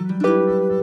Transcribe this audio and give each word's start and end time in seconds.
Música 0.00 0.79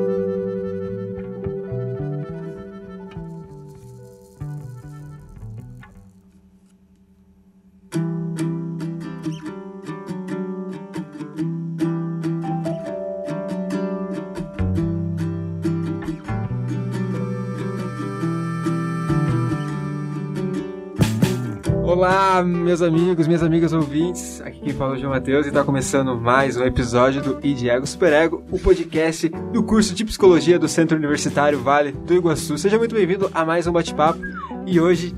Olá, 22.38 22.46
meus 22.46 22.84
amigos, 22.84 23.26
minhas 23.26 23.42
amigas 23.42 23.74
ouvintes. 23.74 24.42
Aqui 24.42 24.60
quem 24.60 24.72
fala 24.72 24.94
é 24.94 24.98
o 24.98 25.00
João 25.00 25.12
Matheus 25.12 25.48
e 25.48 25.50
está 25.50 25.64
começando 25.64 26.16
mais 26.16 26.56
um 26.56 26.64
episódio 26.64 27.20
do 27.20 27.40
ID 27.44 27.64
Ego 27.64 27.88
Superego, 27.88 28.44
o 28.52 28.60
podcast 28.60 29.28
do 29.28 29.64
curso 29.64 29.96
de 29.96 30.06
Psicologia 30.06 30.60
do 30.60 30.68
Centro 30.68 30.96
Universitário 30.96 31.60
Vale 31.60 31.94
do 31.94 32.14
Iguaçu. 32.14 32.56
Seja 32.60 32.78
muito 32.78 32.94
bem-vindo 32.94 33.28
a 33.34 33.44
mais 33.44 33.66
um 33.66 33.72
bate-papo 33.72 34.20
e 34.68 34.80
hoje 34.80 35.16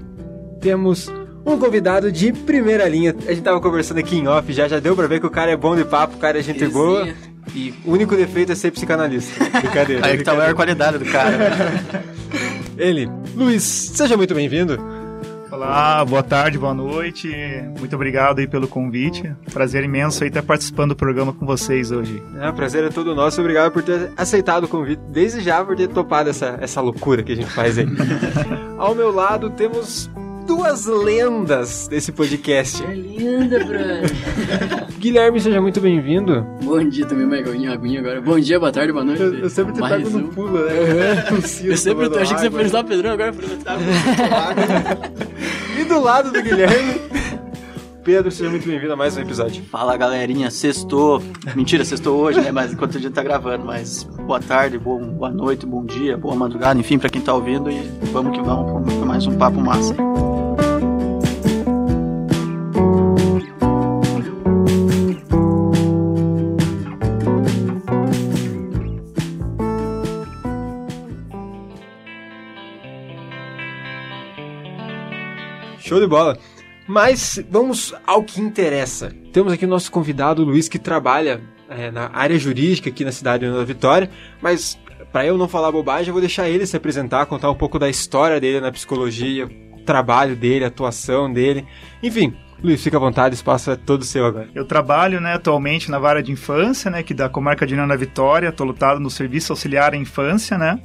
temos 0.61 1.11
um 1.45 1.59
convidado 1.59 2.09
de 2.09 2.31
primeira 2.31 2.88
linha. 2.88 3.13
A 3.27 3.33
gente 3.33 3.44
tava 3.44 3.59
conversando 3.59 3.97
aqui 3.97 4.16
em 4.16 4.25
off, 4.25 4.53
já 4.53 4.70
já 4.70 4.80
deu 4.80 4.95
pra 4.95 5.05
ver 5.05 5.20
que 5.20 5.25
o 5.25 5.30
cara 5.30 5.52
é 5.52 5.58
bom 5.58 5.75
de 5.75 5.83
papo, 5.83 6.16
o 6.16 6.20
cara 6.20 6.39
é 6.39 6.41
gente 6.41 6.66
boa. 6.70 7.05
E 7.53 7.73
o 7.83 7.91
único 7.91 8.16
defeito 8.16 8.53
é 8.53 8.55
ser 8.55 8.72
psicanalista. 8.72 9.44
Brincadeira. 9.59 10.05
Aí 10.05 10.17
que 10.17 10.23
tá 10.23 10.31
a 10.31 10.36
maior 10.36 10.53
qualidade 10.53 10.99
do 10.99 11.05
cara. 11.05 11.38
Ele, 12.77 13.09
Luiz, 13.36 13.63
seja 13.63 14.16
muito 14.16 14.33
bem-vindo. 14.33 14.98
Olá, 15.52 16.05
boa 16.05 16.21
tarde, 16.21 16.59
boa 16.59 16.73
noite. 16.76 17.27
Muito 17.80 17.95
obrigado 17.95 18.39
aí 18.39 18.48
pelo 18.48 18.67
convite. 18.67 19.35
Prazer 19.52 19.84
imenso 19.84 20.23
aí 20.23 20.30
estar 20.30 20.44
participando 20.44 20.89
do 20.89 20.95
programa 20.95 21.34
com 21.34 21.45
vocês 21.45 21.91
hoje. 21.91 22.22
É, 22.39 22.52
prazer 22.52 22.84
é 22.84 22.89
todo 22.89 23.16
nosso. 23.16 23.41
Obrigado 23.41 23.72
por 23.72 23.81
ter 23.81 24.12
aceitado 24.16 24.66
o 24.66 24.67
convite, 24.67 25.02
desde 25.09 25.42
já 25.42 25.66
por 25.66 25.75
ter 25.75 25.88
topado 25.88 26.30
essa, 26.30 26.58
essa 26.61 26.80
loucura 26.81 27.23
que 27.23 27.31
a 27.31 27.36
gente 27.36 27.50
faz 27.50 27.80
aí. 27.80 27.88
Ao 28.77 28.94
meu 28.94 29.11
lado 29.11 29.50
temos 29.50 30.09
duas 30.50 30.88
lendas 30.88 31.88
desse 31.88 32.11
podcast. 32.11 32.83
É 32.83 32.92
linda, 32.92 33.64
Bruno. 33.64 34.88
Guilherme, 34.97 35.39
seja 35.39 35.61
muito 35.61 35.80
bem-vindo. 35.80 36.42
Bom 36.64 36.83
dia 36.89 37.05
também, 37.05 37.28
uma 37.28 37.38
aguinha, 37.38 38.00
agora. 38.00 38.19
Bom 38.19 38.39
dia, 38.39 38.59
boa 38.59 38.72
tarde, 38.72 38.92
boa 38.92 39.05
noite. 39.05 39.22
Eu, 39.22 39.36
eu 39.36 39.50
sempre 39.50 39.73
te 39.73 39.80
Mais 39.80 40.11
no 40.11 40.17
um. 40.17 40.27
pulo, 40.30 40.66
né? 40.66 41.23
Eu 41.64 41.77
sempre 41.77 42.09
tô, 42.09 42.17
achei 42.17 42.36
que 42.36 42.42
você 42.42 42.50
foi 42.50 42.66
usar 42.66 42.80
o 42.80 42.83
Pedrão 42.83 43.11
agora. 43.11 43.31
Falei, 43.31 43.58
tá 43.58 43.77
E 45.80 45.83
do 45.83 46.02
lado 46.02 46.31
do 46.31 46.42
Guilherme, 46.42 47.00
Pedro, 48.09 48.31
seja 48.31 48.49
muito 48.49 48.67
bem-vindo 48.67 48.91
a 48.91 48.95
mais 48.95 49.15
um 49.15 49.21
episódio. 49.21 49.63
Fala 49.65 49.95
galerinha, 49.95 50.49
sextou. 50.49 51.21
Mentira, 51.55 51.85
sextou 51.85 52.19
hoje, 52.19 52.41
né? 52.41 52.52
Mas 52.52 52.73
enquanto 52.73 52.97
a 52.97 52.99
gente 52.99 53.13
tá 53.13 53.21
gravando, 53.21 53.63
mas 53.65 54.03
boa 54.03 54.39
tarde, 54.39 54.79
boa, 54.79 54.99
boa 54.99 55.29
noite, 55.29 55.63
bom 55.63 55.85
dia, 55.85 56.17
boa 56.17 56.35
madrugada, 56.35 56.80
enfim, 56.80 56.97
pra 56.97 57.07
quem 57.07 57.21
tá 57.21 57.35
ouvindo 57.35 57.69
e 57.69 57.80
vamos 58.11 58.35
que 58.35 58.43
vamos 58.43 58.91
pra 58.95 59.05
mais 59.05 59.27
um 59.27 59.37
papo 59.37 59.61
massa. 59.61 59.95
Show 75.77 75.99
de 75.99 76.07
bola. 76.07 76.35
Mas 76.90 77.40
vamos 77.52 77.94
ao 78.08 78.23
que 78.23 78.42
interessa. 78.42 79.14
Temos 79.32 79.54
aqui 79.54 79.64
o 79.64 79.68
nosso 79.68 79.92
convidado 79.92 80.44
Luiz 80.44 80.68
que 80.68 80.80
trabalha 80.80 81.40
é, 81.70 81.92
na 81.92 82.09
área 82.12 82.36
jurídica 82.40 82.90
aqui 82.90 83.06
na 83.06 83.12
cidade 83.12 83.45
de 83.45 83.52
Nova 83.52 83.64
Vitória, 83.64 84.09
mas 84.42 84.76
para 85.12 85.23
eu 85.23 85.38
não 85.38 85.48
falar 85.48 85.72
bobagem, 85.72 86.08
eu 86.08 86.14
vou 86.14 86.20
deixar 86.20 86.50
ele 86.50 86.66
se 86.66 86.76
apresentar, 86.76 87.28
contar 87.28 87.52
um 87.52 87.56
pouco 87.56 87.78
da 87.78 87.88
história 87.88 88.40
dele 88.40 88.60
na 88.60 88.72
psicologia, 88.72 89.45
o 89.45 89.83
trabalho 89.86 90.36
dele, 90.36 90.66
a 90.66 90.70
atuação 90.70 91.32
dele. 91.32 91.64
Enfim, 92.02 92.33
Luiz, 92.64 92.82
fica 92.82 92.98
à 92.98 92.99
vontade, 92.99 93.36
o 93.36 93.38
espaço 93.38 93.70
é 93.70 93.76
todo 93.76 94.04
seu 94.04 94.26
agora. 94.26 94.49
Eu 94.55 94.66
trabalho, 94.66 95.22
né, 95.22 95.36
atualmente 95.36 95.92
na 95.92 95.99
vara 95.99 96.23
de 96.23 96.32
infância, 96.32 96.89
né, 96.89 97.04
que 97.04 97.14
da 97.14 97.30
comarca 97.30 97.67
de 97.67 97.76
Nova 97.76 97.95
Vitória, 97.95 98.52
tô 98.52 98.64
lutado 98.64 98.99
no 98.99 99.11
serviço 99.11 99.54
auxiliar 99.54 99.94
à 99.94 99.95
infância, 99.95 100.58
né? 100.58 100.80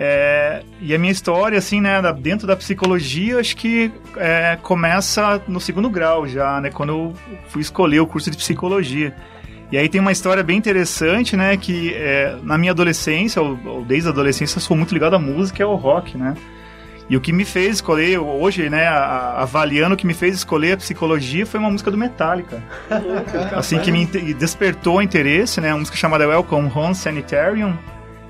É, 0.00 0.62
e 0.80 0.94
a 0.94 0.98
minha 0.98 1.10
história, 1.10 1.58
assim, 1.58 1.80
né, 1.80 2.00
dentro 2.20 2.46
da 2.46 2.54
psicologia, 2.54 3.40
acho 3.40 3.56
que 3.56 3.90
é, 4.16 4.56
começa 4.62 5.42
no 5.48 5.60
segundo 5.60 5.90
grau 5.90 6.26
já, 6.28 6.60
né, 6.60 6.70
quando 6.70 6.90
eu 6.90 7.14
fui 7.48 7.60
escolher 7.60 7.98
o 7.98 8.06
curso 8.06 8.30
de 8.30 8.36
psicologia. 8.36 9.12
E 9.72 9.76
aí 9.76 9.88
tem 9.88 10.00
uma 10.00 10.12
história 10.12 10.42
bem 10.42 10.56
interessante, 10.56 11.36
né, 11.36 11.56
que 11.56 11.92
é, 11.94 12.36
na 12.44 12.56
minha 12.56 12.70
adolescência, 12.70 13.42
ou, 13.42 13.58
ou 13.64 13.84
desde 13.84 14.08
a 14.08 14.12
adolescência, 14.12 14.58
eu 14.58 14.62
sou 14.62 14.76
muito 14.76 14.94
ligado 14.94 15.16
à 15.16 15.18
música 15.18 15.60
e 15.60 15.64
ao 15.64 15.74
rock, 15.74 16.16
né. 16.16 16.34
E 17.10 17.16
o 17.16 17.20
que 17.20 17.32
me 17.32 17.44
fez 17.44 17.76
escolher, 17.76 18.18
hoje, 18.18 18.70
né, 18.70 18.86
avaliando 18.86 19.94
o 19.94 19.98
que 19.98 20.06
me 20.06 20.14
fez 20.14 20.36
escolher 20.36 20.72
a 20.72 20.76
psicologia 20.76 21.44
foi 21.44 21.58
uma 21.58 21.70
música 21.70 21.90
do 21.90 21.96
Metallica. 21.96 22.62
assim, 23.56 23.78
que 23.80 23.90
me 23.90 24.06
despertou 24.34 25.02
interesse, 25.02 25.60
né, 25.60 25.72
uma 25.72 25.80
música 25.80 25.96
chamada 25.96 26.28
Welcome 26.28 26.70
Home 26.72 26.94
Sanitarium, 26.94 27.76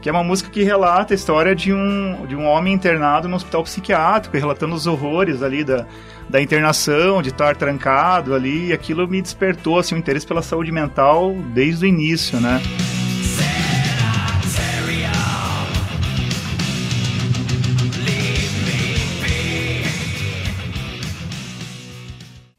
que 0.01 0.09
é 0.09 0.13
uma 0.13 0.23
música 0.23 0.51
que 0.51 0.63
relata 0.63 1.13
a 1.13 1.17
história 1.17 1.55
de 1.55 1.73
um, 1.73 2.27
de 2.27 2.37
um 2.37 2.45
homem 2.45 2.73
internado 2.73 3.29
no 3.29 3.37
hospital 3.37 3.65
psiquiátrico, 3.65 4.37
relatando 4.37 4.75
os 4.75 4.87
horrores 4.87 5.43
ali 5.43 5.65
da, 5.65 5.87
da 6.29 6.41
internação, 6.41 7.21
de 7.21 7.31
estar 7.31 7.57
trancado 7.57 8.35
ali, 8.35 8.69
e 8.69 8.73
aquilo 8.73 9.07
me 9.09 9.21
despertou 9.21 9.79
assim, 9.79 9.95
um 9.95 9.99
interesse 9.99 10.27
pela 10.27 10.43
saúde 10.43 10.71
mental 10.71 11.35
desde 11.53 11.85
o 11.85 11.89
início, 11.89 12.41
né? 12.41 12.61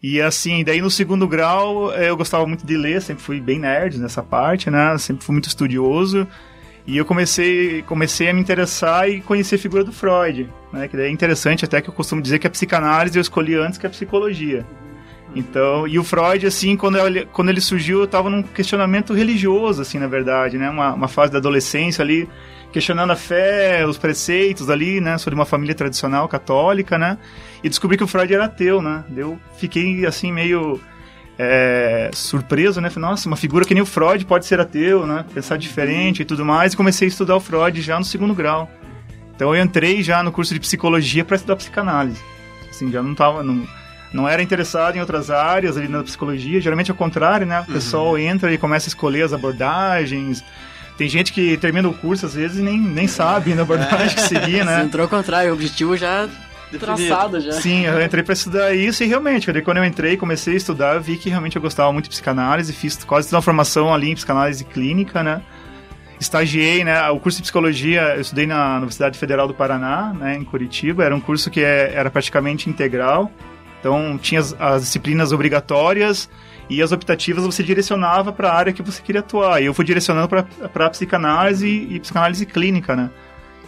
E 0.01 0.21
assim, 0.21 0.63
daí 0.63 0.81
no 0.81 0.89
segundo 0.89 1.27
grau 1.27 1.93
eh, 1.93 2.09
eu 2.09 2.17
gostava 2.17 2.47
muito 2.47 2.65
de 2.65 2.75
ler, 2.75 3.01
sempre 3.01 3.21
fui 3.21 3.39
bem 3.39 3.59
nerd 3.59 3.99
nessa 3.99 4.23
parte, 4.23 4.69
né? 4.71 4.97
Sempre 4.97 5.25
fui 5.25 5.33
muito 5.33 5.47
estudioso. 5.47 6.25
E 6.87 6.97
eu 6.97 7.05
comecei, 7.05 7.83
comecei 7.83 8.29
a 8.29 8.33
me 8.33 8.39
interessar 8.39 9.09
e 9.09 9.21
conhecer 9.21 9.55
a 9.55 9.59
figura 9.59 9.83
do 9.83 9.91
Freud, 9.91 10.49
né? 10.73 10.87
Que 10.87 10.97
é 10.97 11.09
interessante 11.09 11.65
até 11.65 11.81
que 11.81 11.89
eu 11.89 11.93
costumo 11.93 12.21
dizer 12.21 12.39
que 12.39 12.47
a 12.47 12.49
psicanálise 12.49 13.17
eu 13.17 13.21
escolhi 13.21 13.55
antes 13.55 13.77
que 13.77 13.85
a 13.85 13.89
psicologia. 13.89 14.65
Então, 15.35 15.87
e 15.87 15.99
o 15.99 16.03
Freud, 16.03 16.45
assim, 16.47 16.75
quando 16.75 16.97
ele, 16.97 17.25
quando 17.31 17.49
ele 17.49 17.61
surgiu, 17.61 17.99
eu 17.99 18.05
estava 18.05 18.29
num 18.29 18.41
questionamento 18.41 19.13
religioso, 19.13 19.81
assim, 19.81 19.99
na 19.99 20.07
verdade, 20.07 20.57
né? 20.57 20.69
Uma, 20.69 20.93
uma 20.93 21.07
fase 21.07 21.31
da 21.31 21.37
adolescência 21.37 22.01
ali, 22.01 22.27
questionando 22.71 23.11
a 23.11 23.15
fé, 23.15 23.85
os 23.85 23.97
preceitos 23.97 24.69
ali, 24.69 24.99
né? 24.99 25.17
Sou 25.19 25.29
de 25.29 25.35
uma 25.35 25.45
família 25.45 25.75
tradicional 25.75 26.27
católica, 26.27 26.97
né? 26.97 27.17
E 27.63 27.69
descobri 27.69 27.97
que 27.97 28.03
o 28.03 28.07
Freud 28.07 28.33
era 28.33 28.45
ateu, 28.45 28.81
né? 28.81 29.03
Eu 29.15 29.39
fiquei, 29.57 30.05
assim, 30.05 30.31
meio 30.31 30.81
é, 31.41 32.11
surpreso, 32.13 32.81
né? 32.81 32.89
Falei, 32.89 33.09
nossa, 33.09 33.25
uma 33.29 33.37
figura 33.37 33.63
que 33.63 33.73
nem 33.73 33.81
o 33.81 33.85
Freud 33.85 34.25
pode 34.25 34.45
ser 34.45 34.59
ateu, 34.59 35.07
né? 35.07 35.25
Pensar 35.33 35.57
diferente 35.57 36.21
e 36.21 36.25
tudo 36.25 36.43
mais. 36.43 36.73
E 36.73 36.77
comecei 36.77 37.07
a 37.07 37.09
estudar 37.09 37.37
o 37.37 37.39
Freud 37.39 37.81
já 37.81 37.97
no 37.97 38.03
segundo 38.03 38.35
grau. 38.35 38.69
Então 39.33 39.55
eu 39.55 39.63
entrei 39.63 40.03
já 40.03 40.21
no 40.21 40.33
curso 40.33 40.53
de 40.53 40.59
psicologia 40.59 41.23
para 41.23 41.37
estudar 41.37 41.55
psicanálise. 41.55 42.21
Assim, 42.69 42.91
já 42.91 43.01
não 43.01 43.15
tava... 43.15 43.41
Não, 43.41 43.65
não 44.11 44.27
era 44.27 44.41
interessado 44.41 44.97
em 44.97 44.99
outras 44.99 45.31
áreas 45.31 45.77
ali 45.77 45.87
na 45.87 46.03
psicologia. 46.03 46.59
Geralmente 46.59 46.91
é 46.91 46.93
o 46.93 46.97
contrário, 46.97 47.47
né? 47.47 47.61
O 47.61 47.71
pessoal 47.71 48.17
entra 48.17 48.53
e 48.53 48.57
começa 48.57 48.87
a 48.87 48.89
escolher 48.89 49.21
as 49.21 49.31
abordagens. 49.31 50.43
Tem 50.97 51.07
gente 51.07 51.31
que 51.31 51.55
termina 51.55 51.87
o 51.87 51.93
curso, 51.93 52.25
às 52.25 52.33
vezes, 52.33 52.57
e 52.57 52.61
nem, 52.61 52.77
nem 52.77 53.07
sabe 53.07 53.55
na 53.55 53.61
abordagem 53.61 54.13
que 54.13 54.21
seguir, 54.27 54.65
né? 54.65 54.83
entrou 54.83 55.03
ao 55.03 55.09
contrário, 55.09 55.51
o 55.51 55.53
objetivo 55.53 55.95
já 55.95 56.27
traçado 56.77 57.39
já. 57.39 57.53
Sim, 57.53 57.85
eu 57.85 58.01
entrei 58.01 58.23
pra 58.23 58.33
estudar 58.33 58.75
isso 58.75 59.03
e 59.03 59.07
realmente, 59.07 59.51
daí 59.51 59.61
quando 59.61 59.77
eu 59.77 59.85
entrei, 59.85 60.15
comecei 60.17 60.53
a 60.53 60.57
estudar, 60.57 60.99
vi 60.99 61.17
que 61.17 61.29
realmente 61.29 61.55
eu 61.55 61.61
gostava 61.61 61.91
muito 61.91 62.05
de 62.05 62.09
psicanálise, 62.11 62.71
fiz 62.73 63.03
quase 63.03 63.27
toda 63.27 63.37
uma 63.37 63.41
formação 63.41 63.93
ali 63.93 64.11
em 64.11 64.15
psicanálise 64.15 64.63
clínica, 64.65 65.23
né? 65.23 65.41
Estagiei, 66.19 66.83
né? 66.83 67.09
O 67.09 67.19
curso 67.19 67.37
de 67.37 67.43
psicologia 67.43 68.01
eu 68.15 68.21
estudei 68.21 68.45
na 68.45 68.75
Universidade 68.75 69.17
Federal 69.17 69.47
do 69.47 69.53
Paraná, 69.53 70.13
né? 70.13 70.35
Em 70.35 70.43
Curitiba. 70.43 71.03
Era 71.05 71.15
um 71.15 71.19
curso 71.21 71.49
que 71.49 71.61
é- 71.63 71.93
era 71.95 72.11
praticamente 72.11 72.69
integral. 72.69 73.31
Então 73.79 74.17
tinha 74.21 74.41
as, 74.41 74.53
as 74.59 74.81
disciplinas 74.81 75.31
obrigatórias 75.31 76.29
e 76.69 76.81
as 76.81 76.91
optativas 76.91 77.45
você 77.45 77.63
direcionava 77.63 78.33
para 78.33 78.49
a 78.49 78.53
área 78.53 78.73
que 78.73 78.81
você 78.83 79.01
queria 79.01 79.21
atuar. 79.21 79.61
E 79.61 79.65
eu 79.67 79.73
fui 79.73 79.85
direcionando 79.85 80.27
para 80.27 80.89
psicanálise 80.89 81.65
e 81.89 81.97
psicanálise 82.01 82.45
clínica, 82.45 82.95
né? 82.97 83.09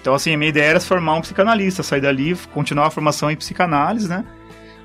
Então, 0.02 0.16
assim, 0.16 0.34
a 0.34 0.38
minha 0.38 0.50
ideia 0.50 0.72
era 0.72 0.80
formar 0.80 1.14
um 1.14 1.22
psicanalista, 1.22 1.84
sair 1.84 2.02
dali, 2.02 2.36
continuar 2.52 2.88
a 2.88 2.90
formação 2.90 3.30
em 3.30 3.36
psicanálise, 3.36 4.10
né? 4.10 4.26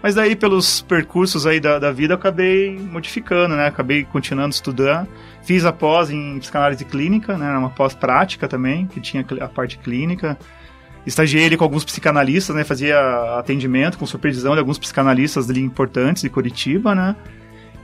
Mas 0.03 0.15
daí, 0.15 0.37
pelos 0.37 0.83
percursos 0.83 1.47
aí 1.47 1.59
da, 1.59 1.79
da 1.79 1.91
vida, 1.91 2.13
eu 2.13 2.19
acabei 2.19 2.79
modificando, 2.79 3.57
né? 3.57 3.67
Acabei 3.67 4.05
continuando 4.05 4.55
estudando. 4.55 5.09
Fiz 5.43 5.65
a 5.65 5.73
pós 5.73 6.11
em 6.11 6.39
psicanálise 6.39 6.85
clínica, 6.85 7.37
né? 7.39 7.57
Uma 7.57 7.71
pós 7.71 7.95
prática 7.95 8.47
também, 8.47 8.87
que 8.87 9.01
tinha 9.01 9.25
a 9.41 9.49
parte 9.49 9.79
clínica. 9.79 10.39
Estagiei 11.07 11.47
ali 11.47 11.57
com 11.57 11.65
alguns 11.65 11.85
psicanalistas, 11.85 12.55
né? 12.55 12.63
Fazia 12.63 12.99
atendimento 13.39 13.97
com 13.97 14.05
supervisão 14.05 14.53
de 14.53 14.59
alguns 14.59 14.79
psicanalistas 14.79 15.49
ali 15.49 15.63
importantes 15.63 16.23
de 16.23 16.29
Curitiba, 16.29 16.95
né? 16.95 17.17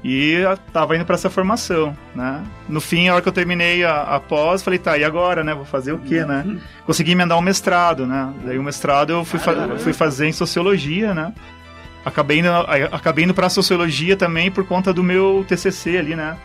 E 0.04 0.43
tava 0.72 0.96
indo 0.96 1.04
para 1.04 1.14
essa 1.14 1.31
formação, 1.31 1.96
né? 2.14 2.43
No 2.69 2.81
fim, 2.81 3.08
a 3.08 3.14
hora 3.14 3.22
que 3.22 3.28
eu 3.28 3.32
terminei 3.32 3.84
a, 3.84 4.02
a 4.02 4.20
pós, 4.20 4.60
falei, 4.60 4.78
tá, 4.78 4.99
e 4.99 5.04
agora, 5.04 5.44
né? 5.44 5.54
Vou 5.54 5.64
fazer 5.64 5.93
o 5.93 5.99
quê, 5.99 6.25
né? 6.25 6.44
Consegui 6.84 7.12
emendar 7.12 7.38
um 7.38 7.43
mestrado, 7.43 8.04
né? 8.04 8.32
Daí 8.44 8.58
o 8.58 8.62
mestrado 8.64 9.10
eu 9.10 9.25
fui, 9.25 9.38
fa 9.38 9.78
fui 9.78 9.93
fazer 9.93 10.26
em 10.26 10.32
sociologia, 10.32 11.14
né? 11.14 11.32
Acabei 12.04 12.40
indo, 12.40 12.49
acabei 12.90 13.25
indo 13.25 13.32
pra 13.32 13.49
sociologia 13.49 14.16
também 14.16 14.50
por 14.50 14.66
conta 14.66 14.93
do 14.93 15.04
meu 15.04 15.44
TCC 15.46 15.99
ali, 15.99 16.16
né? 16.16 16.37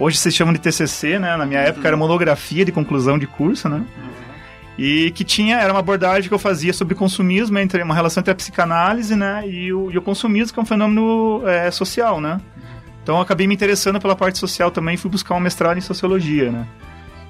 Hoje 0.00 0.18
vocês 0.18 0.34
chamam 0.34 0.52
de 0.52 0.58
TCC, 0.58 1.20
né? 1.20 1.36
Na 1.36 1.46
minha 1.46 1.60
época 1.60 1.86
era 1.86 1.96
monografia 1.96 2.64
de 2.64 2.72
conclusão 2.72 3.16
de 3.16 3.26
curso, 3.28 3.68
né? 3.68 3.84
E 4.76 5.10
que 5.12 5.24
tinha, 5.24 5.58
era 5.58 5.72
uma 5.72 5.78
abordagem 5.78 6.28
que 6.28 6.34
eu 6.34 6.38
fazia 6.38 6.72
sobre 6.72 6.94
consumismo, 6.94 7.56
entre 7.58 7.82
uma 7.82 7.94
relação 7.94 8.20
entre 8.20 8.32
a 8.32 8.34
psicanálise, 8.34 9.16
né, 9.16 9.42
e 9.48 9.72
o, 9.72 9.90
e 9.90 9.96
o 9.96 10.02
consumismo, 10.02 10.52
que 10.52 10.60
é 10.60 10.62
um 10.62 10.66
fenômeno 10.66 11.42
é, 11.48 11.70
social, 11.70 12.20
né. 12.20 12.38
Então 13.06 13.14
eu 13.14 13.20
acabei 13.20 13.46
me 13.46 13.54
interessando 13.54 14.00
pela 14.00 14.16
parte 14.16 14.36
social 14.36 14.68
também, 14.68 14.96
fui 14.96 15.08
buscar 15.08 15.36
um 15.36 15.38
mestrado 15.38 15.78
em 15.78 15.80
sociologia, 15.80 16.50
né. 16.50 16.66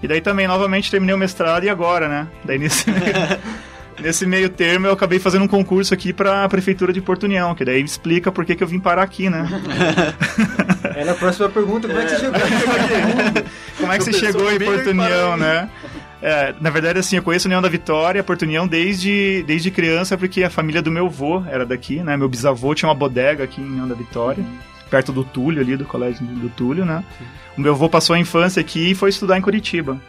E 0.02 0.08
daí 0.08 0.22
também, 0.22 0.48
novamente, 0.48 0.90
terminei 0.90 1.14
o 1.14 1.18
mestrado 1.18 1.64
e 1.64 1.68
agora, 1.68 2.08
né, 2.08 2.28
daí 2.46 2.58
nesse... 2.58 2.86
Nesse 4.00 4.26
meio 4.26 4.50
termo, 4.50 4.86
eu 4.86 4.92
acabei 4.92 5.18
fazendo 5.18 5.44
um 5.44 5.48
concurso 5.48 5.94
aqui 5.94 6.12
para 6.12 6.44
a 6.44 6.48
Prefeitura 6.50 6.92
de 6.92 7.00
Porto 7.00 7.22
União, 7.22 7.54
que 7.54 7.64
daí 7.64 7.82
explica 7.82 8.30
por 8.30 8.44
que, 8.44 8.54
que 8.54 8.62
eu 8.62 8.66
vim 8.66 8.78
parar 8.78 9.02
aqui, 9.02 9.30
né? 9.30 9.48
Era 10.94 11.12
a 11.12 11.14
próxima 11.14 11.48
pergunta, 11.48 11.88
como 11.88 11.98
é 11.98 12.04
que 12.04 12.10
você 12.10 12.18
chegou 12.18 12.36
aqui? 12.36 13.44
como 13.78 13.92
é 13.92 13.98
que 13.98 14.04
você 14.04 14.12
chegou 14.12 14.52
em 14.52 14.58
Porto 14.58 14.90
União, 14.90 15.36
né? 15.38 15.70
É, 16.20 16.54
na 16.60 16.68
verdade, 16.68 16.98
assim, 16.98 17.16
eu 17.16 17.22
conheço 17.22 17.46
a 17.46 17.48
União 17.48 17.62
da 17.62 17.70
Vitória, 17.70 18.22
Porto 18.22 18.42
União, 18.42 18.68
desde, 18.68 19.42
desde 19.46 19.70
criança, 19.70 20.16
porque 20.18 20.42
a 20.42 20.50
família 20.50 20.82
do 20.82 20.90
meu 20.90 21.06
avô 21.06 21.42
era 21.48 21.64
daqui, 21.64 22.02
né? 22.02 22.18
Meu 22.18 22.28
bisavô 22.28 22.74
tinha 22.74 22.90
uma 22.90 22.94
bodega 22.94 23.44
aqui 23.44 23.62
em 23.62 23.64
União 23.64 23.88
da 23.88 23.94
Vitória, 23.94 24.42
uhum. 24.42 24.75
Perto 24.90 25.12
do 25.12 25.24
Túlio, 25.24 25.60
ali, 25.60 25.76
do 25.76 25.84
colégio 25.84 26.24
do 26.24 26.48
Túlio, 26.50 26.84
né? 26.84 27.04
Uhum. 27.20 27.26
O 27.58 27.60
meu 27.60 27.72
avô 27.72 27.88
passou 27.88 28.14
a 28.14 28.18
infância 28.18 28.60
aqui 28.60 28.90
e 28.90 28.94
foi 28.94 29.10
estudar 29.10 29.38
em 29.38 29.42
Curitiba. 29.42 30.00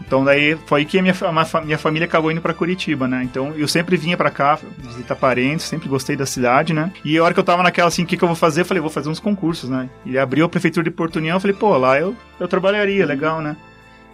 Então 0.00 0.24
daí 0.24 0.56
foi 0.66 0.80
aí 0.80 0.86
que 0.86 0.98
a 0.98 1.02
minha, 1.02 1.14
a 1.20 1.60
minha 1.62 1.78
família 1.78 2.06
acabou 2.06 2.30
indo 2.30 2.40
para 2.40 2.54
Curitiba, 2.54 3.08
né? 3.08 3.22
Então 3.24 3.52
eu 3.56 3.66
sempre 3.66 3.96
vinha 3.96 4.16
para 4.16 4.30
cá 4.30 4.58
visitar 4.78 5.16
parentes, 5.16 5.66
sempre 5.66 5.88
gostei 5.88 6.16
da 6.16 6.26
cidade, 6.26 6.72
né? 6.72 6.92
E 7.04 7.16
a 7.16 7.24
hora 7.24 7.34
que 7.34 7.40
eu 7.40 7.44
tava 7.44 7.62
naquela 7.62 7.88
assim, 7.88 8.04
o 8.04 8.06
que, 8.06 8.16
que 8.16 8.22
eu 8.22 8.28
vou 8.28 8.36
fazer? 8.36 8.60
Eu 8.60 8.66
falei, 8.66 8.80
vou 8.80 8.90
fazer 8.90 9.08
uns 9.08 9.20
concursos, 9.20 9.70
né? 9.70 9.88
E 10.04 10.18
abriu 10.18 10.44
a 10.44 10.48
prefeitura 10.48 10.84
de 10.84 10.90
Porto 10.90 11.16
União, 11.16 11.36
eu 11.36 11.40
falei, 11.40 11.56
pô, 11.56 11.76
lá 11.76 11.98
eu, 11.98 12.14
eu 12.38 12.46
trabalharia, 12.46 13.02
uhum. 13.02 13.08
legal, 13.08 13.40
né? 13.40 13.56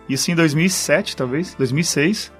Isso 0.08 0.30
em 0.30 0.34
2007, 0.34 1.16
talvez, 1.16 1.54
2006. 1.54 2.32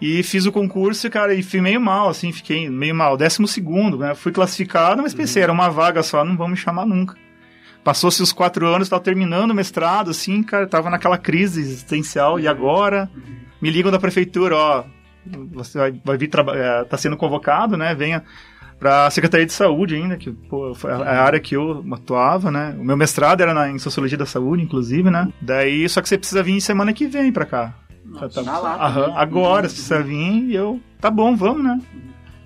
E 0.00 0.22
fiz 0.22 0.44
o 0.44 0.52
concurso, 0.52 1.08
cara, 1.10 1.34
e 1.34 1.42
fui 1.42 1.60
meio 1.60 1.80
mal, 1.80 2.08
assim, 2.08 2.30
fiquei 2.32 2.68
meio 2.68 2.94
mal. 2.94 3.16
Décimo 3.16 3.48
segundo, 3.48 3.96
né? 3.96 4.14
Fui 4.14 4.30
classificado, 4.30 5.02
mas 5.02 5.14
pensei, 5.14 5.42
uhum. 5.42 5.44
era 5.44 5.52
uma 5.52 5.70
vaga 5.70 6.02
só, 6.02 6.24
não 6.24 6.36
vão 6.36 6.48
me 6.48 6.56
chamar 6.56 6.84
nunca. 6.84 7.16
Passou-se 7.82 8.22
os 8.22 8.32
quatro 8.32 8.66
anos, 8.66 8.86
estava 8.86 9.02
terminando 9.02 9.52
o 9.52 9.54
mestrado, 9.54 10.10
assim, 10.10 10.42
cara, 10.42 10.66
tava 10.66 10.90
naquela 10.90 11.16
crise 11.16 11.60
existencial, 11.60 12.38
e 12.38 12.48
agora? 12.48 13.08
Me 13.62 13.70
ligam 13.70 13.92
da 13.92 13.98
prefeitura, 13.98 14.56
ó, 14.56 14.84
você 15.52 15.78
vai, 15.78 16.00
vai 16.04 16.18
vir, 16.18 16.28
é, 16.54 16.84
tá 16.84 16.96
sendo 16.96 17.16
convocado, 17.16 17.76
né, 17.76 17.94
venha 17.94 18.22
para 18.78 19.06
a 19.06 19.10
Secretaria 19.10 19.46
de 19.46 19.52
Saúde 19.52 19.94
ainda, 19.94 20.16
que 20.16 20.30
pô, 20.30 20.74
foi 20.74 20.92
a 20.92 21.22
área 21.22 21.40
que 21.40 21.56
eu 21.56 21.84
atuava, 21.92 22.50
né? 22.50 22.76
O 22.78 22.84
meu 22.84 22.96
mestrado 22.96 23.40
era 23.40 23.54
na, 23.54 23.70
em 23.70 23.78
Sociologia 23.78 24.18
da 24.18 24.26
Saúde, 24.26 24.62
inclusive, 24.62 25.10
né? 25.10 25.32
Daí, 25.40 25.88
só 25.88 26.02
que 26.02 26.08
você 26.08 26.18
precisa 26.18 26.42
vir 26.42 26.60
semana 26.60 26.92
que 26.92 27.06
vem 27.06 27.32
para 27.32 27.46
cá. 27.46 27.74
Nossa, 28.20 28.42
tá, 28.42 28.58
lá, 28.58 28.86
aham, 28.86 29.12
agora, 29.14 29.68
você 29.68 29.74
precisa 29.74 30.02
vir, 30.02 30.50
e 30.50 30.54
eu, 30.54 30.80
tá 31.00 31.10
bom, 31.10 31.36
vamos, 31.36 31.62
né? 31.62 31.80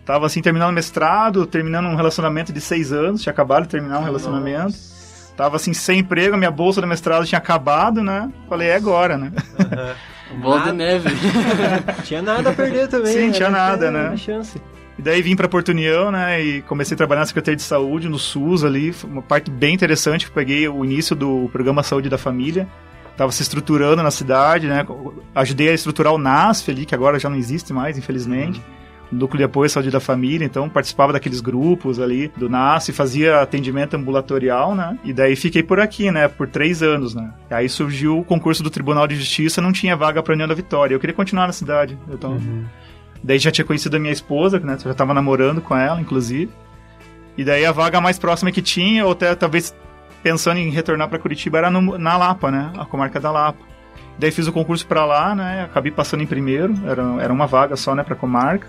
Tava 0.04 0.26
assim, 0.26 0.42
terminando 0.42 0.70
o 0.70 0.72
mestrado, 0.72 1.46
terminando 1.46 1.86
um 1.86 1.94
relacionamento 1.94 2.52
de 2.52 2.60
seis 2.60 2.92
anos, 2.92 3.22
tinha 3.22 3.32
acabado 3.32 3.62
de 3.62 3.68
terminar 3.68 4.00
um 4.00 4.04
relacionamento. 4.04 4.64
Nossa. 4.64 5.32
Tava 5.36 5.56
assim, 5.56 5.72
sem 5.72 6.00
emprego, 6.00 6.36
minha 6.36 6.50
bolsa 6.50 6.80
do 6.80 6.86
mestrado 6.86 7.24
tinha 7.24 7.38
acabado, 7.38 8.02
né? 8.02 8.30
Falei, 8.48 8.68
é 8.68 8.74
agora, 8.74 9.16
né? 9.16 9.32
Uhum. 9.58 9.94
Bola 10.42 10.60
de 10.64 10.72
neve. 10.72 11.08
tinha 12.04 12.22
nada 12.22 12.50
a 12.50 12.52
perder 12.52 12.88
também. 12.88 13.12
Sim, 13.12 13.26
né? 13.28 13.32
tinha 13.32 13.50
nada, 13.50 13.90
né? 13.90 14.16
chance. 14.16 14.60
E 14.98 15.02
daí 15.02 15.22
vim 15.22 15.34
para 15.34 15.48
Porto 15.48 15.70
União, 15.70 16.10
né? 16.10 16.42
E 16.42 16.62
comecei 16.62 16.94
a 16.94 16.98
trabalhar 16.98 17.20
na 17.20 17.26
Secretaria 17.26 17.56
de 17.56 17.62
Saúde, 17.62 18.08
no 18.08 18.18
SUS 18.18 18.64
ali. 18.64 18.92
Foi 18.92 19.08
uma 19.08 19.22
parte 19.22 19.50
bem 19.50 19.74
interessante. 19.74 20.26
Eu 20.26 20.32
peguei 20.32 20.68
o 20.68 20.84
início 20.84 21.16
do 21.16 21.48
programa 21.50 21.82
Saúde 21.82 22.08
da 22.08 22.18
Família. 22.18 22.68
Tava 23.16 23.32
se 23.32 23.42
estruturando 23.42 24.02
na 24.02 24.10
cidade, 24.10 24.66
né? 24.66 24.86
Ajudei 25.34 25.68
a 25.68 25.74
estruturar 25.74 26.12
o 26.14 26.18
NASF 26.18 26.70
ali, 26.70 26.86
que 26.86 26.94
agora 26.94 27.18
já 27.18 27.28
não 27.28 27.36
existe 27.36 27.72
mais, 27.72 27.98
infelizmente. 27.98 28.58
Uhum 28.58 28.80
núcleo 29.12 29.38
de 29.38 29.44
apoio 29.44 29.66
à 29.66 29.68
saúde 29.68 29.90
da 29.90 30.00
família, 30.00 30.44
então 30.44 30.68
participava 30.68 31.12
daqueles 31.12 31.40
grupos 31.40 31.98
ali 31.98 32.28
do 32.36 32.48
NAS 32.48 32.88
e 32.88 32.92
fazia 32.92 33.40
atendimento 33.40 33.94
ambulatorial, 33.94 34.74
né? 34.74 34.98
E 35.04 35.12
daí 35.12 35.34
fiquei 35.34 35.62
por 35.62 35.80
aqui, 35.80 36.10
né? 36.10 36.28
Por 36.28 36.48
três 36.48 36.82
anos, 36.82 37.14
né? 37.14 37.32
Aí 37.50 37.68
surgiu 37.68 38.18
o 38.18 38.24
concurso 38.24 38.62
do 38.62 38.70
Tribunal 38.70 39.06
de 39.06 39.16
Justiça, 39.16 39.60
não 39.60 39.72
tinha 39.72 39.96
vaga 39.96 40.22
para 40.22 40.32
União 40.32 40.48
da 40.48 40.54
Vitória. 40.54 40.94
Eu 40.94 41.00
queria 41.00 41.14
continuar 41.14 41.46
na 41.46 41.52
cidade, 41.52 41.98
então... 42.08 42.32
Uhum. 42.32 42.64
Daí 43.22 43.38
já 43.38 43.50
tinha 43.50 43.66
conhecido 43.66 43.98
a 43.98 44.00
minha 44.00 44.14
esposa, 44.14 44.58
né? 44.58 44.78
Já 44.82 44.94
tava 44.94 45.12
namorando 45.12 45.60
com 45.60 45.76
ela, 45.76 46.00
inclusive. 46.00 46.50
E 47.36 47.44
daí 47.44 47.66
a 47.66 47.72
vaga 47.72 48.00
mais 48.00 48.18
próxima 48.18 48.50
que 48.50 48.62
tinha, 48.62 49.04
ou 49.04 49.12
até 49.12 49.34
talvez 49.34 49.74
pensando 50.22 50.58
em 50.58 50.70
retornar 50.70 51.08
para 51.08 51.18
Curitiba, 51.18 51.58
era 51.58 51.70
no, 51.70 51.98
na 51.98 52.16
Lapa, 52.16 52.50
né? 52.50 52.72
A 52.78 52.84
comarca 52.84 53.18
da 53.20 53.30
Lapa. 53.30 53.58
Daí 54.18 54.30
fiz 54.30 54.46
o 54.46 54.52
concurso 54.52 54.86
para 54.86 55.04
lá, 55.04 55.34
né? 55.34 55.64
Acabei 55.64 55.90
passando 55.90 56.22
em 56.22 56.26
primeiro, 56.26 56.74
era, 56.86 57.02
era 57.22 57.32
uma 57.32 57.46
vaga 57.46 57.76
só, 57.76 57.94
né, 57.94 58.02
para 58.02 58.14
comarca 58.14 58.66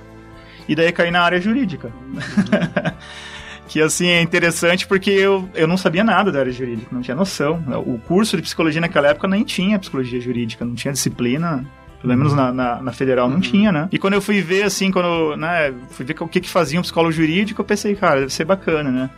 e 0.68 0.76
daí 0.76 0.92
caí 0.92 1.12
na 1.12 1.22
área 1.22 1.40
jurídica. 1.40 1.92
que 3.68 3.82
assim 3.82 4.08
é 4.08 4.22
interessante 4.22 4.88
porque 4.88 5.10
eu, 5.10 5.50
eu 5.54 5.68
não 5.68 5.78
sabia 5.78 6.04
nada 6.04 6.32
da 6.32 6.40
área 6.40 6.52
jurídica, 6.52 6.88
não 6.92 7.02
tinha 7.02 7.16
noção. 7.16 7.62
O 7.86 8.00
curso 8.00 8.38
de 8.38 8.44
psicologia 8.44 8.82
naquela 8.82 9.10
época 9.10 9.28
nem 9.28 9.44
tinha 9.44 9.80
psicologia 9.80 10.20
jurídica, 10.20 10.64
não 10.66 10.76
tinha 10.76 10.94
disciplina. 10.94 11.66
Pelo 12.02 12.18
menos 12.18 12.34
na, 12.34 12.52
na, 12.52 12.82
na 12.82 12.92
federal 12.92 13.28
não 13.28 13.36
uhum. 13.36 13.42
tinha, 13.42 13.72
né? 13.72 13.88
E 13.92 14.00
quando 14.00 14.16
eu 14.16 14.22
fui 14.22 14.42
ver, 14.42 14.64
assim, 14.64 14.90
quando, 14.90 15.36
né, 15.36 15.72
fui 15.92 16.04
ver 16.04 16.16
o 16.20 16.28
que 16.28 16.42
que 16.42 16.50
fazia 16.50 16.80
um 16.80 16.82
psicólogo 16.82 17.12
jurídico, 17.12 17.62
eu 17.62 17.66
pensei, 17.66 17.94
cara, 17.94 18.22
deve 18.22 18.34
ser 18.34 18.44
bacana, 18.44 18.90
né? 18.90 19.10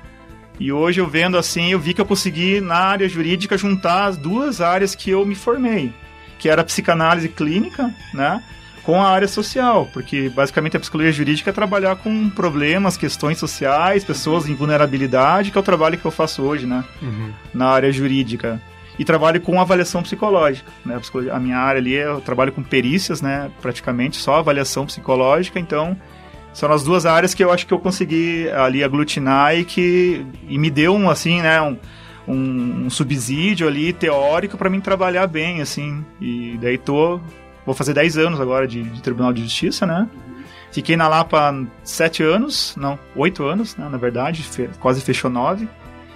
E 0.60 0.72
hoje 0.72 1.02
eu 1.02 1.08
vendo 1.08 1.38
assim, 1.38 1.72
eu 1.72 1.80
vi 1.80 1.94
que 1.94 2.02
eu 2.02 2.06
consegui 2.06 2.62
na 2.62 2.76
área 2.76 3.10
jurídica 3.10 3.58
juntar 3.58 4.06
as 4.06 4.18
duas 4.18 4.62
áreas 4.62 4.96
que 4.96 5.10
eu 5.10 5.26
me 5.26 5.36
formei, 5.36 5.92
que 6.38 6.48
era 6.48 6.62
a 6.62 6.66
psicanálise 6.66 7.30
clínica, 7.30 7.94
né? 8.14 8.44
com 8.84 9.02
a 9.02 9.10
área 9.10 9.28
social, 9.28 9.90
porque 9.94 10.30
basicamente 10.30 10.76
a 10.76 10.80
psicologia 10.80 11.12
jurídica 11.12 11.50
é 11.50 11.54
trabalhar 11.54 11.96
com 11.96 12.30
problemas, 12.30 12.98
questões 12.98 13.38
sociais, 13.38 14.04
pessoas 14.04 14.48
em 14.48 14.54
vulnerabilidade, 14.54 15.52
que 15.52 15.58
é 15.58 15.62
o 15.62 15.64
trabalho 15.64 15.98
que 15.98 16.06
eu 16.06 16.12
faço 16.12 16.44
hoje, 16.44 16.66
né? 16.66 16.84
Uhum. 17.02 17.32
Na 17.54 17.70
área 17.70 17.92
jurídica. 17.92 18.62
E 19.00 19.06
trabalho 19.06 19.42
com 19.42 19.60
avaliação 19.60 20.04
psicológica, 20.04 20.70
né? 20.86 21.00
A 21.32 21.40
minha 21.40 21.58
área 21.58 21.80
ali, 21.80 21.94
eu 21.94 22.22
trabalho 22.22 22.52
com 22.52 22.62
perícias, 22.62 23.22
né? 23.22 23.50
Praticamente 23.62 24.18
só 24.18 24.36
avaliação 24.36 24.86
psicológica, 24.86 25.60
então 25.60 25.98
são 26.54 26.72
as 26.72 26.84
duas 26.84 27.06
áreas 27.06 27.34
que 27.34 27.44
eu 27.44 27.52
acho 27.52 27.66
que 27.66 27.74
eu 27.74 27.80
consegui 27.80 28.50
ali 28.52 28.84
aglutinar 28.84 29.58
e 29.58 29.66
que 29.66 30.26
e 30.48 30.58
me 30.58 30.70
deu 30.70 30.94
um 30.94 31.10
assim, 31.10 31.42
né, 31.42 31.62
um, 31.62 31.78
um, 32.28 32.86
um 32.86 32.90
subsídio 32.90 33.68
ali 33.68 33.92
teórico 33.92 34.58
para 34.58 34.70
mim 34.70 34.80
trabalhar 34.80 35.28
bem 35.28 35.62
assim. 35.62 36.06
E 36.22 36.58
daí 36.62 36.78
tô 36.78 37.20
Vou 37.66 37.74
fazer 37.74 37.94
10 37.94 38.18
anos 38.18 38.42
agora 38.42 38.68
de, 38.68 38.84
de 38.84 39.02
Tribunal 39.02 39.32
de 39.32 39.42
Justiça, 39.44 39.86
né? 39.86 40.08
Fiquei 40.72 40.98
na 40.98 41.08
Lapa 41.08 41.56
7 41.84 42.24
anos, 42.24 42.76
não, 42.76 42.98
8 43.16 43.44
anos, 43.44 43.76
né, 43.76 43.88
na 43.90 43.98
verdade, 43.98 44.42
fe, 44.44 44.70
quase 44.80 45.02
fechou 45.02 45.30
9. 45.30 45.68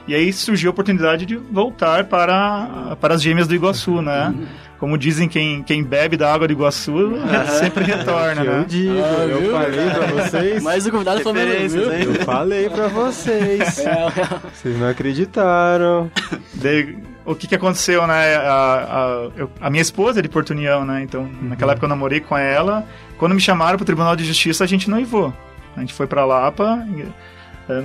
E 0.07 0.15
aí 0.15 0.31
surgiu 0.31 0.69
a 0.69 0.71
oportunidade 0.71 1.25
de 1.25 1.35
voltar 1.35 2.05
para, 2.05 2.95
para 3.01 3.15
as 3.15 3.21
gêmeas 3.21 3.47
do 3.47 3.53
Iguaçu, 3.53 4.01
né? 4.01 4.33
Como 4.79 4.95
dizem, 4.97 5.27
quem, 5.27 5.63
quem 5.63 5.83
bebe 5.83 6.15
da 6.15 6.31
água 6.31 6.47
do 6.47 6.53
Iguaçu 6.53 7.13
sempre 7.59 7.83
retorna, 7.83 8.43
né? 8.43 8.59
Eu 8.59 8.63
digo, 8.65 8.93
ah, 8.93 9.25
eu 9.25 9.51
falei 9.51 9.89
pra 9.89 10.07
vocês. 10.23 10.63
Mas 10.63 10.85
o 10.85 10.91
convidado 10.91 11.21
falou 11.21 11.43
mesmo, 11.43 11.81
Eu 11.81 12.13
falei 12.23 12.69
pra 12.69 12.87
vocês. 12.87 13.83
Vocês 14.53 14.79
não 14.79 14.87
acreditaram. 14.87 16.11
Daí, 16.53 16.97
o 17.25 17.35
que 17.35 17.47
que 17.47 17.55
aconteceu, 17.55 18.05
né? 18.07 18.35
A, 18.35 19.29
a, 19.61 19.67
a 19.67 19.69
minha 19.69 19.81
esposa 19.81 20.19
é 20.19 20.21
de 20.21 20.29
Porto 20.29 20.51
União, 20.51 20.85
né? 20.85 21.03
Então, 21.03 21.21
uhum. 21.23 21.49
naquela 21.49 21.73
época 21.73 21.85
eu 21.85 21.89
namorei 21.89 22.19
com 22.19 22.37
ela. 22.37 22.85
Quando 23.17 23.35
me 23.35 23.41
chamaram 23.41 23.77
pro 23.77 23.85
Tribunal 23.85 24.15
de 24.15 24.23
Justiça, 24.23 24.63
a 24.63 24.67
gente 24.67 24.89
noivou. 24.89 25.33
A 25.75 25.79
gente 25.81 25.93
foi 25.93 26.07
pra 26.07 26.25
Lapa, 26.25 26.85
eh, 26.97 27.05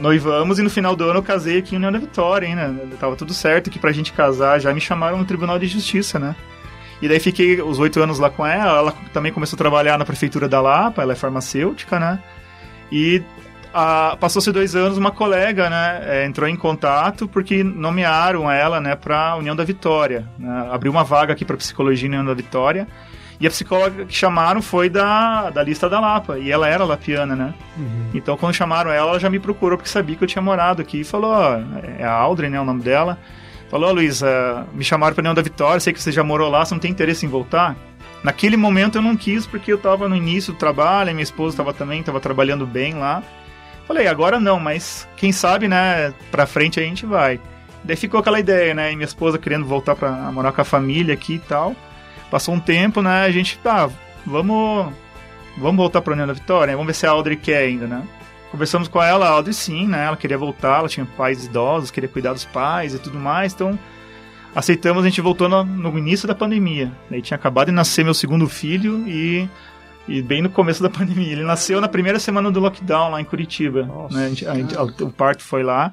noivamos 0.01 0.59
e 0.59 0.63
no 0.63 0.71
final 0.71 0.95
do 0.95 1.05
ano 1.05 1.19
eu 1.19 1.23
casei 1.23 1.59
aqui 1.59 1.75
em 1.75 1.79
União 1.79 1.93
da 1.93 1.99
Vitória, 1.99 2.47
hein, 2.47 2.55
né? 2.55 2.75
Tava 3.01 3.17
tudo 3.17 3.35
certo 3.35 3.71
que 3.71 3.79
pra 3.79 3.93
gente 3.93 4.13
casar 4.13 4.61
já 4.61 4.73
me 4.73 4.81
chamaram 4.81 5.19
no 5.19 5.25
Tribunal 5.25 5.59
de 5.59 5.67
Justiça, 5.67 6.19
né? 6.19 6.37
E 7.01 7.09
daí 7.09 7.19
fiquei 7.19 7.61
os 7.61 7.81
oito 7.81 8.01
anos 8.01 8.21
lá 8.21 8.31
com 8.31 8.47
ela. 8.47 8.79
Ela 8.79 8.95
também 9.13 9.33
começou 9.33 9.57
a 9.57 9.59
trabalhar 9.59 9.99
na 9.99 10.05
prefeitura 10.05 10.49
da 10.49 10.61
Lapa, 10.61 11.03
ela 11.03 11.13
é 11.13 11.17
farmacêutica, 11.17 11.99
né? 11.99 12.21
E 12.93 13.23
passou-se 14.21 14.53
dois 14.53 14.77
anos, 14.77 14.99
uma 14.99 15.11
colega, 15.11 15.71
né, 15.71 16.03
é, 16.05 16.27
entrou 16.27 16.47
em 16.49 16.57
contato 16.57 17.27
porque 17.27 17.65
nomearam 17.65 18.51
ela, 18.51 18.81
né, 18.81 18.95
para 18.95 19.37
União 19.37 19.57
da 19.57 19.65
Vitória. 19.65 20.29
Né? 20.39 20.69
Abriu 20.71 20.93
uma 20.93 21.03
vaga 21.03 21.33
aqui 21.33 21.45
para 21.45 21.57
psicologia 21.57 22.09
na 22.09 22.19
União 22.19 22.27
da 22.27 22.35
Vitória. 22.35 22.87
E 23.43 23.47
a 23.49 23.51
psicóloga 23.51 24.05
que 24.05 24.15
chamaram 24.15 24.63
foi 24.63 24.89
da, 24.89 25.51
da 25.51 25.65
lista 25.65 25.89
da 25.89 25.99
Lapa, 25.99 26.39
e 26.39 26.49
ela 26.49 26.69
era 26.69 26.85
lapiana, 26.85 27.35
né? 27.35 27.53
Uhum. 27.77 28.11
Então, 28.15 28.37
quando 28.37 28.55
chamaram 28.55 28.93
ela, 28.93 29.11
ela 29.11 29.19
já 29.19 29.29
me 29.29 29.41
procurou 29.41 29.77
porque 29.77 29.91
sabia 29.91 30.15
que 30.15 30.23
eu 30.23 30.29
tinha 30.29 30.41
morado 30.41 30.81
aqui 30.81 31.01
e 31.01 31.05
falou: 31.05 31.33
ó, 31.33 31.59
é 31.99 32.05
a 32.05 32.13
Audrey, 32.13 32.49
né? 32.49 32.61
O 32.61 32.65
nome 32.65 32.83
dela. 32.83 33.19
Falou: 33.69 33.91
Ó, 33.91 33.93
Luísa, 33.95 34.65
me 34.73 34.85
chamaram 34.85 35.13
para 35.13 35.23
União 35.23 35.35
da 35.35 35.43
Vitória, 35.43 35.81
sei 35.81 35.93
que 35.93 36.01
você 36.01 36.13
já 36.13 36.23
morou 36.23 36.49
lá, 36.49 36.65
você 36.65 36.73
não 36.73 36.79
tem 36.79 36.93
interesse 36.93 37.27
em 37.27 37.29
voltar? 37.29 37.75
Naquele 38.23 38.57
momento 38.57 38.99
eu 38.99 39.03
não 39.03 39.17
quis 39.17 39.45
porque 39.45 39.73
eu 39.73 39.79
tava 39.79 40.09
no 40.09 40.15
início 40.15 40.53
do 40.53 40.59
trabalho, 40.61 41.11
minha 41.11 41.25
esposa 41.25 41.57
tava 41.57 41.75
também, 41.75 42.01
tava 42.01 42.21
trabalhando 42.21 42.65
bem 42.65 42.95
lá. 42.95 43.25
Falei, 43.89 44.07
agora 44.07 44.39
não, 44.39 44.61
mas 44.61 45.09
quem 45.17 45.33
sabe, 45.33 45.67
né, 45.67 46.15
pra 46.31 46.47
frente 46.47 46.79
a 46.79 46.83
gente 46.85 47.05
vai. 47.05 47.41
Daí 47.83 47.97
ficou 47.97 48.21
aquela 48.21 48.39
ideia, 48.39 48.73
né, 48.73 48.93
e 48.93 48.95
minha 48.95 49.05
esposa 49.05 49.37
querendo 49.37 49.65
voltar 49.65 49.97
pra 49.97 50.13
morar 50.31 50.53
com 50.53 50.61
a 50.61 50.65
família 50.65 51.13
aqui 51.13 51.35
e 51.35 51.39
tal. 51.41 51.75
Passou 52.33 52.55
um 52.55 52.61
tempo, 52.61 53.03
né, 53.03 53.27
a 53.27 53.31
gente, 53.31 53.59
tá, 53.59 53.91
vamos, 54.27 54.91
vamos 55.59 55.77
voltar 55.77 56.01
pra 56.01 56.15
União 56.15 56.27
da 56.27 56.33
Vitória, 56.33 56.69
né, 56.69 56.73
vamos 56.73 56.87
ver 56.87 56.95
se 56.95 57.07
a 57.07 57.11
Audrey 57.11 57.37
quer 57.37 57.59
ainda, 57.59 57.87
né. 57.87 58.03
Conversamos 58.51 58.89
com 58.89 59.03
ela, 59.03 59.27
a 59.27 59.31
Audrey 59.33 59.53
sim, 59.53 59.87
né, 59.87 60.07
ela 60.07 60.17
queria 60.17 60.39
voltar, 60.39 60.79
ela 60.79 60.89
tinha 60.89 61.05
pais 61.05 61.45
idosos, 61.45 61.91
queria 61.91 62.09
cuidar 62.09 62.33
dos 62.33 62.47
pais 62.47 62.95
e 62.95 62.99
tudo 62.99 63.19
mais, 63.19 63.53
então 63.53 63.79
aceitamos, 64.55 65.05
a 65.05 65.09
gente 65.09 65.21
voltou 65.21 65.47
no, 65.47 65.63
no 65.63 65.99
início 65.99 66.27
da 66.27 66.35
pandemia. 66.35 66.91
Daí 67.11 67.21
tinha 67.21 67.37
acabado 67.37 67.67
de 67.67 67.73
nascer 67.73 68.03
meu 68.03 68.15
segundo 68.15 68.49
filho 68.49 69.07
e, 69.07 69.49
e 70.09 70.23
bem 70.23 70.43
no 70.43 70.51
começo 70.51 70.83
da 70.83 70.89
pandemia. 70.91 71.33
Ele 71.33 71.45
nasceu 71.45 71.81
na 71.81 71.89
primeira 71.89 72.19
semana 72.19 72.51
do 72.51 72.61
lockdown 72.61 73.11
lá 73.11 73.21
em 73.21 73.25
Curitiba. 73.25 74.09
Né? 74.11 74.25
A 74.25 74.29
gente, 74.29 74.47
a 74.47 74.55
gente, 74.55 75.03
o 75.03 75.11
parto 75.11 75.43
foi 75.43 75.63
lá. 75.63 75.93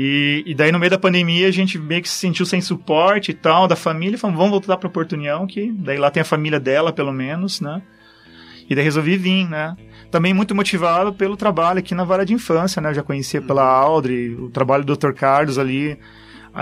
E, 0.00 0.44
e, 0.46 0.54
daí 0.54 0.70
no 0.70 0.78
meio 0.78 0.92
da 0.92 0.98
pandemia 0.98 1.48
a 1.48 1.50
gente 1.50 1.76
meio 1.76 2.00
que 2.00 2.08
se 2.08 2.14
sentiu 2.14 2.46
sem 2.46 2.60
suporte 2.60 3.32
e 3.32 3.34
tal 3.34 3.66
da 3.66 3.74
família. 3.74 4.14
E 4.14 4.16
falamos, 4.16 4.38
vamos 4.38 4.52
voltar 4.52 4.76
para 4.76 4.88
Porto 4.88 5.14
União, 5.14 5.44
que 5.44 5.72
daí 5.72 5.98
lá 5.98 6.08
tem 6.08 6.20
a 6.20 6.24
família 6.24 6.60
dela 6.60 6.92
pelo 6.92 7.12
menos, 7.12 7.60
né? 7.60 7.82
E 8.70 8.76
daí 8.76 8.84
resolvi 8.84 9.16
vir, 9.16 9.48
né? 9.48 9.76
Também 10.08 10.32
muito 10.32 10.54
motivado 10.54 11.12
pelo 11.12 11.36
trabalho 11.36 11.80
aqui 11.80 11.96
na 11.96 12.04
vara 12.04 12.24
de 12.24 12.32
infância, 12.32 12.80
né? 12.80 12.90
Eu 12.90 12.94
já 12.94 13.02
conhecia 13.02 13.42
pela 13.42 13.64
Audrey, 13.64 14.36
o 14.36 14.48
trabalho 14.50 14.84
do 14.84 14.96
Dr. 14.96 15.14
Carlos 15.14 15.58
ali 15.58 15.98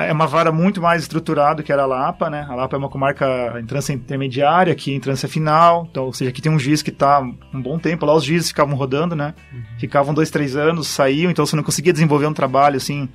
é 0.04 0.12
uma 0.12 0.26
vara 0.26 0.52
muito 0.52 0.80
mais 0.80 1.02
estruturada 1.02 1.62
que 1.62 1.72
era 1.72 1.82
a 1.82 1.86
Lapa, 1.86 2.28
né? 2.28 2.46
A 2.48 2.54
Lapa 2.54 2.76
é 2.76 2.78
uma 2.78 2.88
comarca 2.88 3.58
em 3.58 3.64
trança 3.64 3.92
intermediária, 3.92 4.72
aqui 4.72 4.92
em 4.92 5.00
trança 5.00 5.26
final. 5.26 5.86
Então, 5.90 6.04
ou 6.04 6.12
seja, 6.12 6.30
aqui 6.30 6.42
tem 6.42 6.52
um 6.52 6.58
juiz 6.58 6.82
que 6.82 6.90
está 6.90 7.20
um 7.20 7.62
bom 7.62 7.78
tempo. 7.78 8.04
Lá 8.04 8.14
os 8.14 8.24
juízes 8.24 8.48
ficavam 8.48 8.76
rodando, 8.76 9.16
né? 9.16 9.34
Uhum. 9.52 9.62
Ficavam 9.78 10.12
dois, 10.12 10.30
três 10.30 10.56
anos, 10.56 10.88
saíam, 10.88 11.30
então 11.30 11.46
você 11.46 11.56
não 11.56 11.62
conseguia 11.62 11.92
desenvolver 11.92 12.26
um 12.26 12.34
trabalho 12.34 12.76
assim 12.76 13.08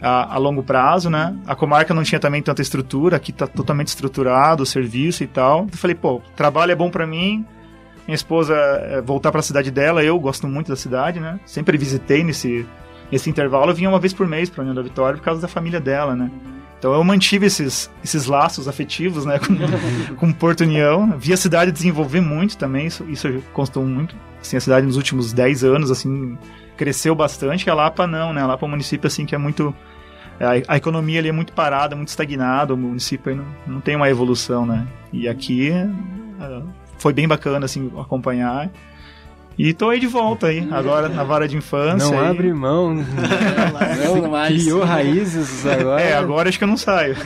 a, 0.00 0.34
a, 0.34 0.38
longo 0.38 0.62
prazo, 0.62 1.08
né? 1.08 1.36
A 1.46 1.54
comarca 1.54 1.94
não 1.94 2.02
tinha 2.02 2.20
também 2.20 2.42
tanta 2.42 2.60
estrutura, 2.60 3.16
aqui 3.16 3.30
está 3.30 3.46
totalmente 3.46 3.88
estruturado 3.88 4.64
o 4.64 4.66
serviço 4.66 5.22
e 5.22 5.26
tal. 5.26 5.66
Eu 5.70 5.78
falei, 5.78 5.94
pô, 5.94 6.20
trabalho 6.36 6.72
é 6.72 6.76
bom 6.76 6.90
para 6.90 7.06
mim. 7.06 7.46
Minha 8.06 8.16
esposa 8.16 8.54
é, 8.54 9.00
voltar 9.00 9.30
para 9.30 9.40
a 9.40 9.44
cidade 9.44 9.70
dela, 9.70 10.02
eu 10.02 10.18
gosto 10.18 10.48
muito 10.48 10.68
da 10.68 10.76
cidade, 10.76 11.20
né? 11.20 11.38
Sempre 11.46 11.78
visitei 11.78 12.24
nesse 12.24 12.66
esse 13.12 13.28
intervalo 13.28 13.70
eu 13.70 13.74
vinha 13.74 13.88
uma 13.88 14.00
vez 14.00 14.12
por 14.14 14.26
mês 14.26 14.48
para 14.48 14.62
a 14.62 14.62
União 14.62 14.74
da 14.74 14.82
Vitória 14.82 15.18
por 15.18 15.24
causa 15.24 15.40
da 15.40 15.46
família 15.46 15.78
dela, 15.78 16.16
né? 16.16 16.30
Então 16.78 16.92
eu 16.92 17.04
mantive 17.04 17.46
esses, 17.46 17.88
esses 18.02 18.26
laços 18.26 18.66
afetivos, 18.66 19.24
né, 19.24 19.38
com, 20.08 20.16
com 20.16 20.32
Porto 20.32 20.62
União. 20.62 21.16
Vi 21.16 21.32
a 21.32 21.36
cidade 21.36 21.70
desenvolver 21.70 22.20
muito 22.20 22.58
também, 22.58 22.86
isso, 22.86 23.04
isso 23.08 23.28
constou 23.52 23.84
muito. 23.84 24.16
Assim, 24.40 24.56
a 24.56 24.60
cidade 24.60 24.84
nos 24.84 24.96
últimos 24.96 25.32
10 25.32 25.62
anos, 25.62 25.90
assim, 25.92 26.36
cresceu 26.76 27.14
bastante. 27.14 27.70
A 27.70 27.74
Lapa 27.74 28.04
não, 28.04 28.32
né? 28.32 28.42
A 28.42 28.46
Lapa 28.46 28.64
é 28.64 28.66
um 28.66 28.70
município, 28.70 29.06
assim, 29.06 29.24
que 29.24 29.32
é 29.32 29.38
muito... 29.38 29.72
A, 30.40 30.74
a 30.74 30.76
economia 30.76 31.20
ali 31.20 31.28
é 31.28 31.32
muito 31.32 31.52
parada, 31.52 31.94
muito 31.94 32.08
estagnada. 32.08 32.74
O 32.74 32.76
município 32.76 33.36
não, 33.36 33.44
não 33.74 33.80
tem 33.80 33.94
uma 33.94 34.10
evolução, 34.10 34.66
né? 34.66 34.84
E 35.12 35.28
aqui 35.28 35.70
uh, 35.70 36.68
foi 36.98 37.12
bem 37.12 37.28
bacana, 37.28 37.66
assim, 37.66 37.92
acompanhar. 37.96 38.68
E 39.58 39.74
tô 39.74 39.90
aí 39.90 40.00
de 40.00 40.06
volta 40.06 40.46
aí, 40.46 40.66
agora 40.70 41.08
na 41.08 41.22
vara 41.24 41.46
de 41.46 41.56
infância. 41.56 42.10
Não 42.10 42.18
aí. 42.18 42.30
abre 42.30 42.52
mão. 42.52 42.94
não, 42.94 44.16
não 44.16 44.30
mais. 44.30 44.62
Criou 44.62 44.82
raízes 44.82 45.66
agora. 45.66 46.00
É, 46.00 46.14
agora 46.14 46.48
acho 46.48 46.58
que 46.58 46.64
eu 46.64 46.68
não 46.68 46.76
saio. 46.76 47.16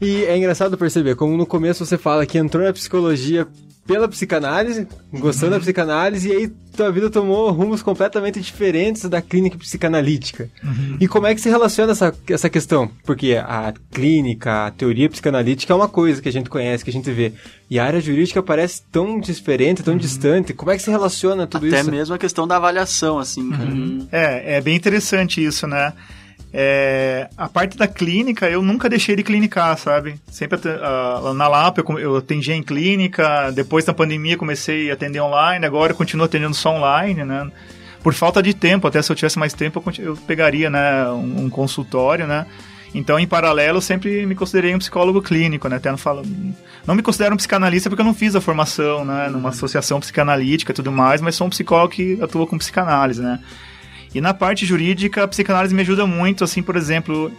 E 0.00 0.24
é 0.24 0.36
engraçado 0.36 0.76
perceber 0.76 1.14
como 1.14 1.34
no 1.34 1.46
começo 1.46 1.86
você 1.86 1.96
fala 1.96 2.26
que 2.26 2.36
entrou 2.36 2.62
na 2.62 2.74
psicologia 2.74 3.48
pela 3.86 4.08
psicanálise, 4.08 4.86
gostando 5.12 5.52
uhum. 5.52 5.58
da 5.58 5.60
psicanálise, 5.60 6.28
e 6.28 6.32
aí 6.32 6.52
tua 6.74 6.90
vida 6.90 7.08
tomou 7.08 7.50
rumos 7.52 7.82
completamente 7.82 8.40
diferentes 8.40 9.08
da 9.08 9.20
clínica 9.22 9.56
psicanalítica. 9.58 10.50
Uhum. 10.62 10.96
E 11.00 11.06
como 11.06 11.26
é 11.26 11.34
que 11.34 11.40
se 11.40 11.48
relaciona 11.48 11.92
essa, 11.92 12.14
essa 12.28 12.50
questão? 12.50 12.90
Porque 13.04 13.34
a 13.36 13.72
clínica, 13.92 14.66
a 14.66 14.70
teoria 14.70 15.08
psicanalítica 15.08 15.72
é 15.72 15.76
uma 15.76 15.88
coisa 15.88 16.20
que 16.20 16.28
a 16.28 16.32
gente 16.32 16.50
conhece, 16.50 16.82
que 16.82 16.90
a 16.90 16.92
gente 16.92 17.10
vê. 17.10 17.32
E 17.70 17.78
a 17.78 17.84
área 17.84 18.00
jurídica 18.00 18.42
parece 18.42 18.82
tão 18.90 19.20
diferente, 19.20 19.82
tão 19.82 19.94
uhum. 19.94 20.00
distante. 20.00 20.52
Como 20.52 20.70
é 20.70 20.76
que 20.76 20.82
se 20.82 20.90
relaciona 20.90 21.46
tudo 21.46 21.66
Até 21.66 21.80
isso? 21.80 21.88
Até 21.88 21.96
mesmo 21.96 22.14
a 22.14 22.18
questão 22.18 22.48
da 22.48 22.56
avaliação, 22.56 23.18
assim. 23.18 23.42
Uhum. 23.42 24.08
É, 24.10 24.56
é 24.56 24.60
bem 24.60 24.76
interessante 24.76 25.44
isso, 25.44 25.66
né? 25.66 25.92
É, 26.56 27.28
a 27.36 27.48
parte 27.48 27.76
da 27.76 27.88
clínica, 27.88 28.48
eu 28.48 28.62
nunca 28.62 28.88
deixei 28.88 29.16
de 29.16 29.24
clinicar, 29.24 29.76
sabe? 29.76 30.20
Sempre 30.30 30.56
uh, 30.56 31.34
na 31.34 31.48
Lapa 31.48 31.82
eu, 31.84 31.98
eu 31.98 32.16
atendia 32.16 32.54
em 32.54 32.62
clínica, 32.62 33.50
depois 33.50 33.84
da 33.84 33.92
pandemia 33.92 34.36
comecei 34.36 34.88
a 34.88 34.94
atender 34.94 35.20
online, 35.20 35.66
agora 35.66 35.90
eu 35.90 35.96
continuo 35.96 36.26
atendendo 36.26 36.54
só 36.54 36.70
online, 36.70 37.24
né? 37.24 37.50
Por 38.04 38.14
falta 38.14 38.40
de 38.40 38.54
tempo, 38.54 38.86
até 38.86 39.02
se 39.02 39.10
eu 39.10 39.16
tivesse 39.16 39.36
mais 39.36 39.52
tempo 39.52 39.82
eu, 39.98 40.04
eu 40.04 40.16
pegaria, 40.16 40.70
né, 40.70 41.08
um, 41.08 41.46
um, 41.46 41.50
consultório, 41.50 42.24
né? 42.24 42.46
Então, 42.94 43.18
em 43.18 43.26
paralelo, 43.26 43.78
eu 43.78 43.82
sempre 43.82 44.24
me 44.24 44.36
considerei 44.36 44.72
um 44.76 44.78
psicólogo 44.78 45.20
clínico, 45.20 45.66
né? 45.66 45.74
Até 45.74 45.90
não 45.90 45.98
falo, 45.98 46.22
não 46.86 46.94
me 46.94 47.02
considero 47.02 47.34
um 47.34 47.36
psicanalista 47.36 47.90
porque 47.90 48.02
eu 48.02 48.06
não 48.06 48.14
fiz 48.14 48.36
a 48.36 48.40
formação, 48.40 49.04
né, 49.04 49.28
numa 49.28 49.48
associação 49.48 49.98
psicanalítica 49.98 50.70
e 50.70 50.74
tudo 50.74 50.92
mais, 50.92 51.20
mas 51.20 51.34
sou 51.34 51.48
um 51.48 51.50
psicólogo 51.50 51.94
que 51.94 52.16
atua 52.22 52.46
com 52.46 52.56
psicanálise, 52.56 53.20
né? 53.20 53.40
E 54.14 54.20
na 54.20 54.32
parte 54.32 54.64
jurídica, 54.64 55.24
a 55.24 55.28
psicanálise 55.28 55.74
me 55.74 55.82
ajuda 55.82 56.06
muito, 56.06 56.44
assim, 56.44 56.62
por 56.62 56.76
exemplo, 56.76 57.32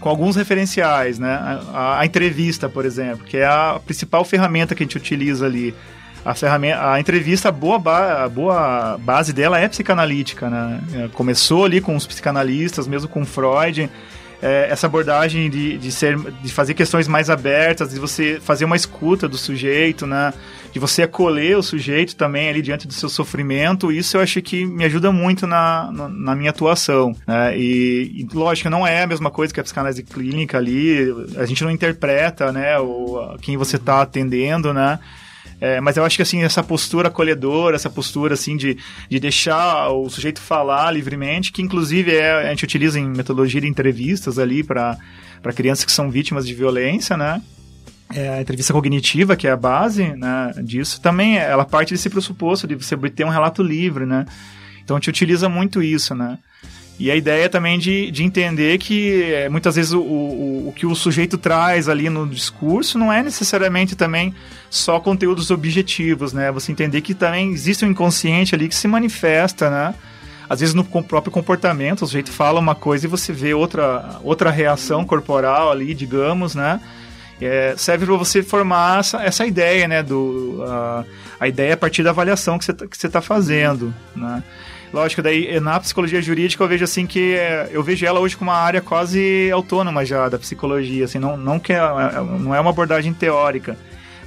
com 0.00 0.08
alguns 0.08 0.36
referenciais, 0.36 1.18
né? 1.18 1.34
A, 1.72 2.00
a, 2.00 2.06
entrevista, 2.06 2.68
por 2.68 2.84
exemplo, 2.84 3.24
que 3.24 3.36
é 3.36 3.46
a 3.46 3.80
principal 3.84 4.24
ferramenta 4.24 4.74
que 4.74 4.82
a 4.82 4.86
gente 4.86 4.96
utiliza 4.96 5.46
ali. 5.46 5.74
A, 6.24 6.34
ferramenta, 6.34 6.92
a 6.92 7.00
entrevista, 7.00 7.48
a 7.48 7.52
boa, 7.52 7.78
ba, 7.78 8.24
a 8.24 8.28
boa 8.28 8.98
base 8.98 9.32
dela 9.32 9.58
é 9.58 9.68
psicanalítica, 9.68 10.50
né? 10.50 11.08
Começou 11.14 11.64
ali 11.64 11.80
com 11.80 11.94
os 11.94 12.06
psicanalistas, 12.06 12.88
mesmo 12.88 13.08
com 13.08 13.24
Freud, 13.24 13.88
é, 14.40 14.68
essa 14.70 14.86
abordagem 14.86 15.50
de, 15.50 15.78
de, 15.78 15.90
ser, 15.90 16.16
de 16.16 16.52
fazer 16.52 16.74
questões 16.74 17.08
mais 17.08 17.28
abertas, 17.28 17.90
de 17.90 17.98
você 17.98 18.38
fazer 18.40 18.64
uma 18.64 18.76
escuta 18.76 19.28
do 19.28 19.36
sujeito, 19.36 20.06
né? 20.06 20.32
de 20.72 20.78
você 20.78 21.02
acolher 21.02 21.56
o 21.56 21.62
sujeito 21.62 22.14
também 22.14 22.48
ali 22.48 22.62
diante 22.62 22.86
do 22.86 22.92
seu 22.92 23.08
sofrimento, 23.08 23.90
isso 23.90 24.16
eu 24.16 24.20
acho 24.20 24.40
que 24.42 24.64
me 24.64 24.84
ajuda 24.84 25.10
muito 25.10 25.46
na, 25.46 25.90
na, 25.90 26.08
na 26.08 26.36
minha 26.36 26.50
atuação. 26.50 27.14
Né? 27.26 27.58
E, 27.58 28.12
e, 28.20 28.28
lógico, 28.34 28.70
não 28.70 28.86
é 28.86 29.02
a 29.02 29.06
mesma 29.06 29.30
coisa 29.30 29.52
que 29.52 29.60
a 29.60 29.62
psicanálise 29.62 30.02
clínica 30.02 30.58
ali, 30.58 31.12
a 31.36 31.46
gente 31.46 31.64
não 31.64 31.70
interpreta 31.70 32.52
né, 32.52 32.78
o, 32.78 33.36
quem 33.40 33.56
você 33.56 33.76
está 33.76 34.02
atendendo, 34.02 34.72
né? 34.72 34.98
É, 35.60 35.80
mas 35.80 35.96
eu 35.96 36.04
acho 36.04 36.16
que 36.16 36.22
assim, 36.22 36.42
essa 36.42 36.62
postura 36.62 37.08
acolhedora, 37.08 37.74
essa 37.74 37.90
postura 37.90 38.34
assim 38.34 38.56
de, 38.56 38.78
de 39.10 39.18
deixar 39.18 39.88
o 39.90 40.08
sujeito 40.08 40.40
falar 40.40 40.90
livremente, 40.92 41.50
que 41.50 41.62
inclusive 41.62 42.14
é, 42.14 42.46
a 42.46 42.50
gente 42.50 42.64
utiliza 42.64 42.98
em 42.98 43.08
metodologia 43.08 43.60
de 43.60 43.66
entrevistas 43.66 44.38
ali 44.38 44.62
para 44.62 44.96
crianças 45.54 45.84
que 45.84 45.92
são 45.92 46.10
vítimas 46.10 46.46
de 46.46 46.54
violência, 46.54 47.16
né? 47.16 47.42
é, 48.14 48.28
a 48.30 48.40
entrevista 48.40 48.72
cognitiva, 48.72 49.36
que 49.36 49.46
é 49.46 49.50
a 49.50 49.56
base 49.56 50.04
né, 50.16 50.52
disso, 50.62 51.00
também 51.00 51.36
ela 51.36 51.64
parte 51.64 51.92
desse 51.92 52.08
pressuposto 52.08 52.66
de 52.66 52.74
você 52.74 52.94
obter 52.94 53.24
um 53.24 53.30
relato 53.30 53.62
livre, 53.62 54.06
né? 54.06 54.24
Então 54.82 54.96
a 54.96 54.98
gente 54.98 55.10
utiliza 55.10 55.48
muito 55.48 55.82
isso, 55.82 56.14
né? 56.14 56.38
E 56.98 57.10
a 57.10 57.16
ideia 57.16 57.48
também 57.48 57.78
de, 57.78 58.10
de 58.10 58.24
entender 58.24 58.76
que 58.78 59.22
é, 59.32 59.48
muitas 59.48 59.76
vezes 59.76 59.92
o, 59.92 60.00
o, 60.00 60.68
o 60.68 60.72
que 60.72 60.84
o 60.84 60.94
sujeito 60.96 61.38
traz 61.38 61.88
ali 61.88 62.10
no 62.10 62.26
discurso 62.26 62.98
não 62.98 63.12
é 63.12 63.22
necessariamente 63.22 63.94
também 63.94 64.34
só 64.68 64.98
conteúdos 64.98 65.50
objetivos, 65.50 66.32
né? 66.32 66.50
Você 66.50 66.72
entender 66.72 67.00
que 67.00 67.14
também 67.14 67.52
existe 67.52 67.84
um 67.84 67.88
inconsciente 67.88 68.54
ali 68.54 68.68
que 68.68 68.74
se 68.74 68.88
manifesta, 68.88 69.70
né? 69.70 69.94
Às 70.48 70.60
vezes 70.60 70.74
no 70.74 70.82
próprio 70.82 71.30
comportamento, 71.30 72.02
o 72.02 72.06
sujeito 72.06 72.32
fala 72.32 72.58
uma 72.58 72.74
coisa 72.74 73.06
e 73.06 73.08
você 73.08 73.32
vê 73.32 73.54
outra, 73.54 74.18
outra 74.24 74.50
reação 74.50 75.04
corporal 75.04 75.70
ali, 75.70 75.94
digamos, 75.94 76.54
né? 76.54 76.80
é, 77.40 77.74
serve 77.76 78.06
para 78.06 78.16
você 78.16 78.42
formar 78.42 79.00
essa, 79.00 79.22
essa 79.22 79.46
ideia, 79.46 79.86
né? 79.86 80.02
Do, 80.02 80.62
a, 80.66 81.04
a 81.40 81.48
ideia 81.48 81.74
a 81.74 81.76
partir 81.76 82.02
da 82.02 82.10
avaliação 82.10 82.58
que 82.58 82.64
você 82.64 82.72
está 82.72 83.08
tá 83.08 83.20
fazendo, 83.20 83.94
né? 84.14 84.42
Lógico, 84.92 85.20
daí 85.20 85.60
na 85.60 85.78
psicologia 85.80 86.22
jurídica 86.22 86.64
eu 86.64 86.68
vejo 86.68 86.84
assim 86.84 87.06
que 87.06 87.34
é, 87.34 87.68
eu 87.70 87.82
vejo 87.82 88.06
ela 88.06 88.20
hoje 88.20 88.36
como 88.36 88.50
uma 88.50 88.56
área 88.56 88.80
quase 88.80 89.50
autônoma 89.52 90.04
já 90.04 90.28
da 90.28 90.38
psicologia, 90.38 91.04
assim, 91.04 91.18
não, 91.18 91.36
não 91.36 91.58
que 91.58 91.72
é, 91.72 91.76
é 91.76 92.40
não 92.40 92.54
é 92.54 92.60
uma 92.60 92.70
abordagem 92.70 93.12
teórica, 93.12 93.76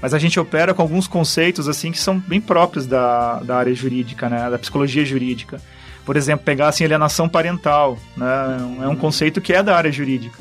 mas 0.02 0.14
a 0.14 0.20
gente 0.20 0.40
opera 0.40 0.74
com 0.74 0.82
alguns 0.82 1.08
conceitos 1.08 1.68
assim 1.68 1.92
que 1.92 2.00
são 2.00 2.20
bem 2.20 2.40
próprios 2.40 2.86
da, 2.86 3.40
da 3.40 3.58
área 3.58 3.74
jurídica, 3.74 4.30
né, 4.30 4.50
da 4.50 4.60
psicologia 4.60 5.04
jurídica. 5.04 5.60
Por 6.06 6.16
exemplo, 6.16 6.44
pegar 6.44 6.68
assim 6.68 6.84
alienação 6.84 7.28
parental, 7.28 7.98
né, 8.16 8.58
é 8.84 8.88
um 8.88 8.96
conceito 8.96 9.42
que 9.42 9.54
é 9.54 9.64
da 9.64 9.76
área 9.76 9.92
jurídica. 9.92 10.38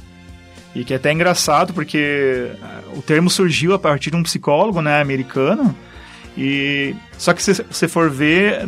E 0.74 0.84
que 0.84 0.92
é 0.92 0.96
até 0.96 1.12
engraçado 1.12 1.74
porque 1.74 1.98
eh, 1.98 2.56
o 2.96 3.02
termo 3.02 3.28
surgiu 3.28 3.74
a 3.74 3.78
partir 3.78 4.10
de 4.10 4.16
um 4.16 4.22
psicólogo, 4.22 4.80
né, 4.80 5.00
americano, 5.00 5.74
e 6.42 6.96
só 7.18 7.34
que 7.34 7.42
se 7.42 7.52
você 7.52 7.86
for 7.86 8.08
ver, 8.08 8.66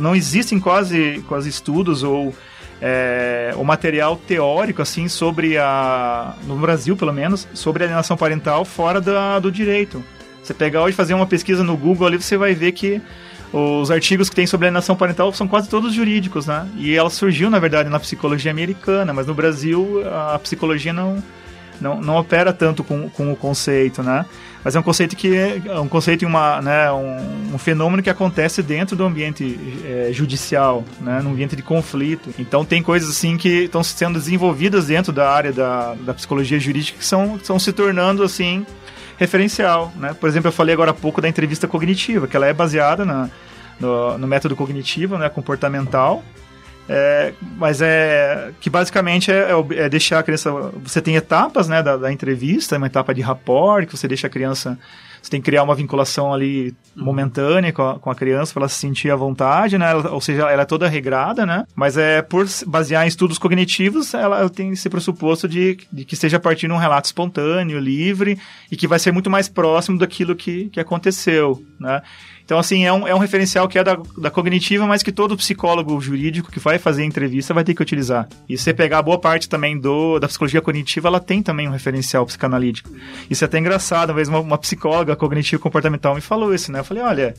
não 0.00 0.16
existem 0.16 0.58
quase, 0.58 1.22
quase 1.28 1.50
estudos 1.50 2.02
ou 2.02 2.34
é, 2.80 3.52
o 3.56 3.62
material 3.62 4.16
teórico 4.16 4.80
assim 4.80 5.06
sobre 5.06 5.58
a 5.58 6.34
no 6.46 6.56
Brasil 6.56 6.96
pelo 6.96 7.12
menos 7.12 7.46
sobre 7.52 7.84
alienação 7.84 8.16
parental 8.16 8.64
fora 8.64 9.02
da, 9.02 9.38
do 9.38 9.52
direito. 9.52 10.02
Você 10.42 10.54
pegar 10.54 10.82
hoje 10.82 10.96
fazer 10.96 11.12
uma 11.12 11.26
pesquisa 11.26 11.62
no 11.62 11.76
Google 11.76 12.06
ali 12.06 12.16
você 12.16 12.38
vai 12.38 12.54
ver 12.54 12.72
que 12.72 13.02
os 13.52 13.90
artigos 13.90 14.30
que 14.30 14.36
tem 14.36 14.46
sobre 14.46 14.68
alienação 14.68 14.96
parental 14.96 15.30
são 15.34 15.46
quase 15.46 15.68
todos 15.68 15.92
jurídicos, 15.92 16.46
né? 16.46 16.66
E 16.78 16.96
ela 16.96 17.10
surgiu 17.10 17.50
na 17.50 17.58
verdade 17.58 17.90
na 17.90 18.00
psicologia 18.00 18.50
americana, 18.50 19.12
mas 19.12 19.26
no 19.26 19.34
Brasil 19.34 20.02
a 20.10 20.38
psicologia 20.38 20.94
não 20.94 21.22
não, 21.80 22.00
não 22.00 22.16
opera 22.16 22.52
tanto 22.52 22.84
com, 22.84 23.08
com 23.08 23.32
o 23.32 23.36
conceito, 23.36 24.02
né? 24.02 24.24
Mas 24.62 24.76
é 24.76 24.80
um 24.80 24.82
conceito 24.82 25.16
que 25.16 25.34
é 25.34 25.80
um 25.80 25.88
conceito 25.88 26.22
e 26.22 26.26
uma, 26.26 26.60
né, 26.60 26.92
um, 26.92 27.54
um, 27.54 27.58
fenômeno 27.58 28.02
que 28.02 28.10
acontece 28.10 28.62
dentro 28.62 28.94
do 28.94 29.04
ambiente 29.04 29.58
é, 29.84 30.10
judicial, 30.12 30.84
né, 31.00 31.20
no 31.22 31.30
ambiente 31.30 31.56
de 31.56 31.62
conflito. 31.62 32.28
Então 32.38 32.62
tem 32.62 32.82
coisas 32.82 33.08
assim 33.08 33.38
que 33.38 33.64
estão 33.64 33.82
sendo 33.82 34.18
desenvolvidas 34.18 34.88
dentro 34.88 35.12
da 35.12 35.30
área 35.30 35.50
da, 35.50 35.94
da 35.94 36.12
psicologia 36.12 36.60
jurídica 36.60 36.98
que 36.98 37.04
são, 37.04 37.36
estão 37.36 37.58
se 37.58 37.72
tornando 37.72 38.22
assim 38.22 38.66
referencial, 39.16 39.92
né? 39.96 40.14
Por 40.18 40.28
exemplo, 40.28 40.48
eu 40.48 40.52
falei 40.52 40.74
agora 40.74 40.90
há 40.90 40.94
pouco 40.94 41.20
da 41.20 41.28
entrevista 41.28 41.68
cognitiva, 41.68 42.26
que 42.26 42.36
ela 42.36 42.46
é 42.46 42.52
baseada 42.54 43.04
na, 43.04 43.30
no, 43.78 44.18
no 44.18 44.26
método 44.26 44.56
cognitivo, 44.56 45.18
né, 45.18 45.28
comportamental, 45.28 46.22
é, 46.92 47.32
mas 47.56 47.80
é 47.80 48.50
que 48.60 48.68
basicamente 48.68 49.30
é, 49.30 49.52
é, 49.52 49.84
é, 49.84 49.88
deixar 49.88 50.18
a 50.18 50.22
criança. 50.24 50.50
Você 50.82 51.00
tem 51.00 51.14
etapas 51.14 51.68
né, 51.68 51.84
da, 51.84 51.96
da, 51.96 52.12
entrevista, 52.12 52.76
uma 52.76 52.88
etapa 52.88 53.14
de 53.14 53.20
rapport, 53.20 53.86
que 53.86 53.96
você 53.96 54.08
deixa 54.08 54.26
a 54.26 54.30
criança. 54.30 54.76
Você 55.22 55.30
tem 55.30 55.40
que 55.40 55.44
criar 55.44 55.62
uma 55.62 55.74
vinculação 55.74 56.34
ali 56.34 56.74
uhum. 56.96 57.04
momentânea 57.04 57.72
com 57.72 57.82
a, 57.82 57.98
com 58.00 58.10
a 58.10 58.14
criança 58.14 58.52
para 58.52 58.62
ela 58.62 58.68
se 58.68 58.78
sentir 58.78 59.08
à 59.08 59.14
vontade, 59.14 59.78
né? 59.78 59.88
Ela, 59.88 60.10
ou 60.10 60.20
seja, 60.20 60.50
ela 60.50 60.62
é 60.62 60.64
toda 60.64 60.88
regrada, 60.88 61.46
né? 61.46 61.64
Mas 61.76 61.96
é 61.96 62.22
por 62.22 62.44
basear 62.66 63.04
em 63.04 63.08
estudos 63.08 63.38
cognitivos, 63.38 64.12
ela, 64.12 64.40
ela 64.40 64.50
tem 64.50 64.72
esse 64.72 64.90
pressuposto 64.90 65.46
de, 65.46 65.78
de 65.92 66.04
que 66.04 66.16
seja 66.16 66.38
a 66.38 66.40
partir 66.40 66.66
de 66.66 66.72
um 66.72 66.78
relato 66.78 67.06
espontâneo, 67.06 67.78
livre 67.78 68.36
e 68.68 68.76
que 68.76 68.88
vai 68.88 68.98
ser 68.98 69.12
muito 69.12 69.30
mais 69.30 69.48
próximo 69.48 69.96
daquilo 69.96 70.34
que, 70.34 70.70
que 70.70 70.80
aconteceu, 70.80 71.64
né? 71.78 72.02
Então, 72.50 72.58
assim, 72.58 72.84
é 72.84 72.92
um, 72.92 73.06
é 73.06 73.14
um 73.14 73.18
referencial 73.18 73.68
que 73.68 73.78
é 73.78 73.84
da, 73.84 73.96
da 74.18 74.28
cognitiva, 74.28 74.84
mas 74.84 75.04
que 75.04 75.12
todo 75.12 75.36
psicólogo 75.36 76.00
jurídico 76.00 76.50
que 76.50 76.58
vai 76.58 76.80
fazer 76.80 77.04
entrevista 77.04 77.54
vai 77.54 77.62
ter 77.62 77.74
que 77.74 77.80
utilizar. 77.80 78.28
E 78.48 78.58
você 78.58 78.74
pegar 78.74 79.02
boa 79.02 79.20
parte 79.20 79.48
também 79.48 79.78
do, 79.78 80.18
da 80.18 80.26
psicologia 80.26 80.60
cognitiva, 80.60 81.06
ela 81.06 81.20
tem 81.20 81.44
também 81.44 81.68
um 81.68 81.70
referencial 81.70 82.26
psicanalítico. 82.26 82.90
Isso 83.30 83.44
é 83.44 83.46
até 83.46 83.56
engraçado, 83.56 84.10
uma 84.10 84.16
vez 84.16 84.26
uma, 84.26 84.40
uma 84.40 84.58
psicóloga 84.58 85.14
cognitiva 85.14 85.62
comportamental 85.62 86.12
me 86.12 86.20
falou 86.20 86.52
isso, 86.52 86.72
né? 86.72 86.80
Eu 86.80 86.84
falei, 86.84 87.04
olha, 87.04 87.34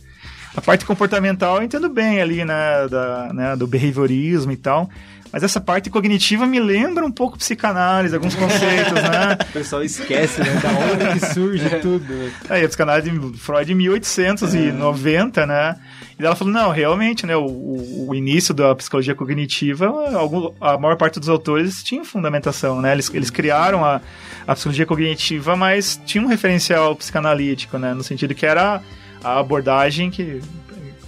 a 0.56 0.62
parte 0.62 0.86
comportamental 0.86 1.58
eu 1.58 1.64
entendo 1.64 1.90
bem 1.90 2.22
ali, 2.22 2.46
né, 2.46 2.88
da, 2.90 3.34
né, 3.34 3.56
do 3.58 3.68
behaviorismo 3.68 4.54
e 4.54 4.58
tal. 4.58 4.90
Mas 5.32 5.44
essa 5.44 5.62
parte 5.62 5.90
cognitiva 5.90 6.46
me 6.46 6.60
lembra 6.60 7.06
um 7.06 7.12
pouco 7.12 7.38
psicanálise, 7.38 8.14
alguns 8.14 8.36
conceitos, 8.36 8.94
né? 8.94 9.38
O 9.50 9.54
pessoal 9.54 9.84
esquece, 9.84 10.42
né? 10.42 10.60
Da 10.62 10.70
onde 10.70 11.20
que 11.20 11.34
surge 11.34 11.70
tudo. 11.82 12.32
Aí, 12.50 12.64
a 12.64 12.68
psicanálise 12.68 13.10
de 13.10 13.38
Freud 13.38 13.72
em 13.72 13.76
1890, 13.76 15.42
é. 15.42 15.46
né? 15.46 15.76
E 16.20 16.26
ela 16.26 16.36
falou, 16.36 16.54
não, 16.54 16.70
realmente, 16.70 17.26
né, 17.26 17.36
o, 17.36 18.08
o, 18.08 18.14
início 18.14 18.54
da 18.54 18.76
psicologia 18.76 19.16
cognitiva, 19.16 19.88
algum, 20.14 20.52
a 20.62 20.78
maior 20.78 20.96
parte 20.96 21.20
dos 21.20 21.30
autores 21.30 21.82
tinha 21.82 22.04
fundamentação, 22.04 22.82
né? 22.82 22.92
Eles, 22.92 23.12
eles 23.14 23.30
criaram 23.30 23.84
a, 23.84 24.02
a 24.46 24.54
psicologia 24.54 24.86
cognitiva, 24.86 25.56
mas 25.56 26.00
tinha 26.06 26.24
um 26.24 26.28
referencial 26.28 26.96
psicanalítico, 26.96 27.78
né? 27.78 27.94
No 27.94 28.04
sentido 28.04 28.36
que 28.36 28.46
era 28.46 28.82
a 29.24 29.40
abordagem 29.40 30.12
que 30.12 30.42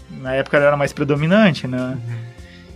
na 0.09 0.33
época 0.33 0.57
era 0.57 0.77
mais 0.77 0.93
predominante, 0.93 1.67
né? 1.67 1.77
Uhum. 1.77 2.32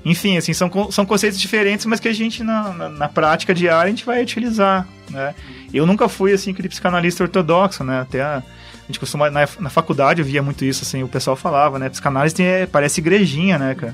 Enfim, 0.10 0.38
assim, 0.38 0.54
são, 0.54 0.72
são 0.90 1.06
conceitos 1.06 1.38
diferentes, 1.38 1.86
mas 1.86 2.00
que 2.00 2.08
a 2.08 2.14
gente, 2.14 2.42
na, 2.42 2.70
na, 2.72 2.90
na, 2.90 3.10
prática 3.10 3.54
diária, 3.54 3.88
a 3.88 3.90
gente 3.90 4.06
vai 4.06 4.24
utilizar, 4.24 4.88
né? 5.10 5.36
Eu 5.74 5.86
nunca 5.86 6.08
fui, 6.08 6.32
assim, 6.32 6.52
aquele 6.52 6.70
psicanalista 6.70 7.24
ortodoxo, 7.24 7.84
né? 7.84 8.00
Até 8.00 8.22
a, 8.22 8.38
a 8.38 8.88
gente 8.88 9.02
costuma, 9.02 9.30
na, 9.30 9.46
na 9.60 9.70
faculdade 9.70 10.22
eu 10.22 10.26
via 10.26 10.42
muito 10.42 10.64
isso, 10.64 10.84
assim, 10.84 11.04
o 11.04 11.10
pessoal 11.10 11.36
falava, 11.36 11.78
né? 11.78 11.90
Psicanálise 11.90 12.34
tem, 12.34 12.46
é, 12.46 12.66
parece 12.66 13.02
igrejinha, 13.02 13.58
né, 13.58 13.76
cara? 13.76 13.94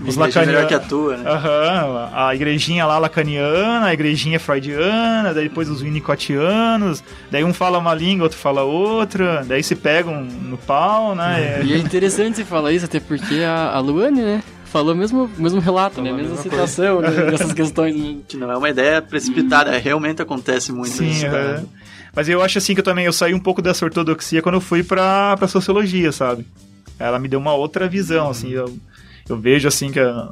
Os 0.00 0.16
lacanianos. 0.16 0.68
que 0.68 0.74
a 0.74 0.80
tua, 0.80 1.18
né? 1.18 1.30
Aham, 1.30 2.10
a 2.14 2.34
igrejinha 2.34 2.86
lá 2.86 2.98
lacaniana, 2.98 3.88
a 3.88 3.92
igrejinha 3.92 4.40
freudiana, 4.40 5.34
daí 5.34 5.50
depois 5.50 5.68
os 5.68 5.82
winnicottianos, 5.82 7.04
daí 7.30 7.44
um 7.44 7.52
fala 7.52 7.76
uma 7.76 7.92
língua, 7.94 8.24
outro 8.24 8.38
fala 8.38 8.62
outra, 8.62 9.44
daí 9.46 9.62
se 9.62 9.76
pegam 9.76 10.22
no 10.24 10.56
pau, 10.56 11.14
né? 11.14 11.60
E 11.62 11.74
é 11.74 11.76
interessante 11.76 12.36
você 12.36 12.44
falar 12.44 12.72
isso, 12.72 12.86
até 12.86 12.98
porque 12.98 13.42
a, 13.46 13.68
a 13.68 13.78
Luane, 13.80 14.22
né? 14.22 14.42
Falou 14.72 14.94
o 14.94 14.96
mesmo, 14.96 15.30
mesmo 15.36 15.60
relato, 15.60 16.00
né? 16.00 16.10
falou 16.10 16.24
né? 16.24 16.28
A 16.28 16.30
mesma 16.30 16.42
citação 16.42 17.00
né? 17.00 17.10
dessas 17.30 17.52
questões. 17.52 17.94
Né? 17.94 18.16
Que 18.26 18.36
não 18.36 18.50
é 18.50 18.56
uma 18.56 18.70
ideia 18.70 19.02
precipitada, 19.02 19.76
realmente 19.76 20.22
acontece 20.22 20.72
muito 20.72 20.90
Sim, 20.90 21.10
isso. 21.10 21.26
É. 21.26 21.62
Mas 22.14 22.28
eu 22.28 22.42
acho 22.42 22.58
assim 22.58 22.74
que 22.74 22.80
eu 22.80 22.84
também 22.84 23.04
eu 23.04 23.12
saí 23.12 23.34
um 23.34 23.40
pouco 23.40 23.62
dessa 23.62 23.84
ortodoxia 23.84 24.42
quando 24.42 24.56
eu 24.56 24.60
fui 24.60 24.82
pra, 24.82 25.36
pra 25.36 25.46
sociologia, 25.46 26.10
sabe? 26.10 26.46
Ela 26.98 27.18
me 27.18 27.28
deu 27.28 27.38
uma 27.38 27.54
outra 27.54 27.88
visão, 27.88 28.30
assim, 28.30 28.50
eu, 28.50 28.76
eu 29.28 29.38
vejo 29.38 29.68
assim 29.68 29.90
que 29.90 30.00
a, 30.00 30.28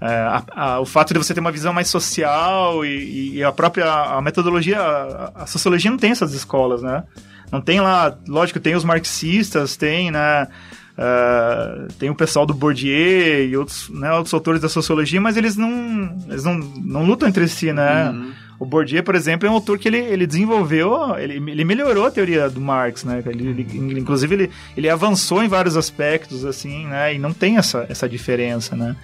é, 0.00 0.06
a, 0.06 0.44
a, 0.50 0.80
o 0.80 0.86
fato 0.86 1.12
de 1.12 1.18
você 1.18 1.32
ter 1.32 1.40
uma 1.40 1.52
visão 1.52 1.72
mais 1.72 1.88
social 1.88 2.84
e, 2.84 3.36
e 3.36 3.44
a 3.44 3.52
própria 3.52 3.90
a 3.90 4.20
metodologia, 4.20 4.78
a, 4.78 5.42
a, 5.42 5.46
sociologia 5.46 5.90
não 5.90 5.98
tem 5.98 6.10
essas 6.10 6.34
escolas, 6.34 6.82
né? 6.82 7.04
Não 7.50 7.60
tem 7.60 7.80
lá, 7.80 8.16
lógico, 8.26 8.58
tem 8.58 8.74
os 8.74 8.84
marxistas, 8.84 9.76
tem, 9.76 10.10
né? 10.10 10.48
Uh, 10.96 11.92
tem 11.98 12.08
o 12.08 12.14
pessoal 12.14 12.46
do 12.46 12.54
Bourdieu 12.54 13.48
e 13.48 13.56
outros, 13.56 13.90
né, 13.90 14.12
outros 14.12 14.32
autores 14.32 14.60
da 14.60 14.68
sociologia, 14.68 15.20
mas 15.20 15.36
eles 15.36 15.56
não, 15.56 16.16
eles 16.28 16.44
não, 16.44 16.54
não 16.54 17.04
lutam 17.04 17.28
entre 17.28 17.48
si, 17.48 17.72
né? 17.72 18.10
Uhum. 18.10 18.32
O 18.60 18.64
Bourdieu, 18.64 19.02
por 19.02 19.16
exemplo, 19.16 19.48
é 19.48 19.50
um 19.50 19.54
autor 19.54 19.76
que 19.76 19.88
ele, 19.88 19.98
ele 19.98 20.24
desenvolveu, 20.26 21.16
ele, 21.18 21.34
ele 21.50 21.64
melhorou 21.64 22.06
a 22.06 22.10
teoria 22.12 22.48
do 22.48 22.60
Marx, 22.60 23.02
né? 23.02 23.22
Ele, 23.26 23.48
ele, 23.48 23.98
inclusive, 23.98 24.34
ele, 24.34 24.50
ele 24.76 24.88
avançou 24.88 25.42
em 25.42 25.48
vários 25.48 25.76
aspectos, 25.76 26.44
assim, 26.44 26.86
né? 26.86 27.14
E 27.14 27.18
não 27.18 27.32
tem 27.32 27.56
essa, 27.56 27.84
essa 27.88 28.08
diferença, 28.08 28.76
né? 28.76 28.94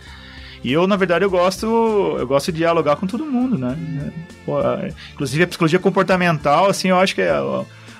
E 0.62 0.72
eu, 0.72 0.87
na 0.87 0.94
verdade, 0.94 1.24
eu 1.24 1.31
gosto, 1.31 1.66
eu 2.18 2.26
gosto 2.26 2.53
de 2.53 2.59
dialogar 2.59 2.96
com 2.96 3.07
todo 3.07 3.24
mundo, 3.24 3.59
né? 3.59 3.76
Pô, 4.46 4.59
inclusive, 5.12 5.42
a 5.42 5.46
psicologia 5.48 5.79
comportamental, 5.79 6.68
assim, 6.68 6.88
eu 6.88 6.98
acho 7.00 7.14
que 7.14 7.22
é 7.22 7.35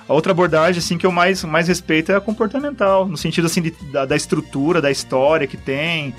a 0.07 0.13
outra 0.13 0.31
abordagem, 0.31 0.79
assim, 0.79 0.97
que 0.97 1.05
eu 1.05 1.11
mais, 1.11 1.43
mais 1.43 1.67
respeito 1.67 2.11
é 2.11 2.15
a 2.15 2.21
comportamental, 2.21 3.07
no 3.07 3.17
sentido, 3.17 3.45
assim, 3.45 3.61
de, 3.61 3.71
da, 3.91 4.05
da, 4.05 4.15
estrutura, 4.15 4.81
da 4.81 4.91
história 4.91 5.47
que 5.47 5.57
tem, 5.57 6.13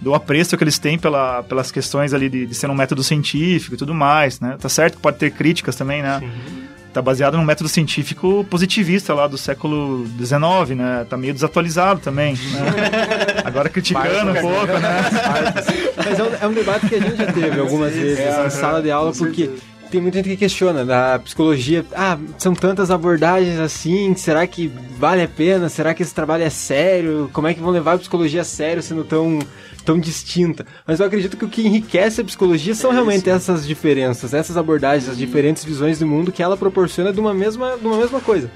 do 0.00 0.14
apreço 0.14 0.56
que 0.56 0.64
eles 0.64 0.78
têm 0.78 0.98
pela, 0.98 1.42
pelas 1.42 1.70
questões 1.70 2.12
ali 2.12 2.28
de, 2.28 2.46
de 2.46 2.54
ser 2.54 2.70
um 2.70 2.74
método 2.74 3.02
científico 3.02 3.74
e 3.74 3.78
tudo 3.78 3.94
mais, 3.94 4.40
né? 4.40 4.56
Tá 4.60 4.68
certo 4.68 4.96
que 4.96 5.02
pode 5.02 5.18
ter 5.18 5.30
críticas 5.30 5.76
também, 5.76 6.02
né? 6.02 6.20
Sim. 6.20 6.64
Tá 6.92 7.02
baseado 7.02 7.36
num 7.36 7.44
método 7.44 7.68
científico 7.68 8.46
positivista 8.48 9.12
lá 9.12 9.26
do 9.26 9.36
século 9.36 10.06
XIX, 10.16 10.76
né? 10.76 11.06
Tá 11.10 11.16
meio 11.16 11.34
desatualizado 11.34 12.00
também, 12.00 12.34
né? 12.34 12.60
Agora 13.44 13.68
criticando 13.68 14.30
um 14.30 14.34
pouco, 14.34 14.78
né? 14.78 15.04
Mas 15.96 16.18
é 16.20 16.22
um, 16.22 16.34
é 16.40 16.46
um, 16.46 16.52
debate 16.52 16.86
que 16.86 16.94
a 16.94 17.00
gente 17.00 17.16
já 17.16 17.32
teve 17.32 17.58
algumas 17.58 17.92
vezes 17.92 18.20
é, 18.20 18.46
em 18.46 18.50
sala 18.50 18.80
de 18.80 18.92
aula, 18.92 19.12
porque 19.12 19.50
tem 19.94 20.02
muita 20.02 20.18
gente 20.18 20.30
que 20.30 20.36
questiona 20.38 20.84
da 20.84 21.20
psicologia. 21.20 21.86
Ah, 21.94 22.18
são 22.36 22.52
tantas 22.52 22.90
abordagens 22.90 23.60
assim, 23.60 24.12
será 24.16 24.44
que 24.44 24.66
vale 24.98 25.22
a 25.22 25.28
pena? 25.28 25.68
Será 25.68 25.94
que 25.94 26.02
esse 26.02 26.12
trabalho 26.12 26.42
é 26.42 26.50
sério? 26.50 27.30
Como 27.32 27.46
é 27.46 27.54
que 27.54 27.60
vão 27.60 27.70
levar 27.70 27.92
a 27.92 27.98
psicologia 27.98 28.40
a 28.40 28.44
sério 28.44 28.82
sendo 28.82 29.04
tão, 29.04 29.38
tão 29.84 29.96
distinta? 29.96 30.66
Mas 30.84 30.98
eu 30.98 31.06
acredito 31.06 31.36
que 31.36 31.44
o 31.44 31.48
que 31.48 31.64
enriquece 31.64 32.20
a 32.20 32.24
psicologia 32.24 32.74
são 32.74 32.90
é 32.90 32.94
realmente 32.94 33.30
essas 33.30 33.64
diferenças, 33.64 34.34
essas 34.34 34.56
abordagens, 34.56 35.08
as 35.08 35.16
diferentes 35.16 35.64
visões 35.64 36.00
do 36.00 36.06
mundo 36.08 36.32
que 36.32 36.42
ela 36.42 36.56
proporciona 36.56 37.12
de 37.12 37.20
uma 37.20 37.32
mesma, 37.32 37.76
de 37.76 37.86
uma 37.86 37.96
mesma 37.96 38.20
coisa. 38.20 38.50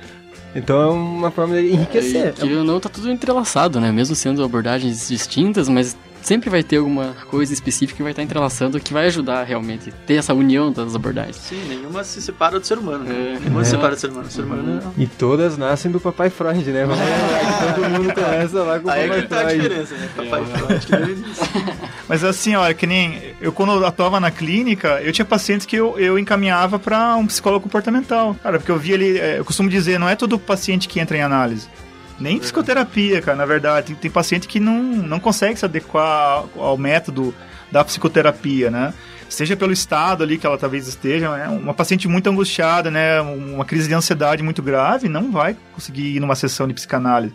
Então 0.57 0.81
é 0.81 0.87
uma 0.87 1.31
forma 1.31 1.55
de 1.55 1.69
enriquecer. 1.69 2.29
É, 2.29 2.33
que 2.33 2.47
não 2.49 2.81
tá 2.81 2.89
tudo 2.89 3.13
entrelaçado, 3.13 3.81
né? 3.81 3.93
Mesmo 3.93 4.17
sendo 4.17 4.43
abordagens 4.43 5.07
distintas, 5.07 5.69
mas 5.69 5.97
sempre 6.29 6.51
vai 6.51 6.63
ter 6.63 6.77
alguma 6.77 7.17
coisa 7.31 7.55
específica 7.55 7.97
que 7.97 8.03
vai 8.03 8.13
estar 8.13 8.23
entrelaçando 8.23 8.79
que 8.79 8.93
vai 8.93 9.07
ajudar 9.07 9.45
realmente 9.45 9.91
ter 10.07 10.17
essa 10.17 10.35
união 10.35 10.71
das 10.71 10.95
abordagens. 10.95 11.37
Sim, 11.37 11.65
nenhuma 11.67 12.05
se 12.05 12.21
separa 12.21 12.61
do 12.61 12.67
ser 12.67 12.77
humano. 12.77 13.05
Né? 13.05 13.37
É, 13.37 13.41
nenhuma 13.41 13.63
é. 13.63 13.65
se 13.65 13.71
separa 13.71 13.95
do 13.95 13.99
ser 13.99 14.11
humano. 14.11 14.31
Ser 14.31 14.43
humano 14.43 14.83
é... 14.99 15.03
E 15.03 15.07
todas 15.07 15.57
nascem 15.57 15.91
do 15.91 15.99
papai 15.99 16.29
Freud, 16.29 16.71
né? 16.71 16.87
Todo 17.75 17.89
mundo 17.89 18.13
começa 18.13 18.63
lá 18.63 18.79
com 18.79 18.89
o 18.89 18.91
Aí 18.91 19.09
papai 19.09 19.19
é 19.19 19.23
que 19.23 19.29
tá 19.29 19.41
a 19.41 19.55
diferença, 19.55 19.95
né? 19.95 20.09
Papai 20.15 20.43
é. 20.43 20.45
Freud 20.45 20.87
que 20.87 20.97
deu. 20.97 21.75
Mas 22.07 22.23
assim, 22.23 22.55
olha, 22.57 22.75
que 22.75 22.87
nem 22.87 23.35
eu 23.41 23.51
quando 23.51 23.83
atuava 23.83 24.21
na 24.21 24.31
clínica, 24.31 25.01
eu 25.01 25.13
tinha 25.15 25.25
pacientes 25.25 25.65
que 25.65 25.77
eu, 25.77 25.99
eu 25.99 26.19
encaminhava 26.19 26.79
para 26.79 27.17
um 27.17 27.27
psicólogo 27.27 27.63
comportamental. 27.63 28.37
Cara, 28.43 28.59
porque 28.59 28.71
eu 28.71 28.79
via 28.79 28.97
ali, 28.97 29.19
é, 29.19 29.39
eu 29.39 29.47
costumo 29.47 29.71
dizer, 29.71 29.99
não 29.99 30.09
é 30.09 30.15
todo 30.15 30.39
paciente 30.39 30.89
que 30.89 31.01
entra 31.01 31.17
em 31.17 31.23
análise. 31.23 31.69
Nem 32.21 32.39
psicoterapia, 32.39 33.23
cara, 33.23 33.37
na 33.37 33.47
verdade. 33.47 33.89
Tem, 33.89 33.97
tem 33.97 34.11
paciente 34.11 34.49
que 34.49 34.59
não, 34.59 34.83
não 34.83 35.21
consegue 35.21 35.59
se 35.59 35.65
adequar 35.65 36.45
ao, 36.57 36.77
método 36.77 37.35
da 37.71 37.85
psicoterapia, 37.85 38.71
né? 38.71 38.93
Seja 39.29 39.55
pelo 39.57 39.73
estado 39.73 40.23
ali 40.23 40.39
que 40.39 40.47
ela 40.47 40.57
talvez 40.57 40.89
esteja, 40.89 41.31
né? 41.37 41.49
Uma 41.49 41.75
paciente 41.75 42.09
muito 42.09 42.29
angustiada, 42.29 42.91
né? 42.91 43.21
Uma 43.21 43.65
crise 43.65 43.87
de 43.87 43.95
ansiedade 43.95 44.43
muito 44.43 44.63
grave, 44.63 45.09
não 45.09 45.31
vai 45.31 45.57
conseguir 45.73 46.17
ir 46.17 46.21
numa 46.21 46.35
sessão 46.35 46.67
de 46.67 46.75
psicanálise. 46.75 47.35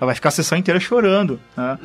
Ela 0.00 0.06
vai 0.06 0.14
ficar 0.14 0.28
a 0.28 0.32
sessão 0.32 0.58
inteira 0.58 0.80
chorando, 0.80 1.40
né? 1.56 1.78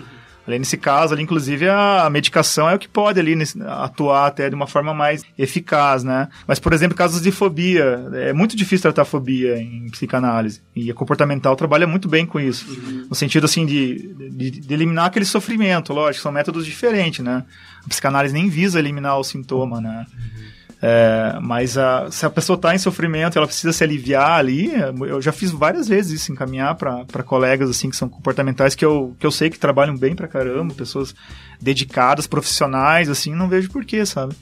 Além 0.45 0.59
nesse 0.59 0.77
caso, 0.77 1.13
ali, 1.13 1.23
inclusive, 1.23 1.69
a 1.69 2.09
medicação 2.09 2.69
é 2.69 2.75
o 2.75 2.79
que 2.79 2.87
pode 2.87 3.19
ali 3.19 3.33
atuar 3.65 4.27
até 4.27 4.49
de 4.49 4.55
uma 4.55 4.67
forma 4.67 4.93
mais 4.93 5.23
eficaz, 5.37 6.03
né? 6.03 6.27
Mas, 6.45 6.59
por 6.59 6.73
exemplo, 6.73 6.97
casos 6.97 7.21
de 7.21 7.31
fobia, 7.31 8.05
é 8.13 8.33
muito 8.33 8.55
difícil 8.55 8.81
tratar 8.81 9.05
fobia 9.05 9.57
em 9.57 9.89
psicanálise. 9.89 10.61
E 10.75 10.91
a 10.91 10.93
comportamental 10.93 11.55
trabalha 11.55 11.87
muito 11.87 12.09
bem 12.09 12.25
com 12.25 12.39
isso. 12.39 12.69
Uhum. 12.69 13.07
No 13.09 13.15
sentido, 13.15 13.45
assim, 13.45 13.65
de, 13.65 14.13
de, 14.31 14.51
de, 14.51 14.73
eliminar 14.73 15.05
aquele 15.05 15.25
sofrimento, 15.25 15.93
lógico, 15.93 16.23
são 16.23 16.31
métodos 16.31 16.65
diferentes, 16.65 17.23
né? 17.23 17.45
A 17.85 17.87
psicanálise 17.87 18.33
nem 18.33 18.49
visa 18.49 18.79
eliminar 18.79 19.17
o 19.17 19.23
sintoma, 19.23 19.79
né? 19.79 20.05
Uhum. 20.13 20.52
É, 20.85 21.39
mas 21.41 21.77
a, 21.77 22.11
se 22.11 22.25
a 22.25 22.29
pessoa 22.29 22.57
está 22.57 22.75
em 22.75 22.77
sofrimento 22.77 23.37
ela 23.37 23.47
precisa 23.47 23.71
se 23.71 23.81
aliviar 23.85 24.37
ali, 24.37 24.69
eu 25.07 25.21
já 25.21 25.31
fiz 25.31 25.49
várias 25.49 25.87
vezes 25.87 26.19
isso, 26.19 26.33
encaminhar 26.33 26.75
para 26.75 27.23
colegas 27.23 27.69
assim 27.69 27.89
que 27.89 27.95
são 27.95 28.09
comportamentais 28.09 28.75
que 28.75 28.83
eu, 28.83 29.15
que 29.17 29.25
eu 29.25 29.31
sei 29.31 29.49
que 29.49 29.57
trabalham 29.57 29.95
bem 29.95 30.13
pra 30.13 30.27
caramba, 30.27 30.73
pessoas 30.73 31.15
dedicadas, 31.61 32.27
profissionais, 32.27 33.07
assim, 33.07 33.33
não 33.33 33.47
vejo 33.47 33.71
porquê, 33.71 34.05
sabe? 34.05 34.35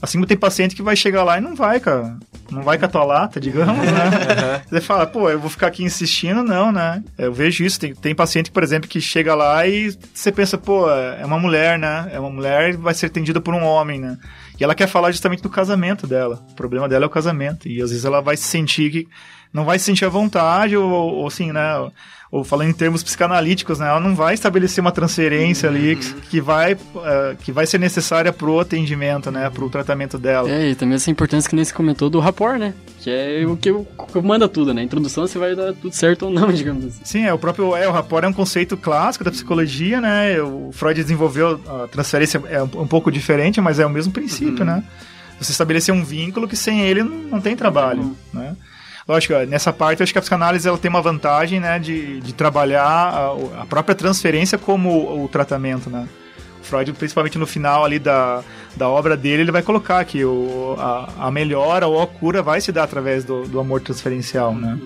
Assim 0.00 0.16
como 0.16 0.26
tem 0.26 0.36
paciente 0.36 0.76
que 0.76 0.82
vai 0.82 0.94
chegar 0.94 1.24
lá 1.24 1.38
e 1.38 1.40
não 1.42 1.54
vai, 1.54 1.78
cara. 1.78 2.16
Não 2.50 2.62
vai 2.62 2.78
com 2.78 2.86
a 2.86 2.88
tua 2.88 3.04
lata, 3.04 3.38
digamos, 3.38 3.84
né? 3.84 4.62
Você 4.70 4.80
fala, 4.80 5.06
pô, 5.06 5.28
eu 5.28 5.38
vou 5.38 5.50
ficar 5.50 5.66
aqui 5.66 5.84
insistindo, 5.84 6.42
não, 6.42 6.72
né? 6.72 7.02
Eu 7.18 7.32
vejo 7.32 7.62
isso. 7.64 7.78
Tem, 7.78 7.94
tem 7.94 8.14
paciente, 8.14 8.50
por 8.50 8.62
exemplo, 8.62 8.88
que 8.88 8.98
chega 8.98 9.34
lá 9.34 9.66
e 9.66 9.94
você 10.14 10.32
pensa, 10.32 10.56
pô, 10.56 10.90
é 10.90 11.24
uma 11.26 11.38
mulher, 11.38 11.78
né? 11.78 12.08
É 12.12 12.18
uma 12.18 12.30
mulher 12.30 12.70
e 12.70 12.76
vai 12.76 12.94
ser 12.94 13.06
atendida 13.06 13.42
por 13.42 13.52
um 13.52 13.62
homem, 13.62 14.00
né? 14.00 14.16
E 14.60 14.64
ela 14.64 14.74
quer 14.74 14.86
falar 14.86 15.10
justamente 15.10 15.42
do 15.42 15.48
casamento 15.48 16.06
dela. 16.06 16.44
O 16.50 16.54
problema 16.54 16.86
dela 16.86 17.06
é 17.06 17.06
o 17.06 17.10
casamento. 17.10 17.66
E 17.66 17.80
às 17.80 17.88
vezes 17.88 18.04
ela 18.04 18.20
vai 18.20 18.36
se 18.36 18.44
sentir 18.44 18.90
que. 18.90 19.08
Não 19.52 19.64
vai 19.64 19.78
se 19.80 19.86
sentir 19.86 20.04
à 20.04 20.08
vontade, 20.08 20.76
ou, 20.76 20.88
ou 20.88 21.26
assim, 21.26 21.50
né? 21.50 21.90
Ou 22.32 22.44
falando 22.44 22.70
em 22.70 22.72
termos 22.72 23.02
psicanalíticos, 23.02 23.80
né? 23.80 23.88
Ela 23.88 23.98
não 23.98 24.14
vai 24.14 24.34
estabelecer 24.34 24.80
uma 24.80 24.92
transferência 24.92 25.68
uhum. 25.68 25.74
ali 25.74 25.96
que, 25.96 26.14
que, 26.28 26.40
vai, 26.40 26.74
uh, 26.74 27.36
que 27.40 27.50
vai 27.50 27.66
ser 27.66 27.78
necessária 27.78 28.32
pro 28.32 28.60
atendimento, 28.60 29.32
né? 29.32 29.50
Pro 29.50 29.68
tratamento 29.68 30.16
dela. 30.16 30.48
É, 30.48 30.70
e 30.70 30.74
também 30.76 30.94
essa 30.94 31.10
importância 31.10 31.50
que 31.50 31.56
nem 31.56 31.64
se 31.64 31.74
comentou 31.74 32.08
do 32.08 32.20
rapport, 32.20 32.56
né? 32.56 32.72
Que 33.00 33.10
é 33.10 33.44
o 33.44 33.56
que, 33.56 33.72
que 33.72 34.20
manda 34.20 34.48
tudo, 34.48 34.72
né? 34.72 34.80
introdução 34.82 35.26
você 35.26 35.38
vai 35.38 35.56
dar 35.56 35.72
tudo 35.72 35.92
certo 35.92 36.26
ou 36.26 36.30
não, 36.30 36.50
digamos 36.54 36.84
assim. 36.84 37.00
Sim, 37.02 37.24
é 37.24 37.34
o 37.34 37.38
próprio. 37.38 37.74
É, 37.74 37.88
o 37.88 37.92
rapport 37.92 38.22
é 38.24 38.28
um 38.28 38.32
conceito 38.32 38.76
clássico 38.76 39.24
da 39.24 39.32
psicologia, 39.32 40.00
né? 40.00 40.40
O 40.40 40.70
Freud 40.72 41.02
desenvolveu 41.02 41.60
a 41.66 41.88
transferência 41.88 42.40
é 42.48 42.62
um, 42.62 42.82
um 42.82 42.86
pouco 42.86 43.10
diferente, 43.10 43.60
mas 43.60 43.80
é 43.80 43.86
o 43.86 43.90
mesmo 43.90 44.12
princípio, 44.12 44.60
uhum. 44.60 44.66
né? 44.66 44.84
Você 45.40 45.50
estabelecer 45.50 45.92
um 45.92 46.04
vínculo 46.04 46.46
que 46.46 46.54
sem 46.54 46.82
ele 46.82 47.02
não, 47.02 47.16
não 47.16 47.40
tem 47.40 47.56
trabalho, 47.56 48.02
uhum. 48.02 48.14
né? 48.32 48.56
Lógico, 49.10 49.34
nessa 49.48 49.72
parte 49.72 49.98
eu 49.98 50.04
acho 50.04 50.12
que 50.12 50.20
a 50.20 50.22
psicanálise 50.22 50.68
ela 50.68 50.78
tem 50.78 50.88
uma 50.88 51.02
vantagem, 51.02 51.58
né, 51.58 51.80
de, 51.80 52.20
de 52.20 52.32
trabalhar 52.32 52.84
a, 52.84 53.62
a 53.62 53.66
própria 53.66 53.92
transferência 53.92 54.56
como 54.56 55.24
o, 55.24 55.26
tratamento, 55.26 55.90
né? 55.90 56.06
Freud, 56.62 56.92
principalmente 56.92 57.36
no 57.36 57.44
final 57.44 57.84
ali 57.84 57.98
da, 57.98 58.44
da 58.76 58.88
obra 58.88 59.16
dele, 59.16 59.42
ele 59.42 59.50
vai 59.50 59.62
colocar 59.62 60.04
que 60.04 60.24
o, 60.24 60.76
a, 60.78 61.26
a 61.26 61.30
melhora 61.32 61.88
ou 61.88 62.00
a 62.00 62.06
cura 62.06 62.40
vai 62.40 62.60
se 62.60 62.70
dar 62.70 62.84
através 62.84 63.24
do, 63.24 63.48
do 63.48 63.58
amor 63.58 63.80
transferencial, 63.80 64.54
né? 64.54 64.78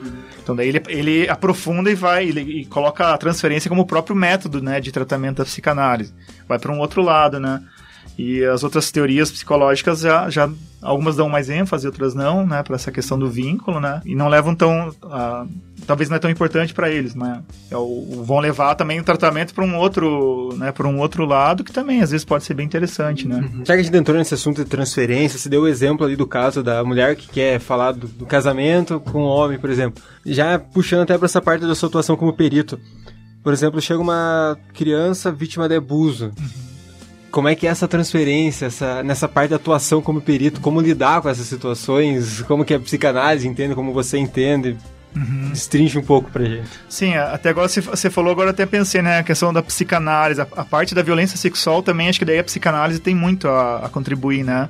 Então 0.42 0.56
daí 0.56 0.68
ele, 0.68 0.82
ele 0.88 1.28
aprofunda 1.28 1.90
e 1.90 1.94
vai 1.94 2.26
ele, 2.26 2.40
e 2.40 2.64
coloca 2.64 3.12
a 3.12 3.18
transferência 3.18 3.68
como 3.68 3.82
o 3.82 3.86
próprio 3.86 4.16
método, 4.16 4.62
né, 4.62 4.80
de 4.80 4.90
tratamento 4.90 5.36
da 5.36 5.44
psicanálise. 5.44 6.14
Vai 6.48 6.58
para 6.58 6.72
um 6.72 6.78
outro 6.78 7.02
lado, 7.02 7.38
né? 7.38 7.62
E 8.16 8.42
as 8.42 8.64
outras 8.64 8.90
teorias 8.90 9.30
psicológicas 9.30 10.00
já, 10.00 10.30
já 10.30 10.48
algumas 10.84 11.16
dão 11.16 11.28
mais 11.28 11.48
ênfase, 11.48 11.86
outras 11.86 12.14
não, 12.14 12.46
né, 12.46 12.62
para 12.62 12.76
essa 12.76 12.92
questão 12.92 13.18
do 13.18 13.28
vínculo, 13.28 13.80
né? 13.80 14.00
E 14.04 14.14
não 14.14 14.28
levam 14.28 14.54
tão 14.54 14.90
uh, 14.90 15.48
talvez 15.86 16.08
não 16.08 16.16
é 16.16 16.18
tão 16.18 16.30
importante 16.30 16.74
para 16.74 16.90
eles, 16.90 17.14
mas 17.14 17.40
é 17.70 17.76
o, 17.76 18.22
vão 18.24 18.38
levar 18.38 18.74
também 18.74 19.00
o 19.00 19.04
tratamento 19.04 19.54
para 19.54 19.64
um 19.64 19.76
outro, 19.76 20.54
né, 20.56 20.72
para 20.72 20.86
um 20.86 20.98
outro 20.98 21.24
lado 21.24 21.64
que 21.64 21.72
também 21.72 22.02
às 22.02 22.10
vezes 22.10 22.24
pode 22.24 22.44
ser 22.44 22.54
bem 22.54 22.66
interessante, 22.66 23.26
né? 23.26 23.36
Uhum. 23.36 23.64
Já 23.64 23.74
que 23.74 23.80
a 23.80 23.82
gente 23.82 23.96
entrou 23.96 24.16
nesse 24.16 24.34
assunto 24.34 24.62
de 24.62 24.68
transferência, 24.68 25.38
você 25.38 25.48
deu 25.48 25.62
o 25.62 25.68
exemplo 25.68 26.04
ali 26.04 26.16
do 26.16 26.26
caso 26.26 26.62
da 26.62 26.82
mulher 26.84 27.16
que 27.16 27.28
quer 27.28 27.58
falar 27.58 27.92
do, 27.92 28.06
do 28.06 28.26
casamento 28.26 29.00
com 29.00 29.22
o 29.22 29.26
homem, 29.26 29.58
por 29.58 29.70
exemplo. 29.70 30.02
Já 30.24 30.58
puxando 30.58 31.02
até 31.02 31.16
para 31.16 31.26
essa 31.26 31.40
parte 31.40 31.66
da 31.66 31.74
sua 31.74 31.88
atuação 31.88 32.16
como 32.16 32.32
perito. 32.32 32.78
Por 33.42 33.52
exemplo, 33.52 33.80
chega 33.80 34.00
uma 34.00 34.56
criança 34.72 35.30
vítima 35.30 35.68
de 35.68 35.76
abuso. 35.76 36.32
Uhum 36.38 36.73
como 37.34 37.48
é 37.48 37.56
que 37.56 37.66
é 37.66 37.70
essa 37.70 37.88
transferência, 37.88 38.66
essa, 38.66 39.02
nessa 39.02 39.26
parte 39.26 39.50
da 39.50 39.56
atuação 39.56 40.00
como 40.00 40.20
perito, 40.20 40.60
como 40.60 40.80
lidar 40.80 41.20
com 41.20 41.28
essas 41.28 41.48
situações, 41.48 42.40
como 42.42 42.64
que 42.64 42.72
é 42.72 42.76
a 42.76 42.80
psicanálise 42.80 43.48
entende, 43.48 43.74
como 43.74 43.92
você 43.92 44.16
entende, 44.16 44.76
Uhum. 45.16 45.52
Um 45.96 46.02
pouco 46.02 46.28
pra 46.28 46.44
gente. 46.44 46.68
Sim, 46.88 47.14
até 47.14 47.50
agora 47.50 47.68
você 47.68 48.10
falou, 48.10 48.32
agora 48.32 48.50
até 48.50 48.66
pensei, 48.66 49.00
né? 49.00 49.20
A 49.20 49.22
questão 49.22 49.52
da 49.52 49.62
psicanálise, 49.62 50.40
a, 50.40 50.46
a, 50.56 50.64
parte 50.64 50.92
da 50.92 51.02
violência 51.02 51.36
sexual 51.36 51.84
também, 51.84 52.08
acho 52.08 52.18
que 52.18 52.24
daí 52.24 52.40
a 52.40 52.42
psicanálise 52.42 52.98
tem 52.98 53.14
muito 53.14 53.46
a, 53.46 53.86
a 53.86 53.88
contribuir, 53.88 54.42
né? 54.42 54.68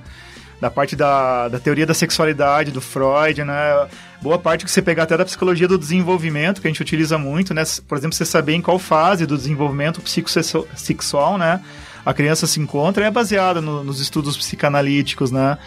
Da 0.61 0.71
parte 0.71 0.95
da, 0.95 1.49
da 1.49 1.59
teoria 1.59 1.87
da 1.87 1.95
sexualidade, 1.95 2.73
do 2.73 2.83
Freud, 2.83 3.43
né? 3.43 3.89
Boa 4.21 4.39
parte 4.39 4.67
que 4.67 4.71
você 4.71 4.83
pegar 4.83 5.05
até 5.05 5.17
da 5.17 5.25
psicologia 5.25 5.67
do 5.67 5.79
desenvolvimento, 5.79 6.61
que 6.61 6.67
a 6.67 6.71
gente 6.71 6.83
utiliza 6.83 7.17
muito, 7.17 7.55
né? 7.55 7.63
Por 7.89 7.97
exemplo, 7.97 8.15
você 8.15 8.27
saber 8.27 8.53
em 8.53 8.61
qual 8.61 8.79
fase 8.79 9.25
do 9.25 9.39
desenvolvimento 9.39 10.03
psicossexual, 10.03 11.39
né? 11.39 11.63
A 12.05 12.13
criança 12.15 12.47
se 12.47 12.61
encontra 12.61 13.05
é 13.05 13.11
baseada 13.11 13.61
no, 13.61 13.83
nos 13.83 14.01
estudos 14.01 14.37
psicanalíticos, 14.37 15.31
né? 15.31 15.59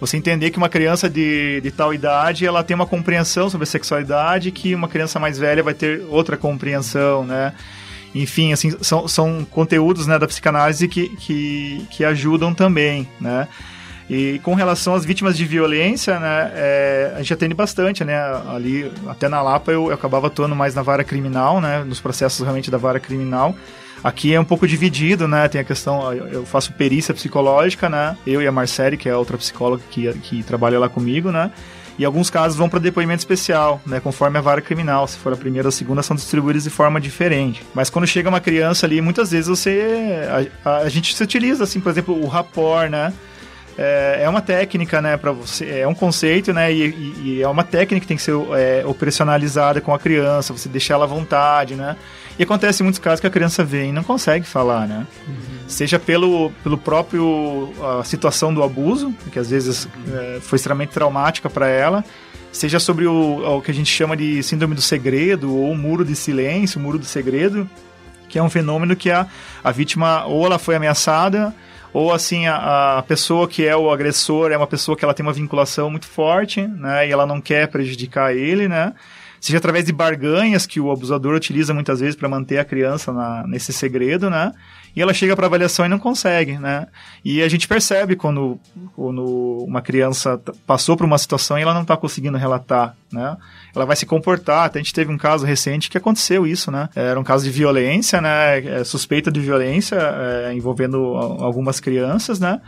Você 0.00 0.16
entender 0.16 0.50
que 0.50 0.58
uma 0.58 0.68
criança 0.68 1.08
de, 1.08 1.60
de 1.60 1.70
tal 1.70 1.94
idade 1.94 2.44
ela 2.44 2.64
tem 2.64 2.74
uma 2.74 2.86
compreensão 2.86 3.48
sobre 3.48 3.64
a 3.64 3.66
sexualidade 3.66 4.50
que 4.50 4.74
uma 4.74 4.88
criança 4.88 5.20
mais 5.20 5.38
velha 5.38 5.62
vai 5.62 5.74
ter 5.74 6.04
outra 6.08 6.36
compreensão, 6.36 7.24
né? 7.24 7.52
Enfim, 8.14 8.52
assim, 8.52 8.72
são, 8.80 9.08
são 9.08 9.44
conteúdos 9.44 10.06
né, 10.06 10.18
da 10.18 10.26
psicanálise 10.26 10.86
que, 10.86 11.08
que, 11.16 11.86
que 11.90 12.04
ajudam 12.04 12.54
também, 12.54 13.08
né? 13.20 13.48
E 14.08 14.38
com 14.42 14.54
relação 14.54 14.94
às 14.94 15.04
vítimas 15.04 15.36
de 15.36 15.46
violência, 15.46 16.20
né, 16.20 16.52
é, 16.54 17.12
a 17.14 17.18
gente 17.18 17.32
atende 17.32 17.54
bastante, 17.54 18.04
né, 18.04 18.14
ali, 18.54 18.92
até 19.08 19.30
na 19.30 19.40
Lapa 19.40 19.72
eu, 19.72 19.86
eu 19.86 19.94
acabava 19.94 20.26
atuando 20.26 20.54
mais 20.54 20.74
na 20.74 20.82
vara 20.82 21.02
criminal, 21.02 21.58
né, 21.58 21.82
nos 21.84 22.00
processos 22.00 22.40
realmente 22.40 22.70
da 22.70 22.76
vara 22.76 23.00
criminal, 23.00 23.56
Aqui 24.02 24.34
é 24.34 24.40
um 24.40 24.44
pouco 24.44 24.66
dividido, 24.66 25.26
né? 25.26 25.48
Tem 25.48 25.60
a 25.60 25.64
questão, 25.64 26.12
eu 26.12 26.44
faço 26.44 26.72
perícia 26.72 27.14
psicológica, 27.14 27.88
né? 27.88 28.16
Eu 28.26 28.42
e 28.42 28.46
a 28.46 28.52
Marcele, 28.52 28.96
que 28.96 29.08
é 29.08 29.16
outra 29.16 29.38
psicóloga 29.38 29.82
que, 29.90 30.12
que 30.18 30.42
trabalha 30.42 30.78
lá 30.78 30.88
comigo, 30.88 31.30
né? 31.30 31.50
E 31.98 32.04
alguns 32.04 32.28
casos 32.28 32.58
vão 32.58 32.68
para 32.68 32.80
depoimento 32.80 33.20
especial, 33.20 33.80
né, 33.86 34.00
conforme 34.00 34.36
a 34.36 34.40
vara 34.40 34.60
criminal. 34.60 35.06
Se 35.06 35.16
for 35.16 35.32
a 35.32 35.36
primeira 35.36 35.68
ou 35.68 35.70
a 35.70 35.72
segunda, 35.72 36.02
são 36.02 36.16
distribuídos 36.16 36.64
de 36.64 36.70
forma 36.70 37.00
diferente. 37.00 37.62
Mas 37.72 37.88
quando 37.88 38.06
chega 38.06 38.28
uma 38.28 38.40
criança 38.40 38.84
ali, 38.84 39.00
muitas 39.00 39.30
vezes 39.30 39.46
você. 39.46 40.26
A, 40.64 40.78
a, 40.78 40.88
gente 40.88 41.14
se 41.14 41.22
utiliza, 41.22 41.62
assim, 41.62 41.80
por 41.80 41.90
exemplo, 41.90 42.20
o 42.20 42.26
rapor, 42.26 42.90
né? 42.90 43.12
É, 43.78 44.20
é 44.22 44.28
uma 44.28 44.40
técnica, 44.40 45.00
né, 45.02 45.16
para 45.16 45.32
você, 45.32 45.80
é 45.80 45.88
um 45.88 45.94
conceito, 45.94 46.52
né, 46.52 46.72
e, 46.72 46.90
e, 46.90 47.22
e, 47.24 47.42
é 47.42 47.48
uma 47.48 47.64
técnica 47.64 48.02
que 48.02 48.06
tem 48.06 48.16
que 48.16 48.22
ser 48.22 48.32
é, 48.56 48.84
operacionalizada 48.86 49.80
com 49.80 49.92
a 49.92 49.98
criança, 49.98 50.52
você 50.52 50.68
deixar 50.68 50.94
ela 50.94 51.02
à 51.02 51.08
vontade, 51.08 51.74
né. 51.74 51.96
E 52.38 52.42
acontece 52.42 52.82
muitos 52.82 52.98
casos 52.98 53.20
que 53.20 53.26
a 53.26 53.30
criança 53.30 53.64
vem 53.64 53.90
e 53.90 53.92
não 53.92 54.02
consegue 54.02 54.44
falar, 54.44 54.88
né? 54.88 55.06
Uhum. 55.26 55.34
Seja 55.68 55.98
pelo, 55.98 56.50
pelo 56.62 56.76
próprio 56.76 57.72
a 58.00 58.04
situação 58.04 58.52
do 58.52 58.62
abuso, 58.62 59.14
que 59.32 59.38
às 59.38 59.50
vezes 59.50 59.88
é, 60.12 60.38
foi 60.40 60.56
extremamente 60.56 60.90
traumática 60.90 61.48
para 61.48 61.68
ela, 61.68 62.04
seja 62.50 62.80
sobre 62.80 63.06
o, 63.06 63.58
o 63.58 63.62
que 63.62 63.70
a 63.70 63.74
gente 63.74 63.90
chama 63.90 64.16
de 64.16 64.42
síndrome 64.42 64.74
do 64.74 64.82
segredo 64.82 65.54
ou 65.54 65.74
muro 65.76 66.04
de 66.04 66.16
silêncio, 66.16 66.80
muro 66.80 66.98
do 66.98 67.04
segredo, 67.04 67.68
que 68.28 68.38
é 68.38 68.42
um 68.42 68.50
fenômeno 68.50 68.96
que 68.96 69.10
a, 69.10 69.26
a 69.62 69.70
vítima 69.70 70.24
ou 70.26 70.44
ela 70.44 70.58
foi 70.58 70.74
ameaçada 70.74 71.54
ou 71.92 72.12
assim 72.12 72.46
a, 72.48 72.98
a, 72.98 73.02
pessoa 73.04 73.46
que 73.46 73.64
é 73.64 73.76
o 73.76 73.88
agressor 73.90 74.50
é 74.50 74.56
uma 74.56 74.66
pessoa 74.66 74.96
que 74.96 75.04
ela 75.04 75.14
tem 75.14 75.24
uma 75.24 75.32
vinculação 75.32 75.88
muito 75.88 76.06
forte, 76.06 76.66
né, 76.66 77.06
e 77.06 77.12
ela 77.12 77.24
não 77.24 77.40
quer 77.40 77.68
prejudicar 77.68 78.34
ele, 78.34 78.66
né? 78.66 78.92
Seja 79.44 79.58
através 79.58 79.84
de 79.84 79.92
barganhas 79.92 80.64
que 80.64 80.80
o 80.80 80.90
abusador 80.90 81.34
utiliza 81.34 81.74
muitas 81.74 82.00
vezes 82.00 82.16
para 82.16 82.26
manter 82.30 82.56
a 82.58 82.64
criança 82.64 83.12
na, 83.12 83.46
nesse 83.46 83.74
segredo, 83.74 84.30
né? 84.30 84.54
E 84.96 85.02
ela 85.02 85.12
chega 85.12 85.36
para 85.36 85.46
avaliação 85.46 85.84
e 85.84 85.88
não 85.88 85.98
consegue, 85.98 86.56
né? 86.56 86.86
E 87.22 87.42
a 87.42 87.48
gente 87.48 87.68
percebe 87.68 88.16
quando, 88.16 88.58
quando 88.96 89.58
uma 89.68 89.82
criança 89.82 90.40
passou 90.66 90.96
por 90.96 91.04
uma 91.04 91.18
situação 91.18 91.58
e 91.58 91.62
ela 91.62 91.74
não 91.74 91.82
está 91.82 91.94
conseguindo 91.94 92.38
relatar, 92.38 92.96
né? 93.12 93.36
Ela 93.76 93.84
vai 93.84 93.96
se 93.96 94.06
comportar. 94.06 94.64
Até 94.64 94.78
a 94.78 94.82
gente 94.82 94.94
teve 94.94 95.12
um 95.12 95.18
caso 95.18 95.44
recente 95.44 95.90
que 95.90 95.98
aconteceu 95.98 96.46
isso, 96.46 96.70
né? 96.70 96.88
Era 96.96 97.20
um 97.20 97.24
caso 97.24 97.44
de 97.44 97.50
violência, 97.50 98.22
né? 98.22 98.60
É, 98.60 98.84
suspeita 98.84 99.30
de 99.30 99.40
violência 99.40 99.96
é, 99.96 100.54
envolvendo 100.54 100.98
algumas 101.16 101.80
crianças, 101.80 102.40
né? 102.40 102.62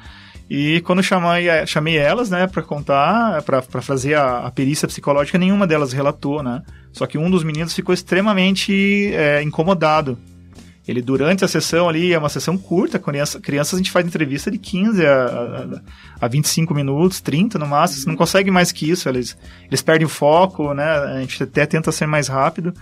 E 0.49 0.81
quando 0.83 1.03
chamei, 1.03 1.49
chamei 1.67 1.97
elas, 1.97 2.31
né, 2.31 2.47
para 2.47 2.63
contar, 2.63 3.43
para 3.43 3.83
fazer 3.83 4.15
a, 4.15 4.47
a, 4.47 4.51
perícia 4.51 4.87
psicológica, 4.87 5.39
nenhuma 5.39 5.67
delas 5.67 5.93
relatou, 5.93 6.43
né? 6.43 6.63
Só 6.93 7.05
que 7.05 7.19
um 7.19 7.29
dos 7.29 7.43
meninos 7.43 7.75
ficou 7.75 7.93
extremamente 7.93 9.13
é, 9.13 9.43
incomodado. 9.43 10.17
Ele, 10.87 11.03
durante 11.03 11.45
a 11.45 11.49
sessão 11.49 11.89
ali, 11.89 12.13
é 12.13 12.19
uma 12.19 12.29
sessão 12.29 12.57
curta, 12.57 12.97
criança, 12.97 13.41
crianças 13.41 13.75
a 13.75 13.79
gente 13.79 13.91
faz 13.91 14.07
entrevista 14.07 14.49
de 14.49 14.57
15 14.57 15.05
a, 15.05 15.27
a, 16.21 16.25
a 16.27 16.29
25 16.29 16.73
minutos, 16.73 17.21
30 17.21 17.59
no 17.59 17.67
máximo, 17.67 18.07
não 18.07 18.17
consegue 18.17 18.53
mais 18.53 18.71
que 18.71 18.89
isso, 18.89 19.09
eles, 19.09 19.37
eles 19.67 19.83
perdem 19.83 20.07
o 20.07 20.09
foco, 20.09 20.73
né? 20.73 20.85
A 20.85 21.21
gente 21.21 21.43
até 21.43 21.67
tenta 21.67 21.91
ser 21.91 22.07
mais 22.07 22.29
rápido. 22.29 22.73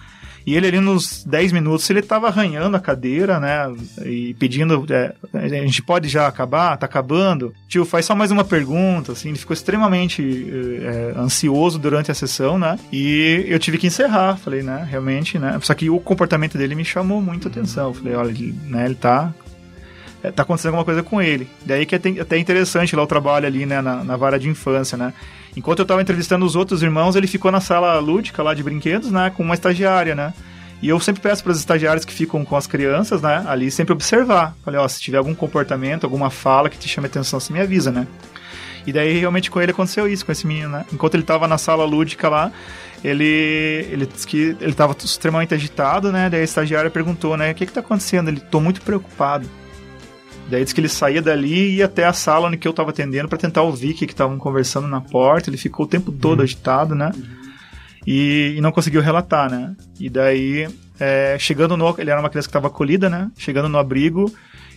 E 0.47 0.55
ele 0.55 0.67
ali 0.67 0.81
nos 0.81 1.25
10 1.25 1.53
minutos, 1.53 1.89
ele 1.89 2.01
estava 2.01 2.29
arranhando 2.29 2.77
a 2.77 2.81
cadeira, 2.81 3.41
né? 3.41 3.73
E 4.05 4.35
pedindo, 4.35 4.85
é, 4.91 5.15
a 5.33 5.49
gente 5.49 5.83
pode 5.83 6.09
já 6.09 6.27
acabar? 6.27 6.77
Tá 6.77 6.87
acabando? 6.87 7.55
Tio, 7.69 7.85
faz 7.85 8.05
só 8.05 8.15
mais 8.15 8.31
uma 8.31 8.45
pergunta, 8.45 9.13
assim. 9.13 9.31
Ele 9.31 9.39
ficou 9.39 9.55
extremamente 9.55 10.23
é, 10.83 11.15
ansioso 11.17 11.79
durante 11.79 12.11
a 12.11 12.15
sessão, 12.15 12.59
né? 12.59 12.79
E 12.93 13.45
eu 13.49 13.59
tive 13.59 13.79
que 13.79 13.87
encerrar, 13.87 14.37
falei, 14.37 14.63
né? 14.63 14.87
Realmente, 14.89 15.39
né? 15.39 15.59
Só 15.63 15.75
que 15.75 15.89
o 15.89 15.99
comportamento 15.99 16.59
dele 16.59 16.75
me 16.75 16.85
chamou 16.85 17.21
muito 17.23 17.49
a 17.49 17.51
atenção. 17.51 17.95
Falei, 17.95 18.15
olha, 18.15 18.31
ele, 18.31 18.55
né, 18.67 18.85
ele 18.87 18.95
tá 18.95 19.33
é, 20.25 20.31
tá 20.31 20.43
acontecendo 20.43 20.71
alguma 20.71 20.87
coisa 20.87 21.03
com 21.03 21.21
ele. 21.21 21.47
Daí 21.67 21.85
que 21.85 21.95
é 21.95 22.01
até 22.19 22.39
interessante 22.39 22.97
lá 22.97 23.03
o 23.03 23.07
trabalho 23.07 23.47
ali, 23.47 23.67
né, 23.67 23.83
na, 23.83 24.03
na 24.03 24.17
vara 24.17 24.39
de 24.39 24.49
infância, 24.49 24.97
né? 24.97 25.13
Enquanto 25.55 25.81
eu 25.81 25.83
estava 25.83 26.01
entrevistando 26.01 26.47
os 26.47 26.57
outros 26.57 26.83
irmãos, 26.83 27.15
ele 27.15 27.27
ficou 27.27 27.53
na 27.53 27.61
sala 27.61 27.99
lúdica 27.99 28.43
lá 28.43 28.55
de 28.55 28.63
brinquedos, 28.63 29.11
né, 29.11 29.31
com 29.37 29.43
uma 29.43 29.55
estagiária, 29.55 30.15
né? 30.15 30.33
E 30.81 30.89
eu 30.89 30.99
sempre 30.99 31.21
peço 31.21 31.43
para 31.43 31.53
os 31.53 31.59
estagiários 31.59 32.05
que 32.07 32.13
ficam 32.13 32.43
com 32.45 32.57
as 32.57 32.67
crianças, 32.67 33.21
né, 33.21 33.45
ali 33.47 33.71
sempre 33.71 33.93
observar. 33.93 34.57
Falei, 34.65 34.81
ó, 34.81 34.89
se 34.89 34.99
tiver 34.99 35.19
algum 35.19 35.35
comportamento, 35.35 36.05
alguma 36.05 36.31
fala 36.31 36.71
que 36.71 36.79
te 36.79 36.89
chame 36.89 37.07
atenção, 37.07 37.39
você 37.39 37.53
me 37.53 37.61
avisa, 37.61 37.93
né? 37.93 38.07
E 38.87 38.93
daí 38.93 39.19
realmente 39.19 39.51
com 39.51 39.61
ele 39.61 39.73
aconteceu 39.73 40.09
isso, 40.09 40.25
com 40.25 40.33
esse 40.33 40.47
menino, 40.47 40.71
né? 40.71 40.87
Enquanto 40.91 41.15
ele 41.15 41.23
estava 41.23 41.47
na 41.47 41.59
sala 41.59 41.85
lúdica 41.85 42.31
lá, 42.31 42.51
ele 43.03 43.87
ele 43.91 44.07
disse 44.07 44.27
que 44.27 44.57
ele 44.59 44.71
estava 44.71 44.97
extremamente 45.05 45.53
agitado, 45.53 46.11
né? 46.11 46.31
Daí 46.31 46.41
a 46.41 46.45
estagiária 46.45 46.91
perguntou, 46.91 47.37
né, 47.37 47.51
o 47.51 47.55
que 47.55 47.67
que 47.67 47.73
tá 47.73 47.81
acontecendo? 47.81 48.29
Ele, 48.29 48.41
tô 48.41 48.61
muito 48.61 48.81
preocupado. 48.81 49.49
Daí 50.49 50.63
diz 50.63 50.73
que 50.73 50.81
ele 50.81 50.89
saía 50.89 51.23
dali 51.23 51.53
e 51.53 51.75
ia 51.77 51.87
até 51.87 52.05
a 52.05 52.13
sala 52.13 52.49
onde 52.49 52.59
que 52.59 52.69
eu 52.69 52.71
estava 52.71 52.91
atendendo 52.91 53.29
para 53.29 53.39
tentar 53.39 53.63
ouvir 53.63 53.93
o 53.93 53.95
que 53.95 54.05
estavam 54.05 54.39
conversando 54.39 54.87
na 54.87 55.01
porta. 55.01 55.51
Ele 55.51 55.57
ficou 55.57 55.87
o 55.87 55.89
tempo 55.89 56.13
todo 56.13 56.39
uhum. 56.39 56.45
agitado, 56.45 56.95
né? 56.95 57.13
E, 58.07 58.55
e, 58.57 58.61
não 58.61 58.71
conseguiu 58.71 59.01
relatar, 59.01 59.51
né? 59.51 59.75
E 59.99 60.11
daí, 60.11 60.69
é, 61.01 61.37
chegando 61.39 61.77
no... 61.77 61.95
Ele 61.99 62.11
era 62.11 62.21
uma 62.21 62.29
criança 62.29 62.49
que 62.49 62.51
estava 62.51 62.67
acolhida, 62.67 63.09
né? 63.09 63.31
Chegando 63.37 63.69
no 63.69 63.79
abrigo, 63.79 64.31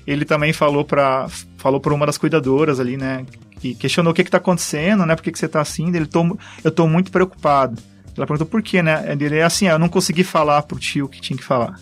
ele 0.05 0.23
também 0.23 0.53
falou 0.53 0.85
para 0.85 1.27
falou 1.57 1.81
para 1.81 1.93
uma 1.93 2.05
das 2.05 2.17
cuidadoras 2.17 2.79
ali, 2.79 2.95
né? 2.95 3.25
Que 3.59 3.75
questionou 3.75 4.11
o 4.11 4.15
que 4.15 4.21
está 4.21 4.37
acontecendo, 4.37 5.05
né? 5.05 5.15
Por 5.15 5.21
que, 5.23 5.31
que 5.31 5.37
você 5.37 5.47
está 5.47 5.59
assim? 5.59 5.93
Ele, 5.93 6.05
tô, 6.05 6.23
eu 6.63 6.69
estou 6.69 6.87
muito 6.87 7.11
preocupado. 7.11 7.81
Ela 8.15 8.25
perguntou 8.25 8.47
por 8.47 8.63
quê, 8.63 8.81
né? 8.81 9.03
Ele 9.19 9.35
é 9.35 9.43
assim, 9.43 9.67
ah, 9.67 9.73
eu 9.73 9.79
não 9.79 9.89
consegui 9.89 10.23
falar 10.23 10.63
pro 10.63 10.79
tio 10.79 11.05
o 11.05 11.09
que 11.09 11.19
tinha 11.19 11.35
que 11.35 11.43
falar. 11.43 11.77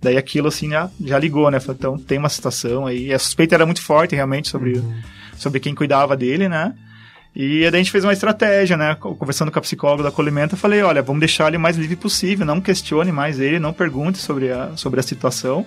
Daí 0.00 0.16
aquilo 0.16 0.48
assim 0.48 0.70
já, 0.70 0.90
já 1.04 1.18
ligou, 1.18 1.50
né? 1.50 1.60
Falei, 1.60 1.76
então 1.78 1.98
tem 1.98 2.18
uma 2.18 2.28
situação 2.28 2.86
aí. 2.86 3.12
A 3.12 3.18
suspeita 3.18 3.54
era 3.54 3.66
muito 3.66 3.82
forte 3.82 4.14
realmente 4.14 4.48
sobre, 4.48 4.78
uhum. 4.78 4.94
sobre 5.36 5.60
quem 5.60 5.74
cuidava 5.74 6.16
dele, 6.16 6.48
né? 6.48 6.74
E 7.34 7.64
a 7.64 7.70
gente 7.70 7.92
fez 7.92 8.02
uma 8.02 8.12
estratégia, 8.12 8.76
né? 8.76 8.94
Conversando 8.96 9.52
com 9.52 9.58
a 9.58 9.62
psicóloga 9.62 10.02
do 10.02 10.08
acolhimento, 10.08 10.54
eu 10.54 10.58
falei, 10.58 10.82
olha, 10.82 11.02
vamos 11.02 11.20
deixar 11.20 11.48
ele 11.48 11.58
o 11.58 11.60
mais 11.60 11.76
livre 11.76 11.96
possível, 11.96 12.44
não 12.44 12.60
questione 12.60 13.12
mais 13.12 13.38
ele, 13.38 13.58
não 13.58 13.72
pergunte 13.72 14.18
sobre 14.18 14.50
a, 14.50 14.76
sobre 14.76 14.98
a 14.98 15.02
situação, 15.02 15.64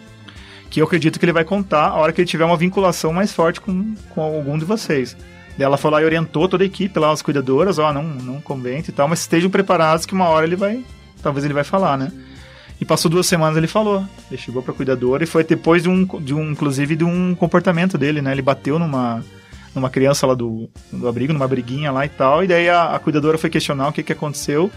que 0.69 0.81
eu 0.81 0.85
acredito 0.85 1.19
que 1.19 1.25
ele 1.25 1.31
vai 1.31 1.45
contar 1.45 1.89
a 1.89 1.95
hora 1.95 2.11
que 2.11 2.19
ele 2.19 2.27
tiver 2.27 2.43
uma 2.43 2.57
vinculação 2.57 3.13
mais 3.13 3.31
forte 3.31 3.61
com, 3.61 3.95
com 4.09 4.21
algum 4.21 4.57
de 4.57 4.65
vocês. 4.65 5.15
Daí 5.57 5.65
ela 5.65 5.79
lá 5.81 6.01
e 6.01 6.05
orientou 6.05 6.49
toda 6.49 6.63
a 6.63 6.67
equipe 6.67 6.99
lá, 6.99 7.11
as 7.11 7.21
cuidadoras, 7.21 7.77
ó, 7.77 7.93
não, 7.93 8.03
não 8.03 8.41
comente 8.41 8.89
e 8.89 8.93
tal, 8.93 9.07
mas 9.07 9.19
estejam 9.19 9.49
preparados 9.49 10.05
que 10.05 10.13
uma 10.13 10.27
hora 10.27 10.45
ele 10.45 10.55
vai, 10.55 10.83
talvez 11.21 11.45
ele 11.45 11.53
vai 11.53 11.63
falar, 11.63 11.97
né? 11.97 12.11
E 12.83 12.85
passou 12.85 13.09
duas 13.09 13.25
semanas 13.25 13.55
ele 13.55 13.65
falou. 13.65 14.05
Ele 14.29 14.37
chegou 14.37 14.61
pra 14.61 14.73
cuidadora 14.73 15.23
e 15.23 15.25
foi 15.25 15.41
depois 15.41 15.83
de 15.83 15.87
um, 15.87 16.05
de 16.19 16.33
um 16.33 16.51
inclusive, 16.51 16.97
de 16.97 17.05
um 17.05 17.33
comportamento 17.33 17.97
dele, 17.97 18.21
né? 18.21 18.33
Ele 18.33 18.41
bateu 18.41 18.77
numa, 18.77 19.23
numa 19.73 19.89
criança 19.89 20.27
lá 20.27 20.33
do, 20.33 20.69
do 20.91 21.07
abrigo, 21.07 21.31
numa 21.31 21.47
briguinha 21.47 21.93
lá 21.93 22.05
e 22.05 22.09
tal. 22.09 22.43
E 22.43 22.47
daí 22.47 22.67
a, 22.67 22.93
a 22.93 22.99
cuidadora 22.99 23.37
foi 23.37 23.49
questionar 23.49 23.87
o 23.87 23.93
que, 23.93 24.03
que 24.03 24.11
aconteceu. 24.11 24.69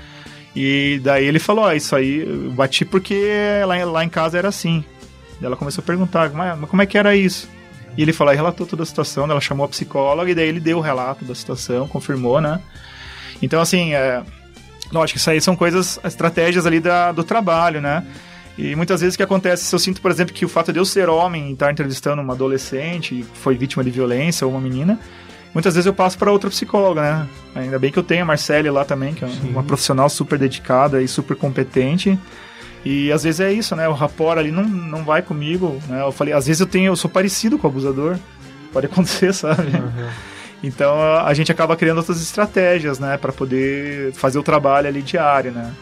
E 0.55 1.01
daí 1.03 1.25
ele 1.25 1.41
falou: 1.41 1.65
ah, 1.65 1.75
Isso 1.75 1.97
aí, 1.97 2.21
eu 2.21 2.53
bati 2.53 2.85
porque 2.85 3.29
lá, 3.67 3.85
lá 3.85 4.05
em 4.05 4.09
casa 4.09 4.39
era 4.39 4.47
assim. 4.47 4.85
Ela 5.43 5.57
começou 5.57 5.83
a 5.83 5.85
perguntar: 5.85 6.31
Mas 6.33 6.71
como 6.71 6.83
é 6.83 6.87
que 6.87 6.97
era 6.97 7.17
isso? 7.17 7.49
E 7.97 8.03
ele 8.03 8.13
falou: 8.13 8.33
e 8.33 8.37
relatou 8.37 8.69
toda 8.69 8.85
a 8.85 8.87
situação. 8.87 9.29
Ela 9.29 9.41
chamou 9.41 9.67
a 9.67 9.69
psicóloga 9.69 10.31
e 10.31 10.35
daí 10.35 10.47
ele 10.47 10.61
deu 10.61 10.79
o 10.79 10.81
relato 10.81 11.25
da 11.25 11.35
situação, 11.35 11.89
confirmou, 11.89 12.41
né? 12.41 12.61
Então, 13.43 13.61
assim, 13.61 13.95
é, 13.95 14.23
Lógico, 14.93 15.19
isso 15.19 15.31
aí 15.31 15.41
são 15.41 15.57
coisas, 15.57 15.99
estratégias 16.05 16.67
ali 16.67 16.81
da, 16.81 17.13
do 17.13 17.25
trabalho, 17.25 17.81
né? 17.81 18.05
E 18.59 18.75
muitas 18.75 19.01
vezes 19.01 19.15
o 19.15 19.19
que 19.19 19.23
acontece, 19.23 19.65
se 19.65 19.75
eu 19.75 19.79
sinto, 19.79 20.01
por 20.01 20.11
exemplo, 20.11 20.33
que 20.33 20.45
o 20.45 20.49
fato 20.49 20.73
de 20.73 20.79
eu 20.79 20.85
ser 20.85 21.09
homem 21.09 21.51
e 21.51 21.53
estar 21.53 21.71
entrevistando 21.71 22.23
uma 22.23 22.33
adolescente 22.33 23.17
que 23.17 23.39
foi 23.41 23.55
vítima 23.55 23.85
de 23.85 23.91
violência 23.91 24.47
ou 24.47 24.53
uma 24.53 24.61
menina, 24.61 24.99
muitas 25.53 25.75
vezes 25.75 25.87
eu 25.87 25.93
passo 25.93 26.17
para 26.17 26.33
outra 26.33 26.49
psicóloga, 26.49 27.03
né? 27.03 27.29
Ainda 27.55 27.79
bem 27.79 27.93
que 27.93 27.99
eu 27.99 28.03
tenho 28.03 28.23
a 28.23 28.25
Marcele 28.25 28.71
lá 28.71 28.85
também, 28.85 29.13
que 29.13 29.25
é 29.25 29.29
Sim. 29.29 29.51
uma 29.51 29.63
profissional 29.63 30.09
super 30.09 30.39
dedicada 30.39 31.03
e 31.03 31.09
super 31.09 31.37
competente. 31.37 32.19
E 32.83 33.13
às 33.13 33.25
vezes 33.25 33.41
é 33.41 33.53
isso, 33.53 33.77
né? 33.77 33.87
O 33.89 33.93
rapor 33.93 34.39
ali 34.39 34.51
não, 34.51 34.65
não 34.65 35.05
vai 35.05 35.21
comigo, 35.21 35.79
né? 35.89 36.01
Eu 36.01 36.13
falei, 36.13 36.33
às 36.33 36.47
vezes 36.47 36.61
eu 36.61 36.67
tenho, 36.67 36.93
eu 36.93 36.97
sou 36.97 37.11
parecido 37.11 37.59
com 37.59 37.67
o 37.67 37.71
abusador. 37.71 38.17
Pode 38.73 38.87
acontecer, 38.87 39.35
sabe? 39.35 39.77
Uhum. 39.77 40.09
Então 40.67 41.01
a 41.01 41.33
gente 41.35 41.53
acaba 41.53 41.77
criando 41.77 41.99
outras 41.99 42.21
estratégias, 42.21 42.99
né, 42.99 43.17
para 43.17 43.33
poder 43.33 44.13
fazer 44.13 44.39
o 44.39 44.43
trabalho 44.43 44.89
ali 44.89 45.03
diário, 45.03 45.53
né. 45.53 45.73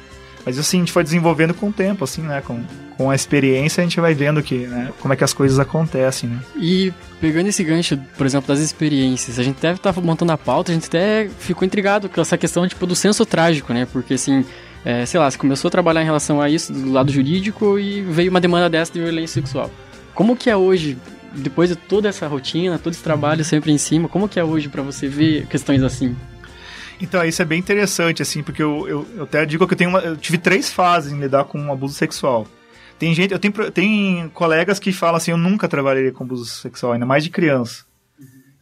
Mas 0.45 0.59
assim, 0.59 0.77
a 0.77 0.81
gente 0.81 0.93
foi 0.93 1.03
desenvolvendo 1.03 1.55
com 1.55 1.69
o 1.69 1.73
tempo, 1.73 2.05
assim, 2.05 2.21
né? 2.21 2.43
Com, 2.47 2.63
com 2.99 3.11
a 3.11 3.15
experiência 3.15 3.81
a 3.81 3.85
gente 3.85 3.99
vai 3.99 4.15
vendo 4.15 4.43
que, 4.43 4.67
né, 4.67 4.93
como 5.01 5.15
é 5.15 5.17
que 5.17 5.25
as 5.25 5.33
coisas 5.33 5.59
acontecem, 5.59 6.29
né? 6.29 6.39
E 6.57 6.93
pegando 7.19 7.49
esse 7.49 7.65
gancho, 7.65 7.99
por 8.17 8.27
exemplo, 8.27 8.49
das 8.49 8.61
experiências, 8.61 9.39
a 9.39 9.43
gente 9.43 9.61
deve 9.61 9.77
estar 9.77 9.93
tá 9.93 10.01
montando 10.01 10.33
a 10.33 10.39
pauta, 10.39 10.71
a 10.71 10.75
gente 10.75 10.87
até 10.87 11.29
ficou 11.39 11.65
intrigado 11.65 12.09
com 12.11 12.21
essa 12.21 12.37
questão, 12.37 12.69
tipo, 12.69 12.87
do 12.87 12.95
senso 12.95 13.25
trágico, 13.25 13.73
né? 13.73 13.87
Porque 13.91 14.15
assim, 14.15 14.45
é, 14.85 15.07
sei 15.07 15.19
lá, 15.19 15.31
você 15.31 15.39
começou 15.39 15.69
a 15.69 15.73
trabalhar 15.73 16.03
em 16.03 16.07
relação 16.07 16.43
a 16.43 16.51
isso 16.51 16.73
do 16.73 16.93
lado 16.93 17.11
jurídico 17.11 17.79
e 17.79 18.03
veio 18.03 18.31
uma 18.31 18.41
demanda 18.41 18.69
dessa 18.69 18.93
de 18.93 19.01
violência 19.01 19.41
sexual. 19.41 19.71
Como 20.15 20.37
que 20.37 20.51
é 20.51 20.57
hoje 20.57 20.99
depois 21.37 21.69
de 21.69 21.77
toda 21.77 22.09
essa 22.09 22.27
rotina, 22.27 22.79
todo 22.79 22.93
esse 22.93 23.03
trabalho 23.03 23.45
sempre 23.45 23.73
em 23.73 23.79
cima, 23.79 24.09
como 24.09 24.29
que 24.29 24.39
é 24.39 24.45
hoje 24.45 24.69
para 24.69 24.83
você 24.83 25.09
ver 25.09 25.47
questões 25.47 25.83
assim? 25.83 26.17
Então, 27.01 27.25
isso 27.25 27.43
é 27.43 27.45
bem 27.45 27.59
interessante, 27.59 28.23
assim, 28.23 28.43
porque 28.43 28.63
eu, 28.63 28.89
eu, 28.89 29.07
eu 29.17 29.25
até 29.25 29.45
digo 29.45 29.67
que 29.67 29.75
eu, 29.75 29.79
tenho 29.79 29.91
uma, 29.91 30.01
eu 30.01 30.17
tive 30.17 30.39
três 30.39 30.73
fases 30.73 31.13
em 31.13 31.19
lidar 31.19 31.45
com 31.45 31.73
abuso 31.73 31.95
sexual. 31.95 32.47
Tem 32.99 33.13
gente, 33.15 33.33
eu 33.33 33.39
tenho, 33.39 33.53
tem 33.73 34.31
colegas 34.33 34.79
que 34.79 34.93
falam 34.93 35.17
assim, 35.17 35.33
eu 35.33 35.37
nunca 35.37 35.69
trabalhei 35.69 36.11
com 36.13 36.25
abuso 36.25 36.47
sexual, 36.47 36.93
ainda 36.93 37.05
mais 37.05 37.25
de 37.25 37.31
criança. 37.31 37.85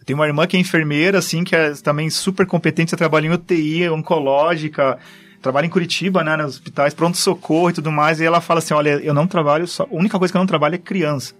Eu 0.00 0.06
tenho 0.06 0.18
uma 0.18 0.26
irmã 0.26 0.46
que 0.46 0.56
é 0.56 0.60
enfermeira, 0.60 1.18
assim, 1.18 1.44
que 1.44 1.54
é 1.54 1.72
também 1.74 2.10
super 2.10 2.46
competente, 2.46 2.96
trabalha 2.96 3.26
em 3.26 3.30
UTI, 3.30 3.88
oncológica, 3.90 4.98
trabalha 5.40 5.66
em 5.66 5.70
Curitiba, 5.70 6.24
né, 6.24 6.36
nos 6.36 6.54
hospitais, 6.54 6.94
pronto-socorro 6.94 7.70
e 7.70 7.72
tudo 7.74 7.92
mais, 7.92 8.20
e 8.20 8.24
ela 8.24 8.40
fala 8.40 8.58
assim, 8.58 8.74
olha, 8.74 9.00
eu 9.02 9.14
não 9.14 9.26
trabalho 9.26 9.68
só, 9.68 9.84
a 9.84 9.94
única 9.94 10.18
coisa 10.18 10.32
que 10.32 10.36
eu 10.36 10.40
não 10.40 10.46
trabalho 10.46 10.74
é 10.74 10.78
criança. 10.78 11.34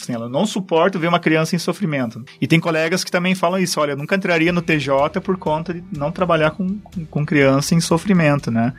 Assim, 0.00 0.12
ela 0.12 0.28
não 0.28 0.46
suporta 0.46 0.98
ver 0.98 1.08
uma 1.08 1.20
criança 1.20 1.54
em 1.54 1.58
sofrimento. 1.58 2.24
E 2.40 2.46
tem 2.46 2.58
colegas 2.58 3.04
que 3.04 3.10
também 3.10 3.34
falam 3.34 3.60
isso, 3.60 3.80
olha, 3.80 3.94
nunca 3.94 4.16
entraria 4.16 4.52
no 4.52 4.62
TJ 4.62 5.20
por 5.22 5.36
conta 5.36 5.74
de 5.74 5.82
não 5.92 6.10
trabalhar 6.10 6.52
com, 6.52 6.78
com, 7.10 7.26
criança 7.26 7.74
em 7.74 7.80
sofrimento, 7.80 8.50
né? 8.50 8.72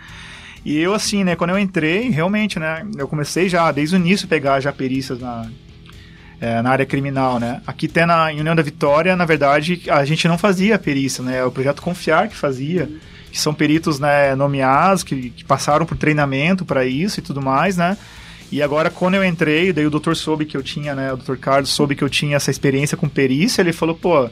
E 0.65 0.77
eu, 0.77 0.93
assim, 0.93 1.23
né, 1.23 1.35
quando 1.35 1.51
eu 1.51 1.59
entrei, 1.59 2.09
realmente, 2.09 2.59
né, 2.59 2.85
eu 2.97 3.07
comecei 3.07 3.49
já, 3.49 3.71
desde 3.71 3.95
o 3.95 3.97
início, 3.97 4.25
a 4.25 4.29
pegar 4.29 4.59
já 4.59 4.71
perícias 4.71 5.19
na, 5.19 5.47
é, 6.39 6.61
na 6.61 6.69
área 6.69 6.85
criminal, 6.85 7.39
né. 7.39 7.61
Aqui 7.65 7.87
até 7.87 8.05
na 8.05 8.27
União 8.27 8.55
da 8.55 8.61
Vitória, 8.61 9.15
na 9.15 9.25
verdade, 9.25 9.81
a 9.89 10.05
gente 10.05 10.27
não 10.27 10.37
fazia 10.37 10.77
perícia, 10.77 11.23
né, 11.23 11.37
é 11.37 11.43
o 11.43 11.51
projeto 11.51 11.81
Confiar 11.81 12.27
que 12.27 12.35
fazia, 12.35 12.89
que 13.31 13.39
são 13.39 13.53
peritos, 13.53 13.99
né, 13.99 14.35
nomeados, 14.35 15.03
que, 15.03 15.31
que 15.31 15.43
passaram 15.43 15.85
por 15.85 15.97
treinamento 15.97 16.63
para 16.63 16.85
isso 16.85 17.19
e 17.19 17.23
tudo 17.23 17.41
mais, 17.41 17.75
né. 17.75 17.97
E 18.51 18.61
agora, 18.61 18.89
quando 18.89 19.15
eu 19.15 19.23
entrei, 19.23 19.71
daí 19.71 19.85
o 19.85 19.89
doutor 19.89 20.15
soube 20.15 20.45
que 20.45 20.57
eu 20.57 20.63
tinha, 20.63 20.93
né? 20.93 21.13
O 21.13 21.17
doutor 21.17 21.37
Carlos 21.37 21.69
soube 21.69 21.95
que 21.95 22.03
eu 22.03 22.09
tinha 22.09 22.35
essa 22.35 22.51
experiência 22.51 22.97
com 22.97 23.07
perícia. 23.07 23.61
Ele 23.61 23.71
falou, 23.71 23.95
pô, 23.95 24.29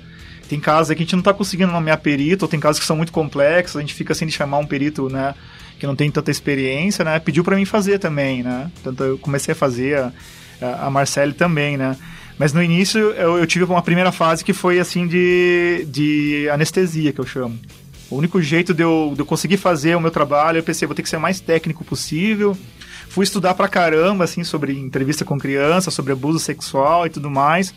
tem 0.49 0.59
casos 0.59 0.93
que 0.93 1.01
a 1.01 1.05
gente 1.05 1.15
não 1.15 1.23
tá 1.23 1.33
conseguindo 1.33 1.71
nomear 1.71 1.99
perito, 1.99 2.43
ou 2.43 2.49
tem 2.49 2.59
casos 2.59 2.79
que 2.79 2.85
são 2.85 2.97
muito 2.97 3.13
complexos, 3.13 3.77
a 3.77 3.81
gente 3.81 3.93
fica 3.93 4.11
assim 4.11 4.25
de 4.25 4.31
chamar 4.31 4.57
um 4.57 4.65
perito, 4.65 5.09
né? 5.09 5.33
que 5.79 5.87
não 5.87 5.95
tem 5.95 6.11
tanta 6.11 6.29
experiência, 6.29 7.03
né, 7.05 7.17
pediu 7.19 7.43
para 7.43 7.55
mim 7.55 7.65
fazer 7.65 7.97
também, 7.97 8.43
né? 8.43 8.69
Tanto 8.83 9.03
eu 9.03 9.17
comecei 9.17 9.53
a 9.53 9.55
fazer 9.55 9.97
a, 9.97 10.11
a 10.85 10.89
Marcele 10.89 11.33
também, 11.33 11.77
né? 11.77 11.95
Mas 12.37 12.53
no 12.53 12.61
início 12.61 12.99
eu, 12.99 13.37
eu, 13.37 13.47
tive 13.47 13.65
uma 13.65 13.81
primeira 13.81 14.11
fase 14.11 14.43
que 14.43 14.53
foi 14.53 14.79
assim 14.79 15.07
de, 15.07 15.85
de 15.89 16.49
anestesia, 16.49 17.11
que 17.11 17.19
eu 17.19 17.25
chamo. 17.25 17.57
O 18.09 18.17
único 18.17 18.41
jeito 18.41 18.73
de 18.73 18.83
eu, 18.83 19.11
de 19.13 19.21
eu 19.21 19.25
conseguir 19.25 19.57
fazer 19.57 19.95
o 19.95 20.01
meu 20.01 20.11
trabalho, 20.11 20.57
eu 20.57 20.63
pensei, 20.63 20.85
vou 20.85 20.95
ter 20.95 21.01
que 21.01 21.09
ser 21.09 21.17
o 21.17 21.21
mais 21.21 21.39
técnico 21.39 21.83
possível. 21.83 22.57
Fui 23.19 23.25
estudar 23.25 23.53
pra 23.53 23.67
caramba, 23.67 24.23
assim, 24.23 24.45
sobre 24.45 24.79
entrevista 24.79 25.25
com 25.25 25.37
criança, 25.37 25.91
sobre 25.91 26.13
abuso 26.13 26.39
sexual 26.39 27.05
e 27.05 27.09
tudo 27.09 27.29
mais. 27.29 27.73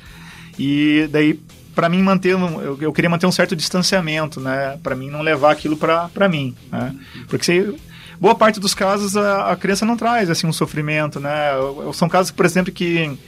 E 0.56 1.08
daí, 1.10 1.34
para 1.74 1.88
mim 1.88 2.00
manter, 2.00 2.30
eu, 2.30 2.78
eu, 2.80 2.92
queria 2.92 3.10
manter 3.10 3.26
um 3.26 3.32
certo 3.32 3.56
distanciamento, 3.56 4.40
né? 4.40 4.78
Para 4.84 4.94
mim 4.94 5.10
não 5.10 5.20
levar 5.20 5.50
aquilo 5.50 5.76
pra, 5.76 6.08
pra 6.10 6.28
mim, 6.28 6.54
né? 6.70 6.94
Porque 7.26 7.44
se, 7.44 7.74
boa 8.20 8.36
parte 8.36 8.60
dos 8.60 8.72
casos 8.72 9.16
a, 9.16 9.50
a, 9.50 9.56
criança 9.56 9.84
não 9.84 9.96
traz, 9.96 10.30
assim, 10.30 10.46
um 10.46 10.52
sofrimento, 10.52 11.18
né? 11.18 11.50
São 11.92 12.08
casos, 12.08 12.30
por 12.30 12.46
exemplo, 12.46 12.72
que 12.72 13.18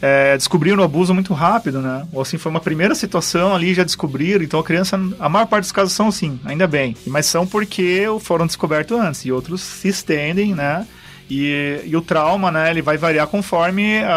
é, 0.00 0.36
descobriram 0.36 0.80
o 0.80 0.82
abuso 0.82 1.14
muito 1.14 1.32
rápido, 1.32 1.80
né? 1.80 2.04
Ou 2.12 2.22
assim, 2.22 2.38
foi 2.38 2.50
uma 2.50 2.58
primeira 2.58 2.96
situação 2.96 3.54
ali, 3.54 3.72
já 3.72 3.84
descobriram. 3.84 4.42
Então 4.42 4.58
a 4.58 4.64
criança, 4.64 4.98
a 5.20 5.28
maior 5.28 5.46
parte 5.46 5.62
dos 5.62 5.72
casos 5.72 5.92
são 5.92 6.08
assim, 6.08 6.40
ainda 6.44 6.66
bem. 6.66 6.96
Mas 7.06 7.26
são 7.26 7.46
porque 7.46 8.04
foram 8.18 8.48
descobertos 8.48 8.98
antes. 8.98 9.24
E 9.24 9.30
outros 9.30 9.60
se 9.60 9.86
estendem, 9.86 10.56
né? 10.56 10.84
E, 11.30 11.80
e, 11.84 11.96
o 11.96 12.02
trauma, 12.02 12.50
né, 12.50 12.70
ele 12.70 12.82
vai 12.82 12.96
variar 12.96 13.26
conforme 13.26 14.02
a, 14.04 14.14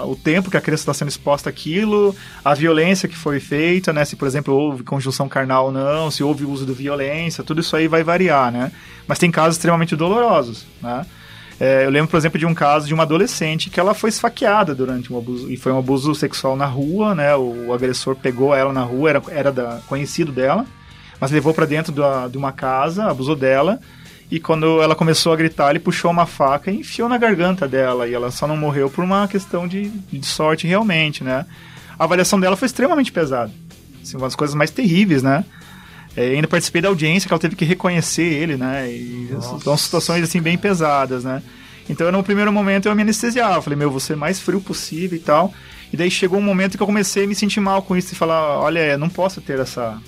a, 0.00 0.06
o 0.06 0.16
tempo 0.16 0.50
que 0.50 0.56
a 0.56 0.60
criança 0.60 0.82
está 0.82 0.94
sendo 0.94 1.08
exposta 1.08 1.48
àquilo, 1.50 2.14
a 2.44 2.54
violência 2.54 3.08
que 3.08 3.16
foi 3.16 3.38
feita, 3.38 3.92
né, 3.92 4.04
se 4.04 4.16
por 4.16 4.26
exemplo 4.26 4.54
houve 4.54 4.82
conjunção 4.82 5.28
carnal 5.28 5.66
ou 5.66 5.72
não, 5.72 6.10
se 6.10 6.22
houve 6.22 6.44
uso 6.44 6.66
de 6.66 6.72
violência, 6.72 7.44
tudo 7.44 7.60
isso 7.60 7.76
aí 7.76 7.86
vai 7.86 8.02
variar, 8.02 8.50
né. 8.50 8.72
Mas 9.06 9.18
tem 9.18 9.30
casos 9.30 9.56
extremamente 9.56 9.94
dolorosos, 9.94 10.66
né. 10.82 11.06
É, 11.60 11.84
eu 11.84 11.90
lembro, 11.90 12.08
por 12.08 12.16
exemplo, 12.16 12.38
de 12.38 12.46
um 12.46 12.54
caso 12.54 12.86
de 12.86 12.94
uma 12.94 13.02
adolescente 13.02 13.68
que 13.68 13.80
ela 13.80 13.92
foi 13.92 14.10
esfaqueada 14.10 14.74
durante 14.74 15.12
um 15.12 15.18
abuso, 15.18 15.50
e 15.50 15.56
foi 15.56 15.72
um 15.72 15.78
abuso 15.78 16.14
sexual 16.14 16.56
na 16.56 16.66
rua, 16.66 17.14
né, 17.14 17.34
o, 17.36 17.66
o 17.68 17.72
agressor 17.72 18.16
pegou 18.16 18.54
ela 18.54 18.72
na 18.72 18.82
rua, 18.82 19.10
era, 19.10 19.22
era 19.28 19.52
da, 19.52 19.80
conhecido 19.86 20.32
dela, 20.32 20.64
mas 21.20 21.30
levou 21.30 21.52
para 21.52 21.66
dentro 21.66 21.92
da, 21.92 22.28
de 22.28 22.38
uma 22.38 22.52
casa, 22.52 23.04
abusou 23.04 23.36
dela, 23.36 23.80
e 24.30 24.38
quando 24.38 24.82
ela 24.82 24.94
começou 24.94 25.32
a 25.32 25.36
gritar, 25.36 25.70
ele 25.70 25.78
puxou 25.78 26.10
uma 26.10 26.26
faca 26.26 26.70
e 26.70 26.80
enfiou 26.80 27.08
na 27.08 27.16
garganta 27.16 27.66
dela. 27.66 28.06
E 28.06 28.12
ela 28.12 28.30
só 28.30 28.46
não 28.46 28.56
morreu 28.56 28.90
por 28.90 29.02
uma 29.02 29.26
questão 29.26 29.66
de, 29.66 29.88
de 29.88 30.24
sorte 30.26 30.66
realmente, 30.66 31.24
né? 31.24 31.46
A 31.98 32.04
avaliação 32.04 32.38
dela 32.38 32.56
foi 32.56 32.66
extremamente 32.66 33.10
pesada. 33.10 33.50
Assim, 34.02 34.16
uma 34.16 34.26
das 34.26 34.36
coisas 34.36 34.54
mais 34.54 34.70
terríveis, 34.70 35.22
né? 35.22 35.44
É, 36.14 36.30
ainda 36.30 36.46
participei 36.46 36.82
da 36.82 36.88
audiência 36.88 37.26
que 37.26 37.32
ela 37.32 37.40
teve 37.40 37.56
que 37.56 37.64
reconhecer 37.64 38.24
ele, 38.24 38.56
né? 38.56 38.90
E 38.90 39.28
Nossa. 39.32 39.60
são 39.60 39.76
situações 39.76 40.22
assim 40.22 40.42
bem 40.42 40.58
pesadas, 40.58 41.24
né? 41.24 41.42
Então, 41.88 42.12
no 42.12 42.22
primeiro 42.22 42.52
momento 42.52 42.86
eu 42.86 42.94
me 42.94 43.00
anestesiava, 43.00 43.62
falei, 43.62 43.78
meu, 43.78 43.90
vou 43.90 44.00
ser 44.00 44.14
mais 44.14 44.38
frio 44.38 44.60
possível 44.60 45.16
e 45.16 45.22
tal. 45.22 45.54
E 45.90 45.96
daí 45.96 46.10
chegou 46.10 46.38
um 46.38 46.42
momento 46.42 46.76
que 46.76 46.82
eu 46.82 46.86
comecei 46.86 47.24
a 47.24 47.26
me 47.26 47.34
sentir 47.34 47.60
mal 47.60 47.80
com 47.80 47.96
isso 47.96 48.12
e 48.12 48.16
falar, 48.16 48.58
olha, 48.58 48.80
eu 48.80 48.98
não 48.98 49.08
posso 49.08 49.40
ter 49.40 49.58
essa 49.58 49.98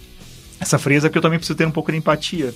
essa 0.60 0.78
frieza 0.78 1.08
porque 1.08 1.16
eu 1.16 1.22
também 1.22 1.38
preciso 1.38 1.56
ter 1.56 1.66
um 1.66 1.70
pouco 1.70 1.90
de 1.90 1.96
empatia. 1.96 2.52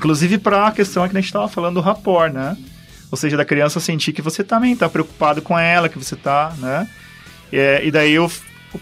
Inclusive 0.00 0.38
para 0.38 0.68
a 0.68 0.72
questão 0.72 1.06
que 1.06 1.14
a 1.14 1.20
gente 1.20 1.28
estava 1.28 1.46
falando 1.46 1.74
do 1.74 1.80
rapport, 1.82 2.32
né? 2.32 2.56
Ou 3.10 3.18
seja, 3.18 3.36
da 3.36 3.44
criança 3.44 3.78
sentir 3.78 4.14
que 4.14 4.22
você 4.22 4.42
também 4.42 4.72
está 4.72 4.88
preocupado 4.88 5.42
com 5.42 5.58
ela, 5.58 5.90
que 5.90 5.98
você 5.98 6.14
está, 6.14 6.54
né? 6.56 6.88
E, 7.52 7.82
e 7.84 7.90
daí 7.90 8.12
eu 8.12 8.26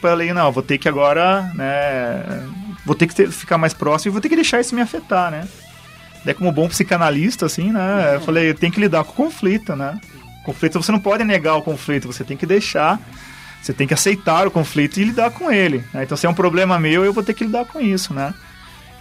falei, 0.00 0.32
não, 0.32 0.52
vou 0.52 0.62
ter 0.62 0.78
que 0.78 0.88
agora, 0.88 1.50
né? 1.56 2.46
Vou 2.86 2.94
ter 2.94 3.08
que 3.08 3.16
ter, 3.16 3.32
ficar 3.32 3.58
mais 3.58 3.74
próximo 3.74 4.10
e 4.10 4.12
vou 4.12 4.20
ter 4.20 4.28
que 4.28 4.36
deixar 4.36 4.60
isso 4.60 4.76
me 4.76 4.80
afetar, 4.80 5.32
né? 5.32 5.48
Daí 6.24 6.34
como 6.34 6.52
bom 6.52 6.68
psicanalista, 6.68 7.46
assim, 7.46 7.72
né? 7.72 8.14
Eu 8.14 8.20
falei, 8.20 8.54
tem 8.54 8.70
que 8.70 8.78
lidar 8.78 9.02
com 9.02 9.10
o 9.10 9.26
conflito, 9.26 9.74
né? 9.74 10.00
conflito, 10.44 10.80
você 10.80 10.92
não 10.92 11.00
pode 11.00 11.24
negar 11.24 11.56
o 11.56 11.62
conflito, 11.62 12.06
você 12.06 12.22
tem 12.22 12.36
que 12.36 12.46
deixar 12.46 12.98
você 13.60 13.72
tem 13.72 13.86
que 13.86 13.94
aceitar 13.94 14.46
o 14.46 14.50
conflito 14.50 14.98
e 14.98 15.04
lidar 15.04 15.30
com 15.30 15.50
ele. 15.50 15.84
Né? 15.92 16.04
Então, 16.04 16.16
se 16.16 16.26
é 16.26 16.28
um 16.28 16.34
problema 16.34 16.78
meu, 16.78 17.04
eu 17.04 17.12
vou 17.12 17.22
ter 17.22 17.34
que 17.34 17.44
lidar 17.44 17.64
com 17.64 17.80
isso, 17.80 18.14
né? 18.14 18.32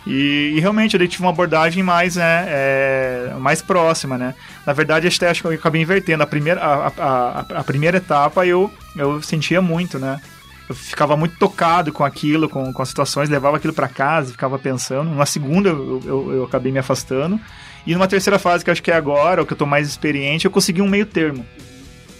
E, 0.07 0.53
e, 0.55 0.59
realmente 0.61 0.97
eu 0.97 1.05
tive 1.05 1.21
uma 1.21 1.31
abordagem 1.31 1.83
mais, 1.83 2.15
né, 2.15 2.45
é, 2.47 3.33
mais 3.39 3.61
próxima, 3.61 4.17
né? 4.17 4.33
Na 4.65 4.71
verdade, 4.71 5.05
até 5.05 5.29
acho 5.29 5.41
que 5.41 5.47
eu 5.47 5.51
acabei 5.51 5.81
invertendo. 5.81 6.23
A 6.23 6.27
primeira, 6.27 6.61
a, 6.61 6.87
a, 6.97 7.39
a, 7.59 7.63
primeira 7.63 7.97
etapa 7.97 8.45
eu, 8.45 8.71
eu 8.95 9.21
sentia 9.21 9.61
muito, 9.61 9.99
né? 9.99 10.21
Eu 10.69 10.73
ficava 10.73 11.17
muito 11.17 11.37
tocado 11.37 11.91
com 11.91 12.05
aquilo, 12.05 12.47
com, 12.47 12.71
com 12.71 12.81
as 12.81 12.87
situações, 12.87 13.27
levava 13.27 13.57
aquilo 13.57 13.73
para 13.73 13.89
casa, 13.89 14.31
ficava 14.31 14.57
pensando. 14.57 15.13
Na 15.13 15.25
segunda 15.25 15.69
eu, 15.69 16.01
eu, 16.05 16.33
eu, 16.35 16.43
acabei 16.45 16.71
me 16.71 16.79
afastando. 16.79 17.37
E 17.85 17.93
numa 17.93 18.07
terceira 18.07 18.39
fase, 18.39 18.63
que 18.63 18.71
acho 18.71 18.83
que 18.83 18.91
é 18.91 18.95
agora, 18.95 19.41
o 19.41 19.45
que 19.45 19.51
eu 19.51 19.57
tô 19.57 19.65
mais 19.65 19.89
experiente, 19.89 20.45
eu 20.45 20.51
consegui 20.51 20.81
um 20.81 20.87
meio 20.87 21.05
termo. 21.05 21.45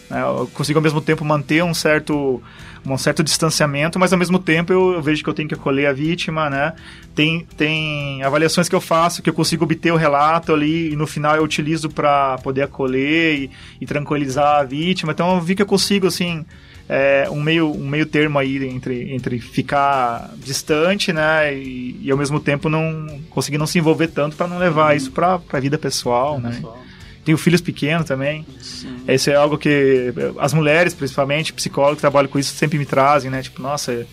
Né? 0.10 0.21
Eu 0.21 0.50
consigo 0.54 0.78
ao 0.78 0.84
mesmo 0.84 1.00
tempo 1.00 1.23
manter 1.23 1.63
um 1.63 1.73
certo 1.73 2.41
um 2.86 2.98
certo 2.98 3.24
distanciamento, 3.24 4.00
mas 4.00 4.13
ao 4.13 4.20
mesmo 4.20 4.40
tempo 4.40 4.72
eu, 4.72 4.94
eu, 4.94 5.02
vejo 5.02 5.24
que 5.24 5.30
eu 5.30 5.34
tenho 5.34 5.48
que 5.48 5.56
acolher 5.56 5.88
a 5.88 5.94
vítima, 5.94 6.50
né? 6.50 6.74
Tem, 7.16 7.46
tem 7.58 8.24
avaliações 8.24 8.70
que 8.70 8.76
eu 8.76 8.82
faço 8.82 9.22
que 9.22 9.30
eu 9.30 9.34
consigo 9.34 9.63
obter 9.63 9.92
o 9.92 9.96
relato 9.96 10.54
ali 10.54 10.92
e 10.92 10.96
no 10.96 11.08
final 11.08 11.36
eu 11.36 11.44
utilizo 11.44 11.90
para 11.90 12.38
poder 12.40 12.63
acolher 12.63 13.40
e, 13.40 13.52
e, 13.82 13.86
tranquilizar 13.86 14.60
a 14.60 14.63
vítima. 14.63 15.12
Então 15.12 15.36
eu 15.36 15.42
vi 15.42 15.56
que 15.56 15.62
eu 15.62 15.66
consigo, 15.66 16.08
assim, 16.08 16.46
é, 16.88 17.28
um, 17.30 17.42
meio, 17.42 17.72
um 17.72 17.88
meio 17.88 18.06
termo 18.06 18.40
aí 18.40 18.63
entre, 18.68 19.13
entre 19.13 19.40
ficar 19.40 20.34
distante, 20.38 21.12
né? 21.12 21.54
E, 21.54 22.00
e 22.02 22.12
ao 22.12 22.18
mesmo 22.18 22.40
tempo 22.40 22.70
não 22.70 23.20
conseguir 23.30 23.58
não 23.58 23.68
se 23.68 23.78
envolver 23.80 24.08
tanto 24.08 24.36
para 24.36 24.48
não 24.48 24.58
levar 24.58 24.96
isso 24.96 25.12
para 25.12 25.40
a 25.52 25.60
vida 25.60 25.78
pessoal, 25.78 26.40
né? 26.40 26.52
Pessoal. 26.52 26.87
Tenho 27.28 27.38
filhos 27.38 27.60
pequenos 27.60 28.08
também. 28.08 28.46
Sim. 28.62 29.00
Isso 29.06 29.30
é 29.30 29.36
algo 29.36 29.58
que 29.58 30.13
as 30.40 30.54
mulheres, 30.54 30.94
principalmente, 30.94 31.52
psicólogos 31.52 31.98
que 31.98 32.00
trabalham 32.00 32.30
com 32.30 32.40
isso, 32.40 32.56
sempre 32.56 32.78
me 32.78 32.86
trazem, 32.86 33.30
né? 33.30 33.42
Tipo, 33.42 33.62
nossa, 33.62 34.08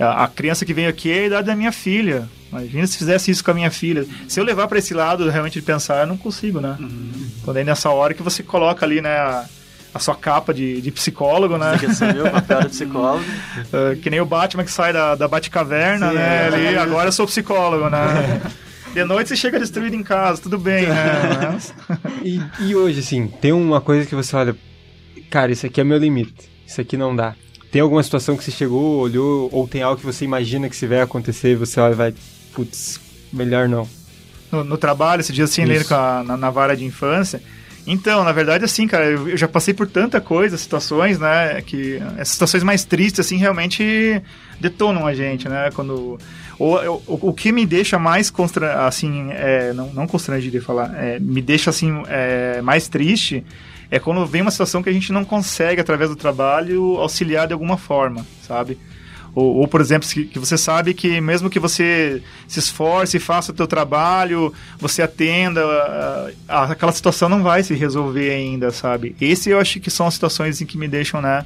a 0.00 0.26
criança 0.26 0.64
que 0.64 0.74
vem 0.74 0.88
aqui 0.88 1.12
é 1.12 1.20
a 1.20 1.26
idade 1.26 1.46
da 1.46 1.54
minha 1.54 1.70
filha. 1.70 2.28
Imagina 2.50 2.84
se 2.88 2.98
fizesse 2.98 3.30
isso 3.30 3.44
com 3.44 3.52
a 3.52 3.54
minha 3.54 3.70
filha. 3.70 4.04
Se 4.26 4.40
eu 4.40 4.44
levar 4.44 4.66
para 4.66 4.80
esse 4.80 4.92
lado 4.92 5.30
realmente 5.30 5.60
de 5.60 5.62
pensar, 5.62 6.00
eu 6.00 6.08
não 6.08 6.16
consigo, 6.16 6.60
né? 6.60 6.76
Uhum. 6.80 7.12
Então, 7.40 7.54
daí 7.54 7.62
nessa 7.62 7.88
hora 7.90 8.12
que 8.14 8.22
você 8.22 8.42
coloca 8.42 8.84
ali, 8.84 9.00
né? 9.00 9.16
A, 9.16 9.44
a 9.94 9.98
sua 10.00 10.16
capa 10.16 10.52
de, 10.52 10.80
de 10.80 10.90
psicólogo, 10.90 11.56
né? 11.56 11.78
Você 11.80 12.12
quer 12.12 12.20
o 12.20 12.30
papel 12.32 12.62
de 12.62 12.68
psicólogo. 12.70 13.24
uh, 13.24 13.94
que 14.02 14.10
nem 14.10 14.20
o 14.20 14.26
Batman 14.26 14.64
que 14.64 14.72
sai 14.72 14.92
da, 14.92 15.14
da 15.14 15.28
Batcaverna, 15.28 16.08
Sim, 16.08 16.14
né? 16.16 16.42
É. 16.42 16.46
Ali, 16.52 16.78
agora 16.78 17.10
eu 17.10 17.12
sou 17.12 17.28
psicólogo, 17.28 17.88
né? 17.88 18.42
De 18.96 19.04
noite 19.04 19.28
você 19.28 19.36
chega 19.36 19.60
destruído 19.60 19.94
em 19.94 20.02
casa, 20.02 20.40
tudo 20.40 20.58
bem, 20.58 20.86
né? 20.86 21.58
e, 22.24 22.40
e 22.60 22.74
hoje, 22.74 23.00
assim, 23.00 23.26
tem 23.26 23.52
uma 23.52 23.78
coisa 23.78 24.08
que 24.08 24.14
você 24.14 24.34
olha, 24.34 24.56
cara, 25.28 25.52
isso 25.52 25.66
aqui 25.66 25.82
é 25.82 25.84
meu 25.84 25.98
limite, 25.98 26.50
isso 26.66 26.80
aqui 26.80 26.96
não 26.96 27.14
dá. 27.14 27.34
Tem 27.70 27.82
alguma 27.82 28.02
situação 28.02 28.38
que 28.38 28.42
você 28.42 28.50
chegou, 28.50 29.00
olhou, 29.00 29.50
ou 29.52 29.68
tem 29.68 29.82
algo 29.82 30.00
que 30.00 30.06
você 30.06 30.24
imagina 30.24 30.66
que 30.70 30.74
se 30.74 30.86
vai 30.86 31.02
acontecer 31.02 31.50
e 31.50 31.56
você 31.56 31.78
olha 31.78 31.92
e 31.92 31.94
vai, 31.94 32.14
putz, 32.54 32.98
melhor 33.30 33.68
não. 33.68 33.86
No, 34.50 34.64
no 34.64 34.78
trabalho, 34.78 35.20
esse 35.20 35.30
dia 35.30 35.44
assim, 35.44 35.66
lendo 35.66 35.86
na, 35.90 36.34
na 36.34 36.48
vara 36.48 36.74
de 36.74 36.86
infância, 36.86 37.42
então, 37.86 38.24
na 38.24 38.32
verdade, 38.32 38.64
assim, 38.64 38.88
cara, 38.88 39.04
eu 39.04 39.36
já 39.36 39.46
passei 39.46 39.74
por 39.74 39.86
tanta 39.86 40.22
coisa, 40.22 40.56
situações, 40.56 41.18
né, 41.18 41.60
que 41.60 42.02
essas 42.16 42.30
situações 42.30 42.64
mais 42.64 42.82
tristes, 42.82 43.20
assim, 43.20 43.36
realmente 43.36 44.22
detonam 44.58 45.06
a 45.06 45.12
gente, 45.12 45.50
né, 45.50 45.70
quando... 45.74 46.18
O, 46.58 47.28
o, 47.28 47.34
que 47.34 47.52
me 47.52 47.66
deixa 47.66 47.98
mais, 47.98 48.30
constra, 48.30 48.86
assim, 48.86 49.30
é, 49.30 49.74
não, 49.74 49.92
não 49.92 50.06
constrangido 50.06 50.58
de 50.58 50.64
falar, 50.64 50.94
é, 50.96 51.18
me 51.20 51.42
deixa, 51.42 51.68
assim, 51.68 52.02
é, 52.08 52.62
mais 52.62 52.88
triste 52.88 53.44
é 53.90 53.98
quando 53.98 54.24
vem 54.26 54.42
uma 54.42 54.50
situação 54.50 54.82
que 54.82 54.88
a 54.88 54.92
gente 54.92 55.12
não 55.12 55.24
consegue, 55.24 55.80
através 55.80 56.10
do 56.10 56.16
trabalho, 56.16 56.96
auxiliar 56.96 57.46
de 57.46 57.52
alguma 57.52 57.76
forma, 57.76 58.26
sabe? 58.46 58.78
Ou, 59.34 59.56
ou, 59.56 59.68
por 59.68 59.82
exemplo, 59.82 60.08
que 60.08 60.38
você 60.38 60.56
sabe 60.56 60.94
que 60.94 61.20
mesmo 61.20 61.50
que 61.50 61.60
você 61.60 62.22
se 62.48 62.58
esforce, 62.58 63.18
faça 63.18 63.52
o 63.52 63.54
teu 63.54 63.66
trabalho, 63.66 64.52
você 64.78 65.02
atenda, 65.02 65.62
aquela 66.48 66.90
situação 66.90 67.28
não 67.28 67.42
vai 67.42 67.62
se 67.62 67.74
resolver 67.74 68.30
ainda, 68.30 68.70
sabe? 68.70 69.14
Esse 69.20 69.50
eu 69.50 69.60
acho 69.60 69.78
que 69.78 69.90
são 69.90 70.06
as 70.06 70.14
situações 70.14 70.62
em 70.62 70.66
que 70.66 70.78
me 70.78 70.88
deixam, 70.88 71.20
né, 71.20 71.44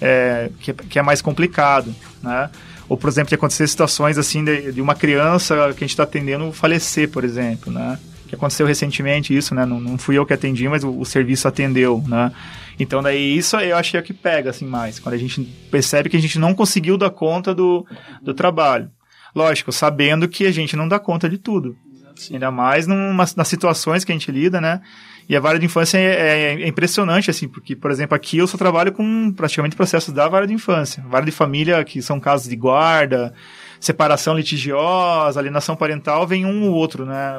é, 0.00 0.50
que, 0.58 0.72
que 0.72 0.98
é 0.98 1.02
mais 1.02 1.22
complicado, 1.22 1.94
né? 2.20 2.50
Ou, 2.90 2.96
por 2.96 3.08
exemplo, 3.08 3.28
de 3.28 3.36
acontecer 3.36 3.68
situações 3.68 4.18
assim 4.18 4.42
de, 4.42 4.72
de 4.72 4.82
uma 4.82 4.96
criança 4.96 5.54
que 5.54 5.84
a 5.84 5.86
gente 5.86 5.90
está 5.90 6.02
atendendo 6.02 6.50
falecer, 6.50 7.08
por 7.08 7.22
exemplo, 7.22 7.72
né? 7.72 7.96
Que 8.26 8.34
aconteceu 8.34 8.66
recentemente 8.66 9.34
isso, 9.34 9.54
né? 9.54 9.64
Não, 9.64 9.78
não 9.78 9.96
fui 9.96 10.18
eu 10.18 10.26
que 10.26 10.32
atendi, 10.32 10.68
mas 10.68 10.82
o, 10.82 10.98
o 10.98 11.04
serviço 11.04 11.46
atendeu, 11.46 12.02
né? 12.08 12.32
Então 12.80 13.00
daí 13.00 13.36
isso 13.36 13.56
eu 13.58 13.76
acho 13.76 13.92
que 13.92 13.96
é 13.96 14.00
o 14.00 14.02
que 14.02 14.12
pega 14.12 14.50
assim 14.50 14.66
mais, 14.66 14.98
quando 14.98 15.14
a 15.14 15.18
gente 15.18 15.40
percebe 15.70 16.08
que 16.08 16.16
a 16.16 16.20
gente 16.20 16.36
não 16.36 16.52
conseguiu 16.52 16.98
dar 16.98 17.10
conta 17.10 17.54
do, 17.54 17.86
do 18.20 18.34
trabalho. 18.34 18.90
Lógico, 19.36 19.70
sabendo 19.70 20.26
que 20.26 20.44
a 20.44 20.50
gente 20.50 20.74
não 20.74 20.88
dá 20.88 20.98
conta 20.98 21.28
de 21.28 21.38
tudo. 21.38 21.76
Sim. 22.20 22.34
Ainda 22.34 22.50
mais 22.50 22.86
numa, 22.86 23.24
nas 23.36 23.48
situações 23.48 24.04
que 24.04 24.12
a 24.12 24.14
gente 24.14 24.30
lida, 24.30 24.60
né? 24.60 24.80
E 25.28 25.36
a 25.36 25.40
vara 25.40 25.60
de 25.60 25.64
infância 25.64 25.96
é, 25.96 26.02
é, 26.02 26.62
é, 26.62 26.66
impressionante, 26.66 27.30
assim, 27.30 27.46
porque, 27.46 27.76
por 27.76 27.92
exemplo, 27.92 28.16
aqui 28.16 28.38
eu 28.38 28.48
só 28.48 28.58
trabalho 28.58 28.90
com 28.90 29.32
praticamente 29.32 29.76
processos 29.76 30.12
da 30.12 30.28
vara 30.28 30.44
de 30.44 30.52
infância. 30.52 31.04
Vara 31.08 31.24
de 31.24 31.30
família, 31.30 31.84
que 31.84 32.02
são 32.02 32.18
casos 32.18 32.48
de 32.48 32.56
guarda, 32.56 33.32
separação 33.78 34.36
litigiosa, 34.36 35.38
alienação 35.38 35.76
parental, 35.76 36.26
vem 36.26 36.44
um 36.44 36.64
ou 36.64 36.74
outro, 36.74 37.06
né? 37.06 37.32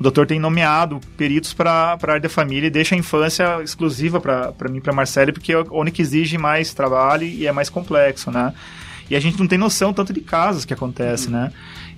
O 0.00 0.02
doutor 0.02 0.26
tem 0.26 0.40
nomeado 0.40 1.00
peritos 1.16 1.54
para 1.54 1.96
a 2.02 2.10
área 2.10 2.20
da 2.20 2.28
família 2.28 2.66
e 2.66 2.70
deixa 2.70 2.96
a 2.96 2.98
infância 2.98 3.62
exclusiva 3.62 4.20
para 4.20 4.68
mim, 4.68 4.80
para 4.80 4.92
Marcele, 4.92 5.32
porque 5.32 5.52
é 5.52 5.64
onde 5.70 5.92
que 5.92 6.02
exige 6.02 6.36
mais 6.36 6.74
trabalho 6.74 7.24
e 7.24 7.46
é 7.46 7.52
mais 7.52 7.70
complexo, 7.70 8.32
né? 8.32 8.52
E 9.08 9.14
a 9.14 9.20
gente 9.20 9.38
não 9.38 9.46
tem 9.46 9.58
noção 9.58 9.92
tanto 9.92 10.12
de 10.12 10.20
casos 10.20 10.64
que 10.64 10.74
acontecem, 10.74 11.30
né? 11.30 11.52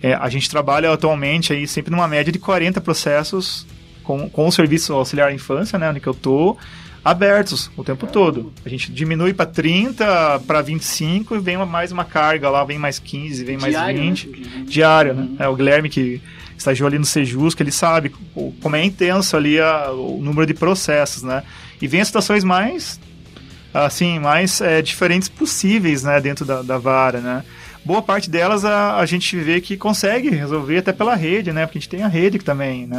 É, 0.04 0.12
a 0.12 0.28
gente 0.28 0.50
trabalha 0.50 0.92
atualmente 0.92 1.50
aí 1.50 1.66
sempre 1.66 1.90
numa 1.90 2.06
média 2.06 2.30
de 2.30 2.38
40 2.38 2.78
processos 2.82 3.66
com, 4.02 4.28
com 4.28 4.46
o 4.46 4.52
serviço 4.52 4.92
auxiliar 4.92 5.30
à 5.30 5.32
infância, 5.32 5.78
né, 5.78 5.88
onde 5.88 5.98
que 5.98 6.06
eu 6.06 6.12
tô, 6.12 6.58
abertos 7.02 7.70
o 7.74 7.82
tempo 7.82 8.06
todo. 8.06 8.52
A 8.66 8.68
gente 8.68 8.92
diminui 8.92 9.32
para 9.32 9.46
30, 9.46 10.40
para 10.46 10.60
25 10.60 11.36
e 11.36 11.38
vem 11.38 11.56
mais 11.56 11.90
uma 11.90 12.04
carga 12.04 12.50
lá, 12.50 12.62
vem 12.64 12.78
mais 12.78 12.98
15, 12.98 13.44
vem 13.44 13.56
mais 13.56 13.72
Diário, 13.72 14.02
20. 14.02 14.26
Né? 14.28 14.64
Diário, 14.66 15.14
né? 15.14 15.22
Uhum. 15.22 15.36
É, 15.38 15.48
o 15.48 15.56
Guilherme 15.56 15.88
que 15.88 16.20
estagiou 16.54 16.86
ali 16.86 16.98
no 16.98 17.06
Sejus, 17.06 17.54
que 17.54 17.62
ele 17.62 17.72
sabe 17.72 18.12
como 18.60 18.76
é 18.76 18.84
intenso 18.84 19.38
ali 19.38 19.58
a, 19.58 19.90
o 19.90 20.20
número 20.22 20.46
de 20.46 20.52
processos, 20.52 21.22
né? 21.22 21.42
E 21.80 21.88
vem 21.88 22.02
as 22.02 22.08
situações 22.08 22.44
mais, 22.44 23.00
assim, 23.72 24.18
mais 24.18 24.60
é, 24.60 24.82
diferentes 24.82 25.30
possíveis, 25.30 26.02
né, 26.02 26.20
dentro 26.20 26.44
da, 26.44 26.60
da 26.60 26.76
vara, 26.76 27.20
né? 27.20 27.42
Boa 27.84 28.00
parte 28.00 28.30
delas 28.30 28.64
a, 28.64 28.96
a 28.96 29.06
gente 29.06 29.36
vê 29.36 29.60
que 29.60 29.76
consegue 29.76 30.30
resolver 30.30 30.78
até 30.78 30.92
pela 30.92 31.14
rede, 31.14 31.52
né? 31.52 31.66
Porque 31.66 31.78
a 31.78 31.80
gente 31.80 31.88
tem 31.88 32.02
a 32.02 32.08
rede 32.08 32.38
também, 32.38 32.86
né? 32.86 32.98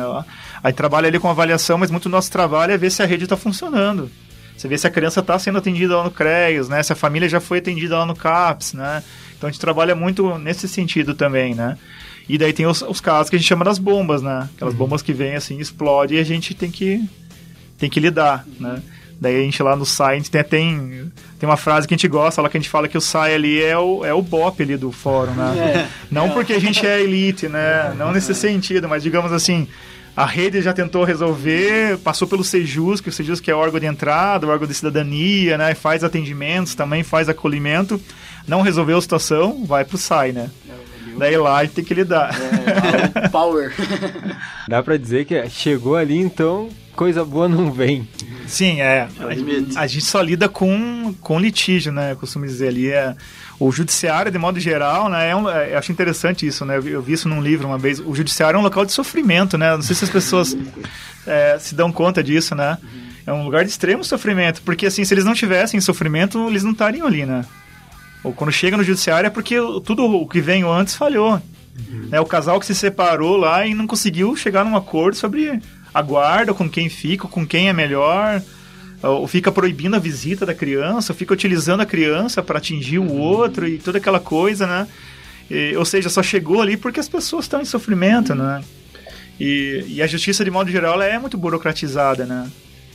Aí 0.64 0.72
trabalha 0.72 1.08
ali 1.08 1.20
com 1.20 1.30
avaliação, 1.30 1.78
mas 1.78 1.90
muito 1.90 2.04
do 2.04 2.12
nosso 2.12 2.32
trabalho 2.32 2.72
é 2.74 2.78
ver 2.78 2.92
se 2.92 3.02
a 3.02 3.06
rede 3.06 3.24
está 3.24 3.36
funcionando. 3.36 4.10
Você 4.56 4.68
vê 4.68 4.78
se 4.78 4.88
a 4.88 4.90
criança 4.90 5.20
está 5.20 5.38
sendo 5.38 5.58
atendida 5.58 5.98
lá 5.98 6.04
no 6.04 6.12
CREAS, 6.12 6.70
né? 6.70 6.82
Se 6.82 6.94
a 6.94 6.96
família 6.96 7.28
já 7.28 7.40
foi 7.40 7.58
atendida 7.58 7.98
lá 7.98 8.06
no 8.06 8.16
CAPS, 8.16 8.74
né? 8.74 9.04
Então 9.38 9.50
a 9.50 9.52
gente 9.52 9.60
trabalha 9.60 9.96
muito 9.96 10.38
nesse 10.38 10.68
sentido 10.68 11.14
também, 11.14 11.54
né? 11.54 11.78
E 12.28 12.38
daí 12.38 12.54
tem 12.54 12.66
os, 12.66 12.82
os 12.82 13.02
casos 13.02 13.30
que 13.30 13.36
a 13.36 13.40
gente 13.40 13.48
chama 13.48 13.66
das 13.66 13.78
bombas, 13.78 14.22
né? 14.22 14.50
Aquelas 14.56 14.74
uhum. 14.74 14.80
bombas 14.80 15.02
que 15.02 15.14
vêm 15.14 15.36
assim, 15.36 15.60
explode 15.60 16.16
e 16.16 16.20
a 16.20 16.24
gente 16.24 16.54
tem 16.54 16.72
que, 16.72 17.04
tem 17.78 17.90
que 17.90 18.00
lidar, 18.00 18.46
né? 18.60 18.82
Daí 19.20 19.39
a 19.39 19.43
gente 19.43 19.61
lá 19.63 19.76
no 19.76 19.86
site 19.86 20.30
tem, 20.30 20.43
tem, 20.43 21.11
tem 21.39 21.49
uma 21.49 21.57
frase 21.57 21.88
que 21.88 21.93
a 21.93 21.97
gente 21.97 22.07
gosta, 22.07 22.41
lá 22.41 22.49
que 22.49 22.57
a 22.57 22.59
gente 22.59 22.70
fala 22.70 22.88
que 22.88 22.97
o 22.97 23.01
SAI 23.01 23.36
ali 23.36 23.61
é 23.61 23.78
o, 23.78 24.03
é 24.03 24.13
o 24.13 24.22
BOP 24.22 24.61
ali 24.61 24.78
do 24.78 24.91
fórum, 24.91 25.32
né? 25.32 25.57
É. 25.57 25.88
Não 26.11 26.30
porque 26.32 26.53
a 26.53 26.59
gente 26.59 26.86
é 26.86 27.01
elite, 27.01 27.47
né? 27.47 27.93
Não 27.97 28.11
nesse 28.11 28.36
sentido, 28.36 28.89
mas 28.89 29.01
digamos 29.01 29.32
assim, 29.32 29.68
a 30.16 30.26
rede 30.26 30.61
já 30.61 30.74
tentou 30.74 31.03
resolver, 31.03 31.97
passou 31.99 32.28
pelo 32.28 32.43
Sejus, 32.43 33.01
que 33.01 33.09
o 33.09 33.11
Sejus 33.11 33.39
que 33.39 33.51
é 33.51 33.55
órgão 33.55 33.80
de 33.80 33.86
entrada, 33.86 34.47
órgão 34.47 34.68
de 34.68 34.74
cidadania, 34.74 35.57
né? 35.57 35.74
Faz 35.76 36.03
atendimentos, 36.03 36.76
também 36.76 37.03
faz 37.03 37.28
acolhimento. 37.30 37.99
Não 38.47 38.61
resolveu 38.61 38.97
a 38.97 39.01
situação, 39.01 39.66
vai 39.66 39.84
pro 39.84 39.97
SAI, 39.97 40.32
né? 40.32 40.49
Daí 41.18 41.38
lá 41.38 41.57
a 41.57 41.63
gente 41.63 41.76
tem 41.76 41.84
que 41.84 41.93
lidar. 41.93 42.36
É, 43.16 43.28
power. 43.30 43.74
Dá 44.68 44.84
pra 44.84 44.97
dizer 44.97 45.26
que 45.26 45.49
chegou 45.49 45.95
ali, 45.95 46.18
então 46.18 46.70
coisa 46.96 47.24
boa 47.24 47.48
não 47.48 47.72
vem. 47.72 48.08
Sim, 48.48 48.82
é. 48.82 49.08
A, 49.76 49.82
a, 49.82 49.88
gente 49.88 50.06
só 50.06 50.22
lida 50.22 50.48
com, 50.48 51.14
com 51.22 51.39
litígio, 51.39 51.91
né? 51.91 52.14
Eu 52.14 52.16
costumo 52.16 52.46
dizer 52.46 52.70
ali. 52.70 52.89
É, 52.89 53.16
o 53.60 53.72
judiciário, 53.72 54.32
de 54.32 54.38
modo 54.38 54.60
geral, 54.60 55.10
né? 55.10 55.30
É 55.30 55.36
um, 55.36 55.50
é, 55.50 55.74
eu 55.74 55.78
acho 55.78 55.91
interessante 55.91 56.46
isso, 56.46 56.66
né? 56.66 56.78
Eu 56.78 57.02
vi 57.02 57.14
isso 57.14 57.30
num 57.30 57.41
livro 57.41 57.68
uma 57.68 57.78
vez. 57.78 58.00
O 58.00 58.14
judiciário 58.14 58.58
é 58.58 58.60
um 58.60 58.64
local 58.64 58.86
de 58.86 58.91
sofrimento, 58.91 59.58
né? 59.58 59.72
Não 59.76 59.82
sei 59.82 59.96
se 59.96 60.04
as 60.04 60.10
pessoas 60.10 60.58
é, 61.26 61.58
se 61.60 61.74
dão 61.76 61.91
conta 61.91 62.24
disso, 62.24 62.54
né? 62.54 62.78
É 63.26 63.34
um 63.34 63.43
lugar 63.43 63.64
de 63.64 63.72
extremo 63.72 64.04
sofrimento. 64.04 64.62
Porque, 64.62 64.86
assim, 64.86 65.04
se 65.04 65.14
eles 65.14 65.26
não 65.26 65.34
tivessem 65.34 65.80
sofrimento, 65.80 66.48
eles 66.50 66.64
não 66.64 66.72
estariam 66.72 67.08
ali, 67.08 67.26
né? 67.26 67.46
Ou 68.24 68.34
quando 68.34 68.52
chega 68.52 68.76
no 68.76 68.84
judiciário 68.84 69.28
é 69.28 69.30
porque 69.30 69.56
tudo 69.84 70.04
o 70.04 70.28
que 70.28 70.41
veio 70.41 70.72
antes 70.72 70.96
falhou. 70.96 71.34
Uhum. 71.34 72.10
É 72.12 72.20
o 72.20 72.26
casal 72.26 72.60
que 72.60 72.66
se 72.66 72.76
separou 72.76 73.38
lá 73.38 73.66
e 73.66 73.74
não 73.74 73.86
conseguiu 73.86 74.36
chegar 74.36 74.66
num 74.66 74.76
acordo 74.76 75.16
sobre 75.16 75.62
aguarda 75.96 76.54
com 76.54 76.70
quem 76.70 76.89
fica, 76.89 77.26
com 77.26 77.48
quem 77.48 77.70
é 77.70 77.74
melhor, 77.74 78.41
ou 79.02 79.26
fica 79.30 79.50
proibindo 79.50 79.96
a 79.96 80.00
visita 80.00 80.46
da 80.46 80.54
criança, 80.54 81.14
ou 81.14 81.18
fica 81.18 81.34
utilizando 81.34 81.80
a 81.80 81.86
criança 81.86 82.43
para 82.43 82.58
atingir 82.58 83.00
o 83.00 83.14
outro 83.14 83.66
e 83.66 83.78
toda 83.78 83.98
aquela 83.98 84.20
coisa, 84.20 84.68
né? 84.68 84.88
E, 85.50 85.74
ou 85.78 85.86
seja, 85.86 86.10
só 86.10 86.22
chegou 86.22 86.62
ali 86.62 86.76
porque 86.76 87.00
as 87.00 87.08
pessoas 87.08 87.46
estão 87.46 87.62
em 87.62 87.66
sofrimento, 87.66 88.36
né? 88.36 88.62
E, 89.39 89.86
e, 89.88 90.02
a 90.02 90.08
justiça, 90.08 90.43
de 90.43 90.52
modo 90.52 90.70
geral, 90.70 91.02
é 91.02 91.18
muito 91.18 91.38
burocratizada, 91.38 92.26
né? 92.26 92.50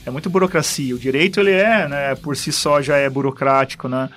É 0.05 0.11
muito 0.11 0.29
burocracia. 0.29 0.93
O 0.93 0.99
direito, 0.99 1.39
ele 1.39 1.51
é, 1.51 1.87
né, 1.87 2.15
por 2.15 2.35
si 2.35 2.51
só, 2.51 2.81
já 2.81 2.97
é 2.97 3.09
burocrático, 3.09 3.87
né? 3.87 4.09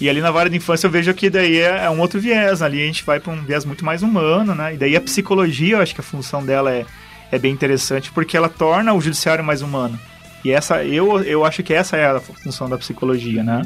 E 0.00 0.08
ali 0.08 0.20
na 0.20 0.30
vara 0.30 0.48
de 0.48 0.56
infância 0.56 0.86
eu 0.86 0.90
vejo 0.90 1.12
que 1.14 1.28
daí 1.28 1.58
é, 1.58 1.84
é 1.84 1.90
um 1.90 2.00
outro 2.00 2.18
viés. 2.18 2.62
Ali 2.62 2.82
a 2.82 2.86
gente 2.86 3.04
vai 3.04 3.20
para 3.20 3.32
um 3.32 3.44
viés 3.44 3.64
muito 3.64 3.84
mais 3.84 4.02
humano, 4.02 4.54
né? 4.54 4.74
E 4.74 4.76
daí 4.76 4.96
a 4.96 5.00
psicologia, 5.00 5.76
eu 5.76 5.80
acho 5.80 5.94
que 5.94 6.00
a 6.00 6.04
função 6.04 6.44
dela 6.44 6.72
é, 6.72 6.84
é 7.32 7.38
bem 7.38 7.52
interessante 7.52 8.12
porque 8.12 8.36
ela 8.36 8.48
torna 8.48 8.92
o 8.92 9.00
judiciário 9.00 9.42
mais 9.42 9.62
humano. 9.62 9.98
E 10.44 10.50
essa, 10.50 10.84
eu, 10.84 11.22
eu 11.22 11.44
acho 11.44 11.62
que 11.62 11.72
essa 11.72 11.96
é 11.96 12.04
a 12.04 12.20
função 12.20 12.68
da 12.68 12.76
psicologia, 12.76 13.42
né? 13.42 13.62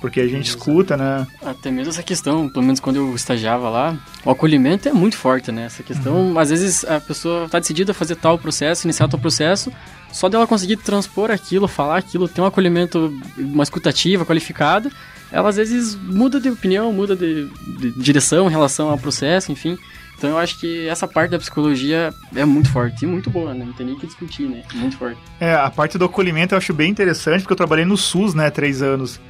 Porque 0.00 0.20
a 0.20 0.26
gente 0.26 0.48
escuta, 0.48 0.96
né? 0.96 1.26
Até 1.44 1.70
mesmo 1.70 1.90
essa 1.90 2.02
questão, 2.02 2.48
pelo 2.48 2.64
menos 2.64 2.80
quando 2.80 2.96
eu 2.96 3.14
estagiava 3.14 3.68
lá, 3.68 3.96
o 4.24 4.30
acolhimento 4.30 4.88
é 4.88 4.92
muito 4.92 5.16
forte, 5.16 5.50
né? 5.50 5.64
Essa 5.64 5.82
questão, 5.82 6.30
uhum. 6.30 6.38
às 6.38 6.50
vezes 6.50 6.84
a 6.84 7.00
pessoa 7.00 7.46
está 7.46 7.58
decidida 7.58 7.92
a 7.92 7.94
fazer 7.94 8.16
tal 8.16 8.38
processo, 8.38 8.86
iniciar 8.86 9.08
tal 9.08 9.18
processo, 9.18 9.72
só 10.12 10.28
dela 10.28 10.46
conseguir 10.46 10.76
transpor 10.76 11.30
aquilo, 11.30 11.66
falar 11.66 11.98
aquilo, 11.98 12.28
ter 12.28 12.40
um 12.40 12.46
acolhimento, 12.46 13.12
uma 13.36 13.62
escutativa 13.62 14.24
qualificada, 14.24 14.90
ela 15.32 15.48
às 15.48 15.56
vezes 15.56 15.94
muda 15.96 16.38
de 16.38 16.50
opinião, 16.50 16.92
muda 16.92 17.16
de, 17.16 17.48
de 17.78 17.90
direção 17.92 18.46
em 18.46 18.50
relação 18.50 18.90
ao 18.90 18.98
processo, 18.98 19.50
enfim. 19.50 19.76
Então 20.16 20.30
eu 20.30 20.38
acho 20.38 20.58
que 20.58 20.88
essa 20.88 21.06
parte 21.06 21.30
da 21.30 21.38
psicologia 21.38 22.12
é 22.34 22.44
muito 22.44 22.70
forte 22.70 23.04
e 23.04 23.06
muito 23.06 23.28
boa, 23.28 23.52
né? 23.52 23.64
Não 23.64 23.72
tem 23.72 23.86
nem 23.86 23.96
que 23.96 24.06
discutir, 24.06 24.48
né? 24.48 24.62
Muito 24.74 24.96
forte. 24.96 25.18
É, 25.38 25.54
a 25.54 25.70
parte 25.70 25.98
do 25.98 26.04
acolhimento 26.06 26.54
eu 26.54 26.58
acho 26.58 26.72
bem 26.72 26.90
interessante, 26.90 27.42
porque 27.42 27.52
eu 27.52 27.56
trabalhei 27.56 27.84
no 27.84 27.96
SUS, 27.96 28.34
né, 28.34 28.50
três 28.50 28.80
anos. 28.80 29.20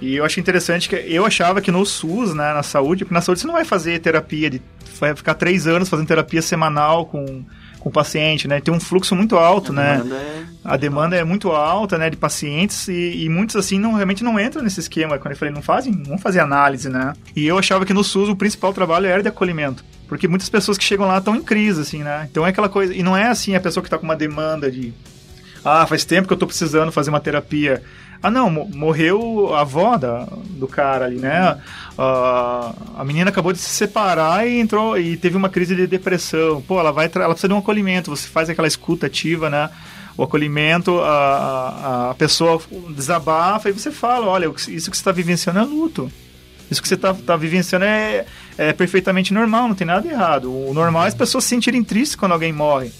E 0.00 0.16
eu 0.16 0.24
acho 0.24 0.38
interessante 0.38 0.88
que 0.88 0.96
eu 0.96 1.24
achava 1.24 1.60
que 1.60 1.70
no 1.70 1.84
SUS, 1.86 2.34
né, 2.34 2.52
na 2.52 2.62
saúde, 2.62 3.04
porque 3.04 3.14
na 3.14 3.22
saúde 3.22 3.40
você 3.40 3.46
não 3.46 3.54
vai 3.54 3.64
fazer 3.64 3.98
terapia, 4.00 4.50
de, 4.50 4.60
vai 5.00 5.14
ficar 5.14 5.34
três 5.34 5.66
anos 5.66 5.88
fazendo 5.88 6.06
terapia 6.06 6.42
semanal 6.42 7.06
com 7.06 7.44
com 7.84 7.90
o 7.90 7.92
paciente, 7.92 8.48
né? 8.48 8.62
Tem 8.62 8.72
um 8.72 8.80
fluxo 8.80 9.14
muito 9.14 9.36
alto, 9.36 9.70
a 9.70 9.74
né? 9.74 9.96
Demanda 9.98 10.14
é... 10.14 10.44
A 10.64 10.76
demanda 10.78 11.16
é 11.16 11.22
muito 11.22 11.50
alta, 11.50 11.98
né? 11.98 12.08
De 12.08 12.16
pacientes 12.16 12.88
e, 12.88 13.24
e, 13.24 13.28
muitos, 13.28 13.54
assim, 13.56 13.78
não, 13.78 13.92
realmente 13.92 14.24
não 14.24 14.40
entram 14.40 14.62
nesse 14.62 14.80
esquema. 14.80 15.18
Quando 15.18 15.32
eu 15.32 15.36
falei, 15.36 15.52
não 15.52 15.60
fazem, 15.60 15.92
não 16.08 16.16
fazer 16.16 16.40
análise, 16.40 16.88
né? 16.88 17.12
E 17.36 17.46
eu 17.46 17.58
achava 17.58 17.84
que 17.84 17.92
no 17.92 18.02
SUS 18.02 18.30
o 18.30 18.36
principal 18.36 18.72
trabalho 18.72 19.06
era 19.06 19.22
de 19.22 19.28
acolhimento. 19.28 19.84
Porque 20.08 20.28
muitas 20.28 20.48
pessoas 20.48 20.76
que 20.76 20.84
chegam 20.84 21.06
lá 21.06 21.18
estão 21.18 21.34
em 21.34 21.42
crise, 21.42 21.80
assim, 21.80 22.02
né? 22.02 22.28
Então 22.30 22.46
é 22.46 22.50
aquela 22.50 22.68
coisa... 22.68 22.94
E 22.94 23.02
não 23.02 23.16
é, 23.16 23.28
assim, 23.28 23.54
a 23.54 23.60
pessoa 23.60 23.82
que 23.82 23.88
está 23.88 23.98
com 23.98 24.04
uma 24.04 24.16
demanda 24.16 24.70
de... 24.70 24.92
Ah, 25.64 25.86
faz 25.86 26.04
tempo 26.04 26.26
que 26.28 26.32
eu 26.32 26.36
estou 26.36 26.46
precisando 26.46 26.92
fazer 26.92 27.10
uma 27.10 27.20
terapia. 27.20 27.82
Ah, 28.24 28.30
não, 28.30 28.48
morreu 28.48 29.54
a 29.54 29.60
avó 29.60 29.98
da, 29.98 30.26
do 30.50 30.66
cara 30.66 31.04
ali, 31.04 31.16
né? 31.16 31.58
Uh, 31.92 32.74
a 32.96 33.04
menina 33.04 33.28
acabou 33.28 33.52
de 33.52 33.58
se 33.58 33.68
separar 33.68 34.48
e 34.48 34.58
entrou 34.60 34.98
e 34.98 35.14
teve 35.16 35.36
uma 35.36 35.50
crise 35.50 35.76
de 35.76 35.86
depressão. 35.86 36.62
Pô, 36.62 36.80
ela 36.80 36.90
vai 36.90 37.10
ela 37.14 37.28
precisa 37.28 37.48
de 37.48 37.52
um 37.52 37.58
acolhimento. 37.58 38.10
Você 38.10 38.26
faz 38.26 38.48
aquela 38.48 38.66
escuta 38.66 39.06
ativa, 39.08 39.50
né? 39.50 39.68
O 40.16 40.22
acolhimento, 40.22 41.00
a, 41.00 41.08
a, 41.08 42.10
a 42.12 42.14
pessoa 42.14 42.62
desabafa 42.96 43.68
e 43.68 43.72
você 43.72 43.90
fala: 43.90 44.26
olha, 44.26 44.46
isso 44.46 44.90
que 44.90 44.96
você 44.96 45.02
está 45.02 45.12
vivenciando 45.12 45.58
é 45.58 45.62
luto. 45.62 46.10
Isso 46.70 46.80
que 46.80 46.88
você 46.88 46.94
está 46.94 47.12
tá 47.12 47.36
vivenciando 47.36 47.84
é, 47.84 48.24
é 48.56 48.72
perfeitamente 48.72 49.32
normal, 49.32 49.68
não 49.68 49.74
tem 49.74 49.86
nada 49.86 50.08
errado. 50.08 50.52
O 50.52 50.72
normal 50.72 51.04
é 51.04 51.08
as 51.08 51.14
pessoas 51.14 51.44
se 51.44 51.50
sentirem 51.50 51.82
tristes 51.82 52.16
quando 52.16 52.32
alguém 52.32 52.52
morre. 52.52 52.92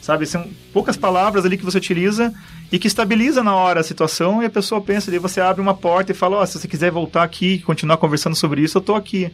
Sabe? 0.00 0.26
São 0.26 0.48
poucas 0.72 0.96
palavras 0.96 1.44
ali 1.44 1.56
que 1.56 1.64
você 1.64 1.78
utiliza 1.78 2.32
e 2.70 2.78
que 2.78 2.86
estabiliza 2.86 3.42
na 3.42 3.54
hora 3.54 3.80
a 3.80 3.84
situação 3.84 4.42
e 4.42 4.46
a 4.46 4.50
pessoa 4.50 4.80
pensa, 4.80 5.10
daí 5.10 5.18
você 5.18 5.40
abre 5.40 5.60
uma 5.60 5.74
porta 5.74 6.12
e 6.12 6.14
fala, 6.14 6.36
ó, 6.36 6.42
oh, 6.42 6.46
se 6.46 6.58
você 6.58 6.68
quiser 6.68 6.90
voltar 6.90 7.22
aqui 7.22 7.54
e 7.54 7.58
continuar 7.60 7.96
conversando 7.96 8.36
sobre 8.36 8.60
isso, 8.60 8.78
eu 8.78 8.82
tô 8.82 8.94
aqui. 8.94 9.30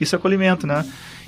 Isso 0.00 0.14
é 0.14 0.18
acolhimento, 0.18 0.66
né? 0.66 0.84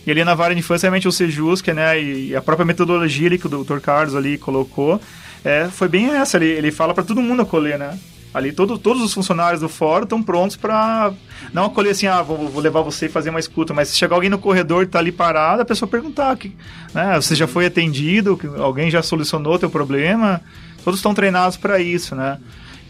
E 0.07 0.11
ali 0.11 0.24
na 0.24 0.34
vara 0.34 0.55
de 0.55 0.61
infância, 0.61 0.86
realmente 0.86 1.09
o 1.09 1.12
Sejusca, 1.12 1.74
né, 1.74 2.01
e 2.01 2.34
a 2.34 2.41
própria 2.41 2.64
metodologia 2.64 3.26
ali 3.26 3.39
que 3.39 3.47
o 3.47 3.64
Dr. 3.64 3.78
Carlos 3.78 4.14
ali 4.14 4.39
colocou, 4.39 5.01
é, 5.45 5.68
foi 5.68 5.89
bem 5.89 6.11
essa, 6.11 6.36
ele, 6.36 6.47
ele 6.47 6.70
fala 6.70 6.95
para 6.95 7.05
todo 7.05 7.20
mundo 7.20 7.43
acolher, 7.43 7.78
né? 7.78 7.99
Ali 8.33 8.53
todo, 8.53 8.79
todos 8.79 9.03
os 9.03 9.14
funcionários 9.14 9.61
do 9.61 9.68
fórum 9.68 10.05
estão 10.05 10.22
prontos 10.22 10.55
para 10.55 11.12
não 11.53 11.64
acolher 11.64 11.91
assim, 11.91 12.07
ah, 12.07 12.20
vou, 12.22 12.49
vou, 12.49 12.62
levar 12.62 12.83
você 12.83 13.07
e 13.07 13.09
fazer 13.09 13.31
uma 13.31 13.41
escuta, 13.41 13.72
mas 13.72 13.89
se 13.89 13.97
chegar 13.97 14.16
alguém 14.16 14.29
no 14.29 14.39
corredor 14.39 14.83
e 14.83 14.87
tá 14.87 14.99
ali 14.99 15.11
parado, 15.11 15.62
a 15.62 15.64
pessoa 15.64 15.89
perguntar, 15.89 16.37
que, 16.37 16.55
né, 16.93 17.16
você 17.16 17.35
já 17.35 17.47
foi 17.47 17.64
atendido, 17.64 18.39
alguém 18.59 18.91
já 18.91 19.03
solucionou 19.03 19.59
teu 19.59 19.70
problema, 19.70 20.43
todos 20.85 20.99
estão 20.99 21.14
treinados 21.14 21.57
para 21.57 21.81
isso, 21.81 22.14
né? 22.14 22.39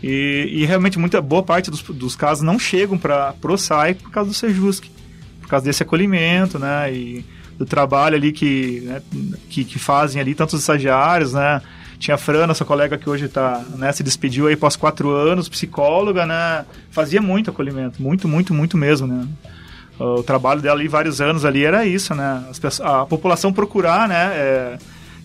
E, 0.02 0.48
e, 0.52 0.64
realmente 0.64 0.98
muita 0.98 1.20
boa 1.20 1.42
parte 1.42 1.70
dos, 1.70 1.82
dos 1.82 2.14
casos 2.14 2.44
não 2.44 2.58
chegam 2.58 2.96
para 2.96 3.32
pro 3.40 3.58
SAI 3.58 3.94
por 3.94 4.10
causa 4.10 4.30
do 4.30 4.34
Sejusc, 4.34 4.84
por 5.40 5.48
causa 5.48 5.64
desse 5.64 5.82
acolhimento, 5.82 6.58
né? 6.58 6.92
E 6.92 7.24
do 7.58 7.66
trabalho 7.66 8.14
ali 8.14 8.30
que, 8.30 8.82
né, 8.84 9.02
que, 9.50 9.64
que, 9.64 9.78
fazem 9.78 10.20
ali 10.20 10.34
tantos 10.34 10.60
estagiários, 10.60 11.32
né? 11.32 11.60
Tinha 11.98 12.14
a 12.14 12.18
Fran, 12.18 12.46
nossa 12.46 12.64
colega 12.64 12.96
que 12.96 13.10
hoje 13.10 13.28
tá, 13.28 13.64
né, 13.76 13.90
se 13.92 14.02
despediu 14.02 14.46
aí 14.46 14.54
após 14.54 14.76
quatro 14.76 15.10
anos, 15.10 15.48
psicóloga, 15.48 16.24
né? 16.24 16.64
Fazia 16.90 17.20
muito 17.20 17.50
acolhimento, 17.50 18.00
muito, 18.00 18.28
muito, 18.28 18.54
muito 18.54 18.76
mesmo, 18.76 19.06
né? 19.06 19.26
o 19.98 20.22
trabalho 20.22 20.60
dela 20.60 20.78
ali 20.78 20.88
vários 20.88 21.20
anos 21.20 21.44
ali 21.44 21.64
era 21.64 21.84
isso, 21.84 22.14
né? 22.14 22.44
Pessoas, 22.60 22.80
a 22.88 23.04
população 23.04 23.52
procurar, 23.52 24.08
né? 24.08 24.30
É, 24.32 24.78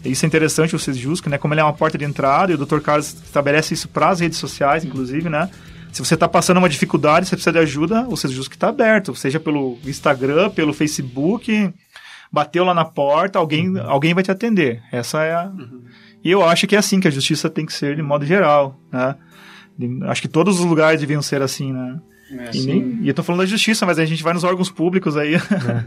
isso 0.04 0.26
é 0.26 0.28
interessante 0.28 0.76
o 0.76 0.80
Sesjusc, 0.80 1.28
né? 1.28 1.38
Como 1.38 1.54
ele 1.54 1.62
é 1.62 1.64
uma 1.64 1.74
porta 1.74 1.98
de 1.98 2.06
entrada 2.06 2.52
e 2.52 2.56
o 2.56 2.58
Dr. 2.58 2.80
Carlos 2.80 3.14
estabelece 3.14 3.74
isso 3.74 3.88
para 3.88 4.10
as 4.10 4.20
redes 4.20 4.38
sociais, 4.38 4.84
inclusive, 4.84 5.30
né? 5.30 5.50
Se 5.92 6.04
você 6.04 6.16
está 6.16 6.28
passando 6.28 6.58
uma 6.58 6.70
dificuldade, 6.70 7.28
você 7.28 7.36
precisa 7.36 7.52
de 7.52 7.60
ajuda, 7.60 8.08
o 8.10 8.18
Sesjusc 8.18 8.52
está 8.52 8.70
aberto, 8.70 9.16
seja 9.16 9.40
pelo 9.40 9.78
Instagram, 9.86 10.50
pelo 10.50 10.74
Facebook, 10.74 11.72
bateu 12.32 12.64
lá 12.64 12.74
na 12.74 12.84
porta, 12.84 13.38
alguém, 13.38 13.70
uhum. 13.70 13.88
alguém 13.88 14.14
vai 14.14 14.24
te 14.24 14.32
atender. 14.32 14.82
Essa 14.92 15.24
é 15.24 15.36
a... 15.36 15.44
Uhum. 15.46 15.84
E 16.24 16.32
eu 16.32 16.44
acho 16.44 16.66
que 16.68 16.76
é 16.76 16.80
assim 16.80 17.00
que 17.00 17.08
a 17.08 17.12
justiça 17.12 17.50
tem 17.50 17.66
que 17.66 17.74
ser 17.74 17.96
de 17.96 18.02
modo 18.02 18.26
geral, 18.26 18.80
né? 18.92 19.16
Acho 20.04 20.22
que 20.22 20.28
todos 20.28 20.60
os 20.60 20.66
lugares 20.66 21.00
deviam 21.00 21.22
ser 21.22 21.42
assim, 21.42 21.74
né? 21.74 22.00
É, 22.32 22.56
e, 22.56 22.66
nem, 22.66 23.00
e 23.02 23.08
eu 23.08 23.14
tô 23.14 23.22
falando 23.22 23.42
da 23.42 23.46
justiça, 23.46 23.86
mas 23.86 24.00
a 24.00 24.06
gente 24.06 24.24
vai 24.24 24.34
nos 24.34 24.44
órgãos 24.44 24.70
públicos 24.70 25.18
aí. 25.18 25.36
É. 25.36 25.40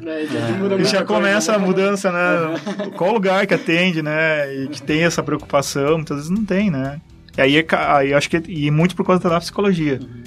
É, 0.09 0.81
e 0.81 0.85
já 0.85 1.05
começa 1.05 1.55
a 1.55 1.59
mudança, 1.59 2.13
né? 2.13 2.89
Qual 2.97 3.13
lugar 3.13 3.47
que 3.47 3.55
atende, 3.55 4.03
né? 4.03 4.55
E 4.55 4.69
que 4.69 4.83
tem 4.83 5.03
essa 5.03 5.23
preocupação, 5.23 5.97
muitas 5.97 6.17
vezes 6.17 6.31
não 6.31 6.45
tem, 6.45 6.71
né? 6.71 7.01
E 7.37 7.41
aí, 7.41 7.67
aí 7.71 8.15
acho 8.15 8.31
que. 8.31 8.43
E 8.49 8.71
muito 8.71 8.95
por 8.95 9.05
conta 9.05 9.29
da 9.29 9.41
psicologia. 9.41 9.99
Uhum. 10.01 10.23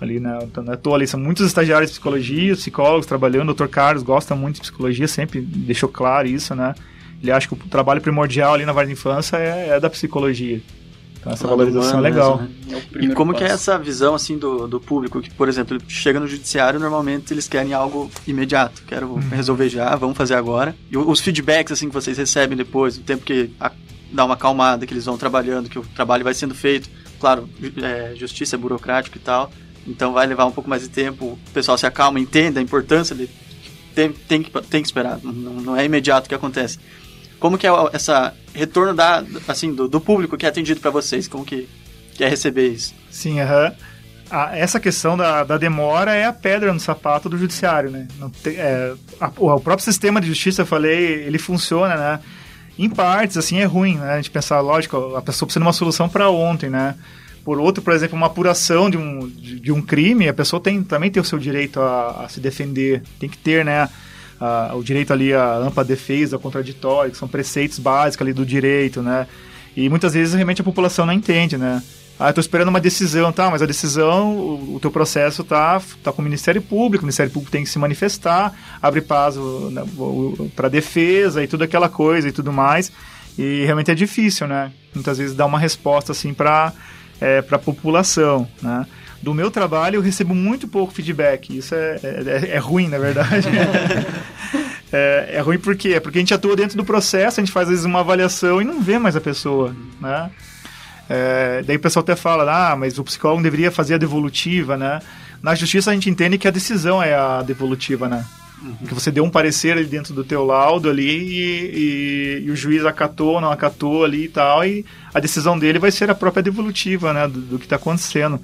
Ali, 0.00 0.20
né? 0.20 0.38
Não 0.56 0.72
é 0.72 0.94
ali, 0.94 1.06
são 1.06 1.18
muitos 1.18 1.46
estagiários 1.46 1.90
de 1.90 1.94
psicologia, 1.94 2.54
psicólogos 2.54 3.06
trabalhando. 3.06 3.50
O 3.50 3.54
Dr. 3.54 3.68
Carlos 3.68 4.02
gosta 4.02 4.34
muito 4.34 4.56
de 4.56 4.62
psicologia, 4.62 5.08
sempre 5.08 5.40
deixou 5.40 5.88
claro 5.88 6.28
isso, 6.28 6.54
né? 6.54 6.74
Ele 7.24 7.32
acha 7.32 7.48
que 7.48 7.54
o 7.54 7.56
trabalho 7.56 8.02
primordial 8.02 8.52
ali 8.52 8.66
na 8.66 8.72
vara 8.72 8.86
de 8.86 8.92
infância 8.92 9.38
é, 9.38 9.70
é 9.70 9.80
da 9.80 9.88
psicologia. 9.88 10.60
Então 11.18 11.32
essa 11.32 11.48
valorização 11.48 11.98
é 11.98 12.02
legal. 12.02 12.36
Mesmo, 12.36 12.54
né? 12.66 12.82
é 12.96 13.04
e 13.06 13.14
como 13.14 13.32
passo. 13.32 13.44
que 13.44 13.50
é 13.50 13.54
essa 13.54 13.78
visão 13.78 14.14
assim 14.14 14.36
do, 14.36 14.68
do 14.68 14.78
público 14.78 15.22
que, 15.22 15.30
por 15.30 15.48
exemplo, 15.48 15.78
chega 15.88 16.20
no 16.20 16.28
judiciário, 16.28 16.78
normalmente 16.78 17.32
eles 17.32 17.48
querem 17.48 17.72
algo 17.72 18.10
imediato, 18.26 18.82
quero 18.86 19.06
uhum. 19.08 19.28
resolver 19.30 19.70
já, 19.70 19.96
vamos 19.96 20.18
fazer 20.18 20.34
agora. 20.34 20.76
E 20.90 20.98
os 20.98 21.20
feedbacks 21.20 21.72
assim 21.72 21.88
que 21.88 21.94
vocês 21.94 22.18
recebem 22.18 22.58
depois, 22.58 22.98
o 22.98 23.00
tempo 23.00 23.24
que 23.24 23.50
a, 23.58 23.72
dá 24.12 24.26
uma 24.26 24.34
acalmada, 24.34 24.84
que 24.84 24.92
eles 24.92 25.06
vão 25.06 25.16
trabalhando, 25.16 25.70
que 25.70 25.78
o 25.78 25.82
trabalho 25.94 26.22
vai 26.22 26.34
sendo 26.34 26.54
feito. 26.54 26.90
Claro, 27.18 27.48
é, 27.82 28.12
justiça 28.16 28.56
é 28.56 28.58
burocrático 28.58 29.16
e 29.16 29.20
tal, 29.20 29.50
então 29.86 30.12
vai 30.12 30.26
levar 30.26 30.44
um 30.44 30.52
pouco 30.52 30.68
mais 30.68 30.82
de 30.82 30.90
tempo. 30.90 31.24
O 31.24 31.50
pessoal 31.54 31.78
se 31.78 31.86
acalma, 31.86 32.20
entende 32.20 32.58
a 32.58 32.62
importância 32.62 33.16
de 33.16 33.30
tem, 33.94 34.12
tem, 34.12 34.42
que, 34.42 34.50
tem 34.50 34.82
que 34.82 34.88
esperar, 34.88 35.20
não, 35.22 35.32
não 35.32 35.76
é 35.76 35.84
imediato 35.84 36.28
que 36.28 36.34
acontece. 36.34 36.78
Como 37.44 37.58
que 37.58 37.66
é 37.66 37.70
essa 37.92 38.32
retorno 38.54 38.94
da, 38.94 39.22
assim, 39.46 39.74
do, 39.74 39.86
do 39.86 40.00
público 40.00 40.34
que 40.34 40.46
é 40.46 40.48
atendido 40.48 40.80
para 40.80 40.90
vocês? 40.90 41.28
Como 41.28 41.44
que, 41.44 41.68
que 42.14 42.24
é 42.24 42.26
receber 42.26 42.68
isso? 42.68 42.94
Sim, 43.10 43.38
aham. 43.38 43.70
essa 44.54 44.80
questão 44.80 45.14
da, 45.14 45.44
da, 45.44 45.58
demora 45.58 46.14
é 46.14 46.24
a 46.24 46.32
pedra 46.32 46.72
no 46.72 46.80
sapato 46.80 47.28
do 47.28 47.36
judiciário, 47.36 47.90
né? 47.90 48.08
É, 48.46 48.94
a, 49.20 49.30
o 49.36 49.60
próprio 49.60 49.84
sistema 49.84 50.22
de 50.22 50.26
justiça, 50.26 50.62
eu 50.62 50.66
falei, 50.66 50.96
ele 50.96 51.36
funciona, 51.36 51.94
né? 51.96 52.20
Em 52.78 52.88
partes, 52.88 53.36
assim, 53.36 53.58
é 53.58 53.66
ruim, 53.66 53.98
né? 53.98 54.12
A 54.14 54.16
gente 54.16 54.30
pensar, 54.30 54.60
lógico, 54.60 55.14
a 55.14 55.20
pessoa 55.20 55.46
precisa 55.46 55.60
de 55.60 55.66
uma 55.66 55.74
solução 55.74 56.08
para 56.08 56.30
ontem, 56.30 56.70
né? 56.70 56.94
Por 57.44 57.60
outro, 57.60 57.82
por 57.82 57.92
exemplo, 57.92 58.16
uma 58.16 58.28
apuração 58.28 58.88
de 58.88 58.96
um, 58.96 59.28
de, 59.28 59.60
de 59.60 59.70
um 59.70 59.82
crime, 59.82 60.30
a 60.30 60.32
pessoa 60.32 60.62
tem, 60.62 60.82
também 60.82 61.10
tem 61.10 61.20
o 61.20 61.26
seu 61.26 61.38
direito 61.38 61.78
a, 61.78 62.24
a 62.24 62.28
se 62.30 62.40
defender. 62.40 63.02
Tem 63.20 63.28
que 63.28 63.36
ter, 63.36 63.66
né? 63.66 63.86
O 64.74 64.82
direito 64.82 65.12
ali 65.12 65.32
à 65.32 65.56
ampla 65.56 65.84
defesa, 65.84 66.38
contraditório, 66.38 67.10
que 67.10 67.18
são 67.18 67.28
preceitos 67.28 67.78
básicos 67.78 68.24
ali 68.24 68.32
do 68.32 68.44
direito, 68.44 69.02
né? 69.02 69.26
E 69.76 69.88
muitas 69.88 70.14
vezes 70.14 70.34
realmente 70.34 70.60
a 70.60 70.64
população 70.64 71.06
não 71.06 71.12
entende, 71.12 71.56
né? 71.56 71.82
Ah, 72.18 72.28
estou 72.28 72.40
esperando 72.40 72.68
uma 72.68 72.80
decisão, 72.80 73.32
tá? 73.32 73.50
Mas 73.50 73.60
a 73.60 73.66
decisão, 73.66 74.36
o, 74.36 74.76
o 74.76 74.80
teu 74.80 74.90
processo 74.90 75.42
tá, 75.42 75.82
tá 76.02 76.12
com 76.12 76.22
o 76.22 76.24
Ministério 76.24 76.62
Público, 76.62 77.02
o 77.02 77.06
Ministério 77.06 77.32
Público 77.32 77.50
tem 77.50 77.64
que 77.64 77.70
se 77.70 77.78
manifestar, 77.78 78.54
abre 78.80 79.00
prazo 79.00 79.68
né, 79.72 79.82
para 80.54 80.68
defesa 80.68 81.42
e 81.42 81.48
tudo 81.48 81.64
aquela 81.64 81.88
coisa 81.88 82.28
e 82.28 82.32
tudo 82.32 82.52
mais. 82.52 82.92
E 83.36 83.64
realmente 83.64 83.90
é 83.90 83.94
difícil, 83.96 84.46
né? 84.46 84.70
Muitas 84.94 85.18
vezes 85.18 85.34
dar 85.34 85.46
uma 85.46 85.58
resposta 85.58 86.12
assim 86.12 86.32
para 86.32 86.72
é, 87.20 87.42
a 87.50 87.58
população, 87.58 88.46
né? 88.62 88.86
Do 89.24 89.32
meu 89.32 89.50
trabalho 89.50 89.96
eu 89.96 90.02
recebo 90.02 90.34
muito 90.34 90.68
pouco 90.68 90.92
feedback. 90.92 91.56
Isso 91.56 91.74
é, 91.74 91.98
é, 92.02 92.50
é 92.50 92.58
ruim, 92.58 92.88
na 92.88 92.98
verdade. 92.98 93.48
é, 94.92 95.30
é, 95.32 95.40
ruim 95.40 95.58
por 95.58 95.74
quê? 95.74 95.98
Porque 95.98 96.18
a 96.18 96.20
gente 96.20 96.34
atua 96.34 96.54
dentro 96.54 96.76
do 96.76 96.84
processo, 96.84 97.40
a 97.40 97.42
gente 97.42 97.52
faz 97.52 97.64
às 97.64 97.70
vezes 97.70 97.84
uma 97.86 98.00
avaliação 98.00 98.60
e 98.60 98.64
não 98.64 98.82
vê 98.82 98.98
mais 98.98 99.16
a 99.16 99.20
pessoa, 99.20 99.74
né? 99.98 100.30
É, 101.08 101.62
daí 101.66 101.76
o 101.76 101.80
pessoal 101.80 102.02
até 102.02 102.14
fala, 102.14 102.72
ah, 102.72 102.76
mas 102.76 102.98
o 102.98 103.04
psicólogo 103.04 103.42
deveria 103.42 103.70
fazer 103.70 103.94
a 103.94 103.98
devolutiva, 103.98 104.76
né? 104.76 105.00
Na 105.42 105.54
justiça 105.54 105.90
a 105.90 105.94
gente 105.94 106.08
entende 106.08 106.38
que 106.38 106.48
a 106.48 106.50
decisão 106.50 107.02
é 107.02 107.14
a 107.14 107.42
devolutiva, 107.42 108.08
né? 108.08 108.24
Uhum. 108.62 108.86
Que 108.86 108.94
você 108.94 109.10
deu 109.10 109.24
um 109.24 109.30
parecer 109.30 109.72
ali 109.72 109.84
dentro 109.84 110.14
do 110.14 110.22
teu 110.22 110.44
laudo 110.44 110.88
ali 110.88 111.10
e, 111.10 112.40
e, 112.40 112.44
e, 112.46 112.50
o 112.50 112.56
juiz 112.56 112.84
acatou, 112.84 113.40
não 113.40 113.50
acatou 113.50 114.04
ali 114.04 114.24
e 114.24 114.28
tal, 114.28 114.64
e 114.64 114.84
a 115.12 115.20
decisão 115.20 115.58
dele 115.58 115.78
vai 115.78 115.90
ser 115.90 116.10
a 116.10 116.14
própria 116.14 116.42
devolutiva, 116.42 117.12
né? 117.12 117.26
Do, 117.26 117.40
do 117.40 117.58
que 117.58 117.64
está 117.64 117.76
acontecendo. 117.76 118.40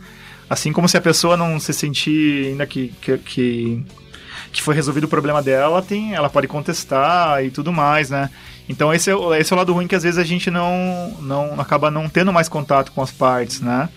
Assim 0.51 0.73
como 0.73 0.89
se 0.89 0.97
a 0.97 1.01
pessoa 1.01 1.37
não 1.37 1.61
se 1.61 1.73
sentir 1.73 2.49
ainda 2.49 2.67
que, 2.67 2.89
que, 3.01 3.17
que, 3.19 3.85
que 4.53 4.61
foi 4.61 4.75
resolvido 4.75 5.05
o 5.05 5.09
problema 5.09 5.41
dela, 5.41 5.81
tem, 5.81 6.13
ela 6.13 6.29
pode 6.29 6.49
contestar 6.49 7.45
e 7.45 7.53
tudo 7.53 7.73
mais, 7.73 8.11
né? 8.11 8.29
Então 8.69 8.93
esse 8.93 9.09
é, 9.09 9.15
esse 9.39 9.53
é 9.53 9.55
o 9.55 9.59
lado 9.59 9.73
ruim 9.73 9.87
que 9.87 9.95
às 9.95 10.03
vezes 10.03 10.19
a 10.19 10.25
gente 10.25 10.51
não, 10.51 11.17
não 11.21 11.61
acaba 11.61 11.89
não 11.89 12.09
tendo 12.09 12.33
mais 12.33 12.49
contato 12.49 12.91
com 12.91 13.01
as 13.01 13.13
partes, 13.13 13.61
né? 13.61 13.89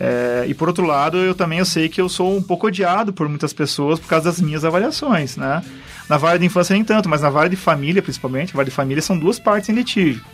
É, 0.00 0.46
e 0.48 0.54
por 0.54 0.66
outro 0.66 0.86
lado, 0.86 1.18
eu 1.18 1.34
também 1.34 1.58
eu 1.58 1.66
sei 1.66 1.90
que 1.90 2.00
eu 2.00 2.08
sou 2.08 2.38
um 2.38 2.42
pouco 2.42 2.68
odiado 2.68 3.12
por 3.12 3.28
muitas 3.28 3.52
pessoas 3.52 4.00
por 4.00 4.08
causa 4.08 4.24
das 4.30 4.40
minhas 4.40 4.64
avaliações, 4.64 5.36
né? 5.36 5.62
Na 6.08 6.16
vara 6.16 6.38
de 6.38 6.46
infância 6.46 6.72
nem 6.72 6.82
tanto, 6.82 7.06
mas 7.06 7.20
na 7.20 7.28
vara 7.28 7.50
de 7.50 7.56
família, 7.56 8.02
principalmente, 8.02 8.54
vara 8.54 8.64
de 8.64 8.74
família 8.74 9.02
são 9.02 9.18
duas 9.18 9.38
partes 9.38 9.68
em 9.68 9.74
litígio. 9.74 10.24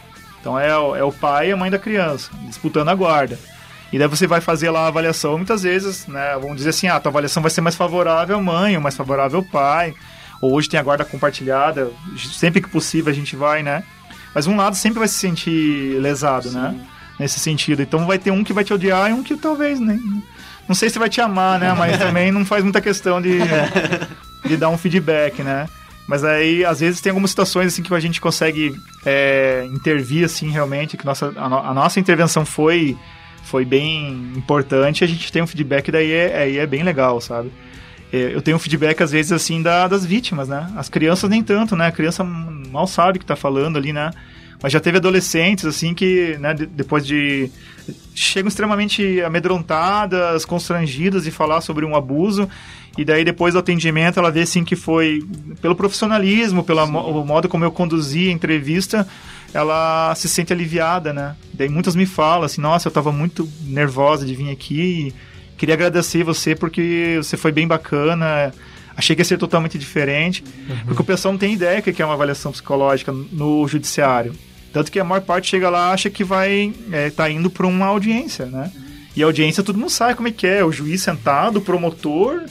Então 0.40 0.56
é, 0.56 0.68
é 0.68 1.02
o 1.02 1.12
pai 1.12 1.48
e 1.48 1.52
a 1.52 1.56
mãe 1.56 1.68
da 1.68 1.80
criança, 1.80 2.30
disputando 2.46 2.88
a 2.90 2.94
guarda. 2.94 3.36
E 3.92 3.98
daí 3.98 4.06
você 4.06 4.26
vai 4.26 4.40
fazer 4.40 4.70
lá 4.70 4.80
a 4.80 4.88
avaliação, 4.88 5.36
muitas 5.36 5.62
vezes, 5.62 6.06
né? 6.06 6.36
Vamos 6.40 6.56
dizer 6.56 6.70
assim, 6.70 6.88
ah, 6.88 6.96
a 6.96 7.00
tua 7.00 7.10
avaliação 7.10 7.42
vai 7.42 7.50
ser 7.50 7.60
mais 7.62 7.74
favorável 7.74 8.36
à 8.36 8.42
mãe, 8.42 8.76
ou 8.76 8.82
mais 8.82 8.96
favorável 8.96 9.38
ao 9.38 9.44
pai. 9.44 9.94
Ou 10.40 10.52
hoje 10.52 10.68
tem 10.68 10.78
a 10.78 10.82
guarda 10.82 11.04
compartilhada, 11.04 11.90
sempre 12.16 12.60
que 12.60 12.68
possível 12.68 13.10
a 13.10 13.14
gente 13.14 13.34
vai, 13.34 13.62
né? 13.62 13.82
Mas 14.34 14.46
um 14.46 14.56
lado 14.56 14.76
sempre 14.76 14.98
vai 14.98 15.08
se 15.08 15.14
sentir 15.14 15.98
lesado, 16.00 16.50
né? 16.50 16.70
Sim. 16.70 16.76
né? 16.76 16.86
Nesse 17.18 17.40
sentido. 17.40 17.82
Então 17.82 18.06
vai 18.06 18.18
ter 18.18 18.30
um 18.30 18.44
que 18.44 18.52
vai 18.52 18.62
te 18.62 18.72
odiar 18.72 19.10
e 19.10 19.12
um 19.12 19.24
que 19.24 19.36
talvez 19.36 19.80
nem. 19.80 19.96
Né? 19.96 20.22
Não 20.68 20.74
sei 20.74 20.88
se 20.88 20.98
vai 20.98 21.08
te 21.08 21.20
amar, 21.20 21.58
né? 21.58 21.72
Mas 21.72 21.96
também 21.98 22.30
não 22.30 22.44
faz 22.44 22.62
muita 22.62 22.80
questão 22.80 23.20
de, 23.20 23.38
de 24.44 24.56
dar 24.56 24.68
um 24.68 24.78
feedback, 24.78 25.42
né? 25.42 25.66
Mas 26.06 26.24
aí, 26.24 26.64
às 26.64 26.80
vezes, 26.80 27.00
tem 27.00 27.10
algumas 27.10 27.30
situações 27.30 27.66
assim 27.66 27.82
que 27.82 27.92
a 27.92 28.00
gente 28.00 28.20
consegue 28.20 28.74
é, 29.04 29.68
intervir, 29.72 30.24
assim, 30.24 30.50
realmente, 30.50 30.96
que 30.96 31.04
nossa, 31.04 31.32
a, 31.36 31.48
no, 31.48 31.58
a 31.58 31.74
nossa 31.74 31.98
intervenção 31.98 32.46
foi 32.46 32.96
foi 33.48 33.64
bem 33.64 34.32
importante. 34.36 35.02
A 35.02 35.06
gente 35.06 35.32
tem 35.32 35.42
um 35.42 35.46
feedback 35.46 35.90
daí 35.90 36.12
é, 36.12 36.42
aí 36.42 36.58
é 36.58 36.66
bem 36.66 36.82
legal, 36.82 37.20
sabe? 37.20 37.50
É, 38.12 38.34
eu 38.34 38.42
tenho 38.42 38.56
um 38.56 38.60
feedback, 38.60 39.02
às 39.02 39.10
vezes, 39.10 39.32
assim, 39.32 39.62
da, 39.62 39.88
das 39.88 40.04
vítimas, 40.04 40.48
né? 40.48 40.70
As 40.76 40.88
crianças 40.88 41.28
nem 41.28 41.42
tanto, 41.42 41.74
né? 41.74 41.86
A 41.86 41.92
criança 41.92 42.22
mal 42.22 42.86
sabe 42.86 43.16
o 43.16 43.20
que 43.20 43.26
tá 43.26 43.36
falando 43.36 43.76
ali, 43.76 43.92
né? 43.92 44.10
Mas 44.62 44.72
já 44.72 44.80
teve 44.80 44.98
adolescentes, 44.98 45.64
assim, 45.64 45.94
que, 45.94 46.36
né, 46.38 46.52
depois 46.54 47.06
de... 47.06 47.50
Chegam 48.14 48.48
extremamente 48.48 49.22
amedrontadas, 49.22 50.44
constrangidas 50.44 51.24
de 51.24 51.30
falar 51.30 51.60
sobre 51.62 51.86
um 51.86 51.96
abuso, 51.96 52.48
e 52.98 53.04
daí 53.04 53.24
depois 53.24 53.54
do 53.54 53.60
atendimento 53.60 54.18
ela 54.18 54.30
vê, 54.30 54.40
assim, 54.40 54.64
que 54.64 54.76
foi 54.76 55.24
pelo 55.62 55.74
profissionalismo, 55.74 56.64
pelo 56.64 56.86
mo 56.86 57.24
modo 57.24 57.48
como 57.48 57.64
eu 57.64 57.70
conduzi 57.70 58.28
a 58.28 58.32
entrevista, 58.32 59.08
ela 59.52 60.14
se 60.14 60.28
sente 60.28 60.52
aliviada, 60.52 61.12
né? 61.12 61.34
Daí 61.52 61.68
muitas 61.68 61.96
me 61.96 62.06
falam 62.06 62.44
assim, 62.44 62.60
nossa, 62.60 62.88
eu 62.88 62.92
tava 62.92 63.10
muito 63.10 63.48
nervosa 63.62 64.26
de 64.26 64.34
vir 64.34 64.50
aqui 64.50 65.08
e 65.08 65.14
queria 65.56 65.74
agradecer 65.74 66.22
você 66.22 66.54
porque 66.54 67.14
você 67.16 67.36
foi 67.36 67.50
bem 67.50 67.66
bacana, 67.66 68.52
achei 68.96 69.16
que 69.16 69.20
ia 69.20 69.24
ser 69.24 69.38
totalmente 69.38 69.78
diferente, 69.78 70.44
uhum. 70.68 70.76
porque 70.86 71.02
o 71.02 71.04
pessoal 71.04 71.32
não 71.32 71.38
tem 71.38 71.54
ideia 71.54 71.80
que 71.80 72.00
é 72.00 72.04
uma 72.04 72.14
avaliação 72.14 72.52
psicológica 72.52 73.12
no 73.12 73.66
judiciário. 73.66 74.34
Tanto 74.72 74.92
que 74.92 75.00
a 75.00 75.04
maior 75.04 75.22
parte 75.22 75.48
chega 75.48 75.70
lá 75.70 75.92
acha 75.92 76.10
que 76.10 76.22
vai 76.22 76.72
é, 76.92 77.08
tá 77.10 77.28
indo 77.30 77.48
para 77.48 77.66
uma 77.66 77.86
audiência, 77.86 78.46
né? 78.46 78.70
E 79.16 79.22
a 79.22 79.26
audiência 79.26 79.62
todo 79.62 79.78
mundo 79.78 79.90
sabe 79.90 80.14
como 80.14 80.28
é 80.28 80.30
que 80.30 80.46
é, 80.46 80.62
o 80.62 80.70
juiz 80.70 81.02
sentado, 81.02 81.56
o 81.56 81.62
promotor, 81.62 82.44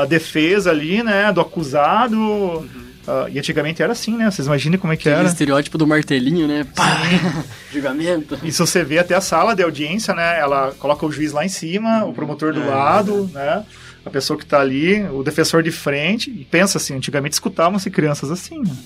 a 0.00 0.04
defesa 0.06 0.70
ali, 0.70 1.02
né, 1.02 1.32
do 1.32 1.40
acusado, 1.40 2.18
uhum 2.18 2.85
Uh, 3.06 3.28
e 3.30 3.38
antigamente 3.38 3.80
era 3.82 3.92
assim, 3.92 4.16
né? 4.16 4.28
Vocês 4.28 4.46
imaginem 4.46 4.78
como 4.78 4.92
é 4.92 4.96
que 4.96 5.08
Aquele 5.08 5.20
era. 5.20 5.28
estereótipo 5.28 5.78
do 5.78 5.86
martelinho, 5.86 6.48
né? 6.48 6.66
Pá! 6.74 6.98
Julgamento. 7.72 8.36
Isso 8.42 8.66
você 8.66 8.82
vê 8.82 8.98
até 8.98 9.14
a 9.14 9.20
sala 9.20 9.54
de 9.54 9.62
audiência, 9.62 10.12
né? 10.12 10.40
Ela 10.40 10.74
coloca 10.78 11.06
o 11.06 11.12
juiz 11.12 11.30
lá 11.30 11.44
em 11.44 11.48
cima, 11.48 12.04
o 12.04 12.12
promotor 12.12 12.52
do 12.52 12.62
é, 12.62 12.66
lado, 12.66 13.30
é. 13.32 13.38
né? 13.38 13.64
A 14.04 14.10
pessoa 14.10 14.36
que 14.36 14.42
está 14.42 14.60
ali, 14.60 15.02
o 15.08 15.22
defensor 15.22 15.62
de 15.62 15.70
frente. 15.70 16.30
E 16.30 16.44
pensa 16.44 16.78
assim, 16.78 16.94
antigamente 16.94 17.34
escutavam-se 17.34 17.88
crianças 17.90 18.30
assim, 18.30 18.58
né? 18.58 18.76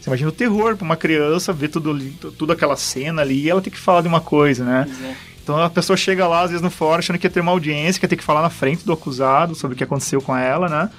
Você 0.00 0.10
imagina 0.10 0.28
o 0.28 0.32
terror 0.32 0.76
para 0.76 0.84
uma 0.84 0.96
criança 0.96 1.52
ver 1.52 1.68
tudo, 1.68 1.98
tudo 2.32 2.52
aquela 2.52 2.76
cena 2.76 3.22
ali 3.22 3.44
e 3.44 3.50
ela 3.50 3.62
tem 3.62 3.72
que 3.72 3.78
falar 3.78 4.02
de 4.02 4.08
uma 4.08 4.20
coisa, 4.20 4.64
né? 4.64 4.86
É. 5.02 5.14
Então 5.42 5.60
a 5.60 5.68
pessoa 5.68 5.96
chega 5.96 6.28
lá, 6.28 6.42
às 6.42 6.50
vezes 6.50 6.62
no 6.62 6.70
fórum, 6.70 6.98
achando 6.98 7.18
que 7.18 7.26
ia 7.26 7.30
ter 7.30 7.40
uma 7.40 7.52
audiência, 7.52 7.98
que 7.98 8.04
ia 8.04 8.08
ter 8.08 8.16
que 8.16 8.24
falar 8.24 8.42
na 8.42 8.50
frente 8.50 8.84
do 8.84 8.92
acusado 8.92 9.54
sobre 9.54 9.74
o 9.74 9.76
que 9.78 9.84
aconteceu 9.84 10.20
com 10.22 10.36
ela, 10.36 10.68
né? 10.68 10.90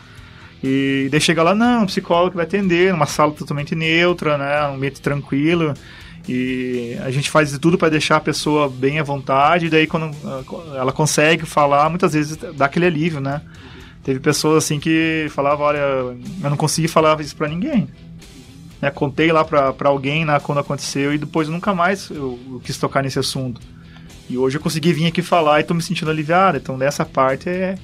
E 0.68 1.10
daí 1.12 1.22
chega 1.22 1.44
lá, 1.44 1.54
não, 1.54 1.84
um 1.84 1.86
psicólogo 1.86 2.32
que 2.32 2.38
vai 2.38 2.46
atender, 2.46 2.92
numa 2.92 3.06
sala 3.06 3.32
totalmente 3.32 3.76
neutra, 3.76 4.36
né? 4.36 4.68
Um 4.68 4.76
ambiente 4.78 5.00
tranquilo. 5.00 5.76
E 6.28 6.98
a 7.06 7.12
gente 7.12 7.30
faz 7.30 7.52
de 7.52 7.60
tudo 7.60 7.78
para 7.78 7.90
deixar 7.90 8.16
a 8.16 8.20
pessoa 8.20 8.68
bem 8.68 8.98
à 8.98 9.04
vontade. 9.04 9.68
E 9.68 9.70
daí, 9.70 9.86
quando 9.86 10.10
ela 10.76 10.92
consegue 10.92 11.46
falar, 11.46 11.88
muitas 11.88 12.14
vezes 12.14 12.36
dá 12.36 12.66
aquele 12.66 12.88
alívio, 12.88 13.22
né? 13.22 13.44
Teve 14.04 14.20
pessoas 14.20 14.64
assim 14.64 14.80
que 14.80 15.28
falavam: 15.30 15.68
Olha, 15.68 15.78
eu 15.78 16.50
não 16.50 16.58
consegui 16.58 16.88
falar 16.88 17.22
isso 17.22 17.36
para 17.36 17.48
ninguém. 17.48 17.88
Né? 18.82 18.90
Contei 18.90 19.32
lá 19.32 19.46
para 19.46 19.88
alguém 19.88 20.26
né, 20.26 20.40
quando 20.40 20.58
aconteceu 20.58 21.14
e 21.14 21.20
depois 21.20 21.48
nunca 21.48 21.76
mais 21.76 22.10
eu, 22.10 22.40
eu, 22.50 22.60
quis 22.60 22.76
tocar 22.76 23.04
nesse 23.04 23.20
assunto. 23.20 23.62
E 24.28 24.36
hoje 24.36 24.58
eu 24.58 24.62
consegui 24.62 24.92
vir 24.94 25.06
aqui 25.06 25.22
falar 25.22 25.60
e 25.60 25.64
tô 25.64 25.76
me 25.76 25.82
sentindo 25.84 26.10
aliviado. 26.10 26.58
Então, 26.58 26.76
dessa 26.76 27.06
parte 27.06 27.50
é. 27.50 27.76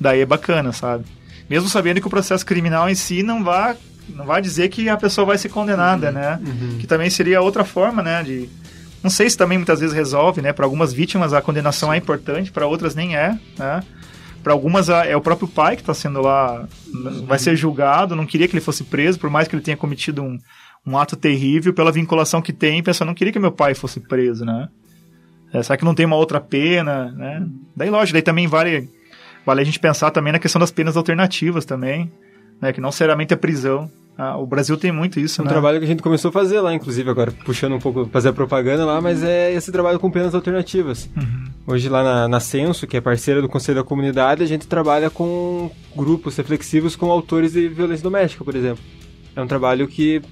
Daí 0.00 0.20
é 0.20 0.26
bacana, 0.26 0.72
sabe? 0.72 1.04
Mesmo 1.48 1.68
sabendo 1.68 2.00
que 2.00 2.06
o 2.06 2.10
processo 2.10 2.44
criminal 2.44 2.88
em 2.88 2.94
si 2.94 3.22
não 3.22 3.42
vai 3.42 3.76
não 4.08 4.26
vai 4.26 4.42
dizer 4.42 4.68
que 4.68 4.88
a 4.88 4.96
pessoa 4.96 5.26
vai 5.26 5.38
ser 5.38 5.48
condenada, 5.48 6.08
uhum, 6.08 6.12
né? 6.12 6.40
Uhum. 6.44 6.78
Que 6.78 6.86
também 6.86 7.08
seria 7.08 7.40
outra 7.40 7.64
forma, 7.64 8.02
né? 8.02 8.22
De 8.22 8.48
não 9.02 9.10
sei 9.10 9.28
se 9.28 9.36
também 9.36 9.58
muitas 9.58 9.80
vezes 9.80 9.94
resolve, 9.94 10.40
né? 10.42 10.52
Para 10.52 10.66
algumas 10.66 10.92
vítimas 10.92 11.32
a 11.32 11.42
condenação 11.42 11.92
é 11.92 11.96
importante, 11.96 12.52
para 12.52 12.66
outras 12.66 12.94
nem 12.94 13.16
é, 13.16 13.38
né? 13.58 13.82
Para 14.42 14.52
algumas 14.52 14.90
é 14.90 15.16
o 15.16 15.22
próprio 15.22 15.48
pai 15.48 15.74
que 15.74 15.82
está 15.82 15.94
sendo 15.94 16.20
lá, 16.20 16.66
uhum. 16.92 17.24
vai 17.26 17.38
ser 17.38 17.56
julgado, 17.56 18.14
não 18.14 18.26
queria 18.26 18.46
que 18.46 18.54
ele 18.54 18.64
fosse 18.64 18.84
preso, 18.84 19.18
por 19.18 19.30
mais 19.30 19.48
que 19.48 19.54
ele 19.54 19.62
tenha 19.62 19.76
cometido 19.76 20.22
um, 20.22 20.38
um 20.86 20.98
ato 20.98 21.16
terrível 21.16 21.72
pela 21.72 21.90
vinculação 21.90 22.42
que 22.42 22.52
tem, 22.52 22.82
pensa, 22.82 23.04
não 23.04 23.14
queria 23.14 23.32
que 23.32 23.38
meu 23.38 23.52
pai 23.52 23.74
fosse 23.74 24.00
preso, 24.00 24.44
né? 24.44 24.68
É, 25.52 25.62
será 25.62 25.76
que 25.76 25.84
não 25.84 25.94
tem 25.94 26.04
uma 26.04 26.16
outra 26.16 26.40
pena, 26.40 27.12
né? 27.12 27.46
Daí, 27.76 27.88
lógico, 27.88 28.14
daí 28.14 28.22
também 28.22 28.46
vale, 28.46 28.90
vale 29.44 29.60
a 29.60 29.64
gente 29.64 29.78
pensar 29.78 30.10
também 30.10 30.32
na 30.32 30.38
questão 30.38 30.60
das 30.60 30.70
penas 30.70 30.96
alternativas 30.96 31.64
também, 31.64 32.10
né? 32.60 32.72
Que 32.72 32.80
não 32.80 32.92
seriamente 32.92 33.34
a 33.34 33.36
prisão. 33.36 33.90
Ah, 34.16 34.36
o 34.36 34.46
Brasil 34.46 34.76
tem 34.76 34.92
muito 34.92 35.18
isso, 35.18 35.42
um 35.42 35.44
né? 35.44 35.50
trabalho 35.50 35.78
que 35.80 35.84
a 35.84 35.88
gente 35.88 36.02
começou 36.02 36.28
a 36.28 36.32
fazer 36.32 36.60
lá, 36.60 36.72
inclusive, 36.72 37.10
agora 37.10 37.32
puxando 37.44 37.74
um 37.74 37.80
pouco, 37.80 38.08
fazer 38.12 38.28
a 38.28 38.32
propaganda 38.32 38.84
lá, 38.84 39.00
mas 39.00 39.24
é 39.24 39.52
esse 39.52 39.72
trabalho 39.72 39.98
com 39.98 40.08
penas 40.08 40.34
alternativas. 40.36 41.10
Uhum. 41.16 41.44
Hoje 41.66 41.88
lá 41.88 42.04
na, 42.04 42.28
na 42.28 42.38
Censo, 42.38 42.86
que 42.86 42.96
é 42.96 43.00
parceira 43.00 43.42
do 43.42 43.48
Conselho 43.48 43.78
da 43.78 43.84
Comunidade, 43.84 44.44
a 44.44 44.46
gente 44.46 44.68
trabalha 44.68 45.10
com 45.10 45.68
grupos 45.96 46.36
reflexivos 46.36 46.94
com 46.94 47.10
autores 47.10 47.54
de 47.54 47.66
violência 47.68 48.04
doméstica, 48.04 48.44
por 48.44 48.54
exemplo. 48.54 48.84
É 49.34 49.42
um 49.42 49.48
trabalho 49.48 49.88
que, 49.88 50.22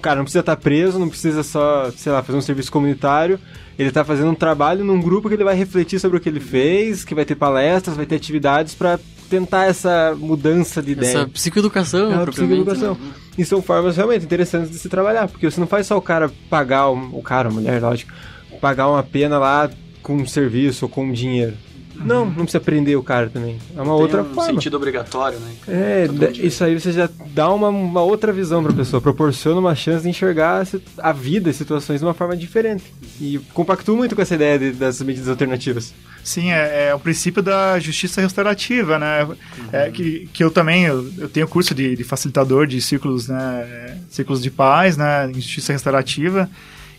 cara, 0.00 0.16
não 0.16 0.24
precisa 0.24 0.40
estar 0.40 0.56
preso, 0.56 0.98
não 0.98 1.08
precisa 1.08 1.42
só, 1.42 1.90
sei 1.92 2.10
lá, 2.10 2.22
fazer 2.22 2.38
um 2.38 2.42
serviço 2.42 2.72
comunitário. 2.72 3.38
Ele 3.78 3.88
está 3.88 4.04
fazendo 4.04 4.30
um 4.30 4.34
trabalho 4.34 4.84
num 4.84 5.00
grupo 5.00 5.28
que 5.28 5.34
ele 5.34 5.44
vai 5.44 5.54
refletir 5.54 5.98
sobre 5.98 6.18
o 6.18 6.20
que 6.20 6.28
ele 6.28 6.40
fez, 6.40 7.04
que 7.04 7.14
vai 7.14 7.24
ter 7.24 7.34
palestras, 7.34 7.96
vai 7.96 8.04
ter 8.04 8.16
atividades 8.16 8.74
para 8.74 8.98
tentar 9.30 9.66
essa 9.66 10.14
mudança 10.18 10.82
de 10.82 10.92
ideia. 10.92 11.18
Essa 11.18 11.28
psicoeducação, 11.28 12.12
é, 12.12 12.26
psicoeducação. 12.26 12.98
E 13.38 13.44
são 13.44 13.62
formas 13.62 13.96
realmente 13.96 14.24
interessantes 14.24 14.70
de 14.70 14.78
se 14.78 14.88
trabalhar, 14.88 15.28
porque 15.28 15.48
você 15.48 15.60
não 15.60 15.68
faz 15.68 15.86
só 15.86 15.96
o 15.96 16.02
cara 16.02 16.30
pagar, 16.50 16.88
o, 16.88 17.22
cara, 17.22 17.48
a 17.48 17.52
mulher, 17.52 17.80
lógico, 17.80 18.12
pagar 18.60 18.88
uma 18.88 19.02
pena 19.02 19.38
lá 19.38 19.70
com 20.02 20.16
um 20.16 20.26
serviço 20.26 20.86
ou 20.86 20.88
com 20.88 21.10
dinheiro. 21.12 21.56
Não, 22.04 22.24
não 22.24 22.44
precisa 22.44 22.60
prender 22.60 22.96
o 22.96 23.02
cara 23.02 23.28
também. 23.28 23.58
É 23.76 23.80
uma 23.80 23.92
Tem 23.92 24.02
outra 24.02 24.22
um 24.22 24.34
forma. 24.34 24.52
sentido 24.52 24.76
obrigatório, 24.76 25.38
né? 25.38 25.52
É, 25.68 26.08
isso 26.34 26.64
aí 26.64 26.78
você 26.78 26.92
já 26.92 27.08
dá 27.34 27.52
uma, 27.52 27.68
uma 27.68 28.02
outra 28.02 28.32
visão 28.32 28.62
pra 28.62 28.72
pessoa, 28.72 29.00
proporciona 29.00 29.60
uma 29.60 29.74
chance 29.74 30.02
de 30.02 30.08
enxergar 30.08 30.66
a 30.98 31.12
vida, 31.12 31.52
situações 31.52 32.00
de 32.00 32.06
uma 32.06 32.14
forma 32.14 32.36
diferente. 32.36 32.84
E 33.20 33.38
compactua 33.52 33.94
muito 33.94 34.16
com 34.16 34.22
essa 34.22 34.34
ideia 34.34 34.58
de, 34.58 34.72
das 34.72 35.00
medidas 35.02 35.28
alternativas. 35.28 35.92
Sim, 36.22 36.50
é, 36.50 36.88
é, 36.88 36.94
o 36.94 36.98
princípio 36.98 37.42
da 37.42 37.78
justiça 37.78 38.20
restaurativa, 38.20 38.98
né? 38.98 39.24
Uhum. 39.24 39.36
É, 39.72 39.90
que, 39.90 40.28
que 40.32 40.44
eu 40.44 40.50
também, 40.50 40.84
eu, 40.84 41.10
eu 41.18 41.28
tenho 41.28 41.48
curso 41.48 41.74
de, 41.74 41.96
de 41.96 42.04
facilitador 42.04 42.66
de 42.66 42.80
círculos, 42.80 43.28
né? 43.28 43.98
Círculos 44.10 44.42
de 44.42 44.50
paz, 44.50 44.96
né? 44.96 45.30
Em 45.30 45.34
justiça 45.34 45.72
restaurativa. 45.72 46.48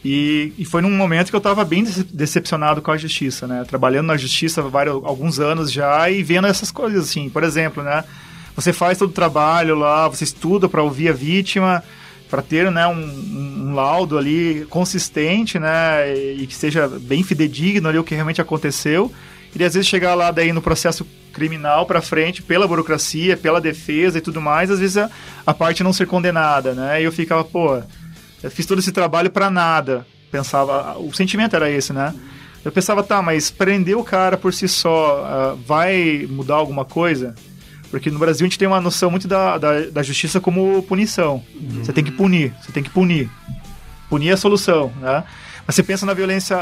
E, 0.04 0.52
e, 0.58 0.66
foi 0.66 0.82
num 0.82 0.90
momento 0.90 1.30
que 1.30 1.36
eu 1.36 1.40
estava 1.40 1.64
bem 1.64 1.84
decepcionado 2.12 2.82
com 2.82 2.90
a 2.92 2.98
justiça, 2.98 3.46
né? 3.46 3.64
Trabalhando 3.68 4.08
na 4.08 4.18
justiça 4.18 4.60
há 4.60 4.64
vários, 4.64 4.96
alguns 5.04 5.40
anos 5.40 5.72
já 5.72 6.10
e 6.10 6.24
vendo 6.24 6.48
essas 6.48 6.72
coisas 6.72 7.08
assim. 7.08 7.30
Por 7.30 7.44
exemplo, 7.44 7.84
né? 7.84 8.04
Você 8.56 8.74
faz 8.74 8.98
todo 8.98 9.12
o 9.12 9.14
trabalho 9.14 9.76
lá, 9.76 10.08
você 10.08 10.24
estuda 10.24 10.68
para 10.68 10.82
ouvir 10.82 11.10
a 11.10 11.14
vítima, 11.14 11.84
para 12.30 12.42
ter 12.42 12.72
né, 12.72 12.88
um, 12.88 12.94
um, 12.94 13.74
laudo 13.76 14.18
ali 14.18 14.66
consistente, 14.72 15.60
né? 15.60 16.12
E 16.16 16.48
que 16.48 16.56
seja 16.56 16.88
bem 16.88 17.22
fidedigno 17.24 17.88
ali 17.88 18.00
o 18.00 18.04
que 18.04 18.16
realmente 18.16 18.42
aconteceu. 18.42 19.12
E 19.56 19.64
às 19.64 19.76
vezes 19.76 19.88
chegar 19.88 20.16
lá 20.16 20.32
daí 20.32 20.52
no 20.52 20.64
processo 20.64 21.06
criminal 21.32 21.86
para 21.86 22.02
frente, 22.02 22.42
pela 22.42 22.68
burocracia, 22.68 23.38
pela 23.38 23.62
defesa 23.62 24.18
e 24.18 24.22
tudo 24.22 24.42
mais, 24.42 24.72
às 24.72 24.80
vezes 24.80 24.98
a, 24.98 25.10
a 25.46 25.54
parte 25.54 25.84
não 25.84 25.94
ser 25.94 26.08
condenada, 26.08 26.74
né? 26.74 27.02
E 27.02 27.06
eu 27.06 27.12
ficava, 27.12 27.44
pô 27.44 27.82
eu 28.44 28.52
fiz 28.52 28.66
todo 28.66 28.80
esse 28.80 28.92
trabalho 28.92 29.30
para 29.30 29.50
nada. 29.50 30.06
Pensava, 30.32 30.98
o 30.98 31.14
sentimento 31.14 31.56
era 31.56 31.70
esse, 31.70 31.92
né? 31.92 32.14
Eu 32.64 32.72
pensava, 32.72 33.04
tá, 33.04 33.22
mas 33.22 33.50
prender 33.50 33.98
o 33.98 34.04
cara 34.04 34.38
por 34.38 34.54
si 34.54 34.68
só 34.68 35.24
uh, 35.24 35.56
vai 35.66 36.28
mudar 36.30 36.56
alguma 36.56 36.86
coisa? 36.86 37.36
Porque 37.90 38.10
no 38.10 38.20
Brasil 38.20 38.46
a 38.46 38.48
gente 38.48 38.58
tem 38.58 38.68
uma 38.68 38.80
noção 38.80 39.12
muito 39.12 39.28
da, 39.28 39.58
da, 39.58 39.82
da 39.90 40.04
justiça 40.04 40.40
como 40.40 40.82
punição. 40.84 41.44
Uhum. 41.54 41.84
Você 41.84 41.92
tem 41.92 42.04
que 42.04 42.12
punir, 42.12 42.54
você 42.62 42.72
tem 42.72 42.84
que 42.84 42.90
punir. 42.90 43.30
Punir 44.10 44.30
é 44.30 44.34
a 44.34 44.38
solução, 44.38 44.92
né? 45.02 45.24
Mas 45.66 45.76
você 45.76 45.84
pensa 45.84 46.06
na 46.06 46.14
violência, 46.14 46.58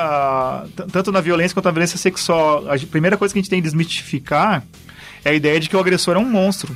tanto 0.91 1.11
na 1.11 1.21
violência 1.21 1.53
quanto 1.53 1.65
na 1.65 1.71
violência 1.71 1.97
sexual. 1.97 2.65
A 2.69 2.77
primeira 2.77 3.17
coisa 3.17 3.33
que 3.33 3.39
a 3.39 3.41
gente 3.41 3.49
tem 3.49 3.59
que 3.59 3.65
desmitificar 3.65 4.63
é 5.23 5.29
a 5.29 5.33
ideia 5.33 5.59
de 5.59 5.69
que 5.69 5.75
o 5.75 5.79
agressor 5.79 6.15
é 6.15 6.19
um 6.19 6.29
monstro. 6.29 6.75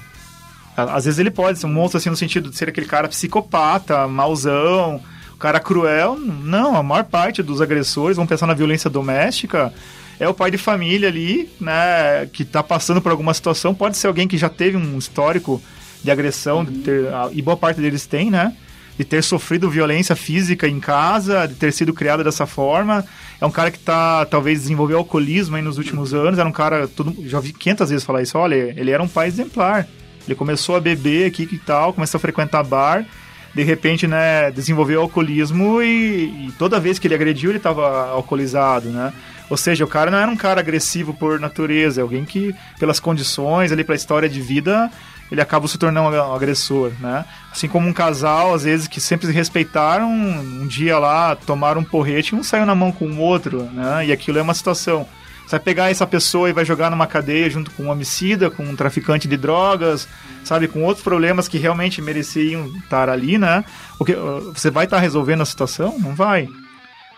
Às 0.75 1.05
vezes 1.05 1.19
ele 1.19 1.31
pode 1.31 1.59
ser 1.59 1.65
um 1.65 1.73
monstro 1.73 1.97
assim 1.97 2.09
no 2.09 2.15
sentido 2.15 2.49
de 2.49 2.57
ser 2.57 2.69
aquele 2.69 2.87
cara 2.87 3.07
psicopata, 3.07 4.07
mauzão, 4.07 5.01
cara 5.43 5.59
cruel. 5.59 6.17
Não, 6.17 6.77
a 6.77 6.81
maior 6.81 7.03
parte 7.03 7.43
dos 7.43 7.59
agressores, 7.59 8.15
vamos 8.15 8.29
pensar 8.29 8.47
na 8.47 8.53
violência 8.53 8.89
doméstica, 8.89 9.73
é 10.17 10.27
o 10.27 10.33
pai 10.33 10.49
de 10.49 10.57
família 10.57 11.09
ali, 11.09 11.49
né, 11.59 12.25
que 12.31 12.43
está 12.43 12.63
passando 12.63 13.01
por 13.01 13.11
alguma 13.11 13.33
situação. 13.33 13.75
Pode 13.75 13.97
ser 13.97 14.07
alguém 14.07 14.25
que 14.25 14.37
já 14.37 14.47
teve 14.47 14.77
um 14.77 14.97
histórico 14.97 15.61
de 16.01 16.09
agressão, 16.09 16.59
uhum. 16.59 16.65
de 16.65 16.79
ter, 16.79 17.05
e 17.33 17.41
boa 17.41 17.57
parte 17.57 17.81
deles 17.81 18.05
tem, 18.05 18.31
né? 18.31 18.55
De 18.97 19.03
ter 19.03 19.23
sofrido 19.23 19.69
violência 19.69 20.15
física 20.15 20.67
em 20.67 20.79
casa, 20.79 21.45
de 21.45 21.55
ter 21.55 21.73
sido 21.73 21.93
criado 21.93 22.23
dessa 22.23 22.45
forma. 22.45 23.03
É 23.41 23.45
um 23.45 23.51
cara 23.51 23.71
que 23.71 23.79
tá, 23.79 24.25
talvez, 24.25 24.61
desenvolveu 24.61 24.99
alcoolismo 24.99 25.55
aí 25.55 25.61
nos 25.61 25.77
últimos 25.77 26.13
anos. 26.13 26.37
Era 26.39 26.47
um 26.47 26.51
cara, 26.51 26.87
todo, 26.87 27.15
já 27.27 27.39
vi 27.39 27.51
500 27.51 27.89
vezes 27.89 28.05
falar 28.05 28.21
isso. 28.21 28.37
Olha, 28.37 28.55
ele 28.55 28.91
era 28.91 29.01
um 29.01 29.07
pai 29.07 29.27
exemplar 29.27 29.87
ele 30.27 30.35
começou 30.35 30.75
a 30.75 30.79
beber 30.79 31.27
aqui 31.27 31.47
e 31.51 31.57
tal, 31.57 31.93
começou 31.93 32.17
a 32.17 32.21
frequentar 32.21 32.63
bar, 32.63 33.05
de 33.53 33.63
repente, 33.63 34.07
né, 34.07 34.49
desenvolveu 34.51 35.01
alcoolismo 35.01 35.81
e, 35.81 36.47
e 36.47 36.51
toda 36.57 36.79
vez 36.79 36.97
que 36.97 37.07
ele 37.07 37.13
agrediu, 37.13 37.51
ele 37.51 37.57
estava 37.57 38.09
alcoolizado, 38.09 38.89
né? 38.89 39.13
Ou 39.49 39.57
seja, 39.57 39.83
o 39.83 39.87
cara 39.87 40.09
não 40.09 40.17
era 40.17 40.31
um 40.31 40.35
cara 40.35 40.59
agressivo 40.59 41.13
por 41.13 41.39
natureza, 41.39 42.01
é 42.01 42.03
alguém 42.03 42.25
que, 42.25 42.55
pelas 42.79 42.99
condições 42.99 43.71
ali, 43.71 43.83
pela 43.83 43.95
história 43.95 44.27
de 44.27 44.41
vida, 44.41 44.89
ele 45.31 45.41
acaba 45.41 45.67
se 45.67 45.77
tornando 45.77 46.15
um 46.15 46.33
agressor, 46.33 46.91
né? 46.99 47.25
Assim 47.51 47.67
como 47.67 47.87
um 47.87 47.93
casal, 47.93 48.53
às 48.53 48.63
vezes, 48.63 48.87
que 48.87 48.99
sempre 48.99 49.27
se 49.27 49.33
respeitaram, 49.33 50.09
um 50.09 50.65
dia 50.65 50.97
lá 50.97 51.35
tomaram 51.35 51.81
um 51.81 51.83
porrete 51.83 52.33
e 52.33 52.37
um 52.37 52.43
saiu 52.43 52.65
na 52.65 52.73
mão 52.73 52.91
com 52.91 53.05
o 53.05 53.19
outro, 53.19 53.63
né? 53.63 54.07
E 54.07 54.11
aquilo 54.11 54.39
é 54.39 54.41
uma 54.41 54.53
situação 54.53 55.07
você 55.45 55.51
vai 55.51 55.59
pegar 55.59 55.91
essa 55.91 56.07
pessoa 56.07 56.49
e 56.49 56.53
vai 56.53 56.65
jogar 56.65 56.89
numa 56.89 57.05
cadeia 57.05 57.49
junto 57.49 57.71
com 57.71 57.83
um 57.83 57.89
homicida, 57.89 58.49
com 58.49 58.63
um 58.63 58.75
traficante 58.75 59.27
de 59.27 59.37
drogas, 59.37 60.07
sabe, 60.43 60.67
com 60.67 60.83
outros 60.83 61.03
problemas 61.03 61.47
que 61.47 61.57
realmente 61.57 62.01
mereciam 62.01 62.67
estar 62.77 63.09
ali, 63.09 63.37
né? 63.37 63.63
Porque 63.97 64.15
você 64.53 64.71
vai 64.71 64.85
estar 64.85 64.99
resolvendo 64.99 65.41
a 65.41 65.45
situação? 65.45 65.97
Não 65.99 66.15
vai. 66.15 66.47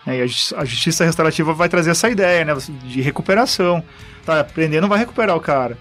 É, 0.06 0.18
e 0.18 0.22
a 0.22 0.64
justiça 0.64 1.04
restaurativa 1.04 1.52
vai 1.52 1.68
trazer 1.68 1.90
essa 1.90 2.08
ideia, 2.08 2.44
né, 2.44 2.54
de 2.84 3.00
recuperação. 3.00 3.82
Tá, 4.24 4.42
prender 4.44 4.80
não 4.80 4.88
vai 4.88 4.98
recuperar 4.98 5.36
o 5.36 5.40
cara. 5.40 5.76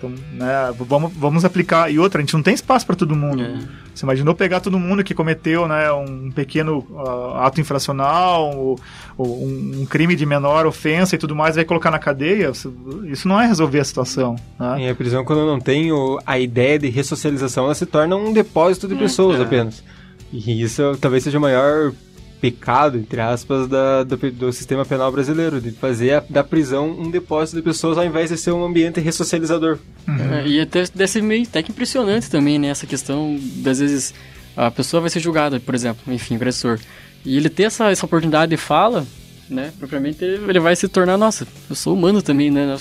Então, 0.00 0.10
né, 0.32 0.74
vamos, 0.78 1.12
vamos 1.12 1.44
aplicar. 1.44 1.92
E 1.92 1.98
outra, 1.98 2.20
a 2.20 2.22
gente 2.22 2.32
não 2.32 2.42
tem 2.42 2.54
espaço 2.54 2.86
para 2.86 2.96
todo 2.96 3.14
mundo. 3.14 3.42
É. 3.42 3.58
Você 3.94 4.06
imaginou 4.06 4.34
pegar 4.34 4.60
todo 4.60 4.78
mundo 4.78 5.04
que 5.04 5.12
cometeu 5.12 5.68
né, 5.68 5.92
um 5.92 6.30
pequeno 6.30 6.78
uh, 6.90 7.34
ato 7.36 7.60
infracional, 7.60 8.56
ou, 8.56 8.80
ou 9.18 9.44
um, 9.44 9.82
um, 9.82 9.86
crime 9.86 10.16
de 10.16 10.24
menor 10.24 10.64
ofensa 10.64 11.14
e 11.14 11.18
tudo 11.18 11.36
mais, 11.36 11.56
vai 11.56 11.66
colocar 11.66 11.90
na 11.90 11.98
cadeia? 11.98 12.50
Isso 12.50 13.28
não 13.28 13.38
é 13.38 13.46
resolver 13.46 13.80
a 13.80 13.84
situação. 13.84 14.36
Né? 14.58 14.86
E 14.86 14.88
a 14.88 14.94
prisão, 14.94 15.22
quando 15.22 15.44
não 15.44 15.60
tem 15.60 15.92
o, 15.92 16.18
a 16.24 16.38
ideia 16.38 16.78
de 16.78 16.88
ressocialização, 16.88 17.64
ela 17.64 17.74
se 17.74 17.84
torna 17.84 18.16
um 18.16 18.32
depósito 18.32 18.88
de 18.88 18.94
hum, 18.94 18.98
pessoas 18.98 19.38
é. 19.38 19.42
apenas. 19.42 19.84
E 20.32 20.62
isso 20.62 20.96
talvez 20.98 21.24
seja 21.24 21.36
o 21.36 21.40
maior 21.40 21.92
pecado, 22.40 22.98
entre 22.98 23.20
aspas, 23.20 23.68
da, 23.68 24.02
do, 24.02 24.16
do, 24.16 24.52
sistema 24.52 24.84
penal 24.84 25.12
brasileiro, 25.12 25.60
de 25.60 25.70
fazer 25.72 26.14
a, 26.14 26.24
da 26.28 26.42
prisão 26.42 26.90
um 26.90 27.10
depósito 27.10 27.58
de 27.58 27.62
pessoas 27.62 27.98
ao 27.98 28.04
invés 28.04 28.30
de 28.30 28.38
ser 28.38 28.52
um 28.52 28.64
ambiente 28.64 28.98
ressocializador. 29.00 29.78
Uhum. 30.08 30.34
É, 30.34 30.46
e 30.46 30.60
até 30.60 30.84
deve 30.94 31.06
ser 31.06 31.22
meio 31.22 31.42
até 31.44 31.62
que 31.62 31.70
impressionante 31.70 32.30
também, 32.30 32.58
né? 32.58 32.68
Essa 32.68 32.86
questão, 32.86 33.38
das 33.56 33.78
vezes, 33.78 34.14
a 34.56 34.70
pessoa 34.70 35.00
vai 35.00 35.10
ser 35.10 35.20
julgada, 35.20 35.60
por 35.60 35.74
exemplo, 35.74 36.12
enfim, 36.12 36.36
agressor. 36.36 36.78
E 37.24 37.36
ele 37.36 37.50
ter 37.50 37.64
essa, 37.64 37.90
essa 37.90 38.06
oportunidade 38.06 38.50
de 38.50 38.56
fala, 38.56 39.06
né, 39.50 39.72
propriamente, 39.78 40.24
ele 40.24 40.60
vai 40.60 40.76
se 40.76 40.88
tornar, 40.88 41.18
nossa, 41.18 41.46
eu 41.68 41.74
sou 41.74 41.94
humano 41.94 42.22
também, 42.22 42.50
né? 42.50 42.76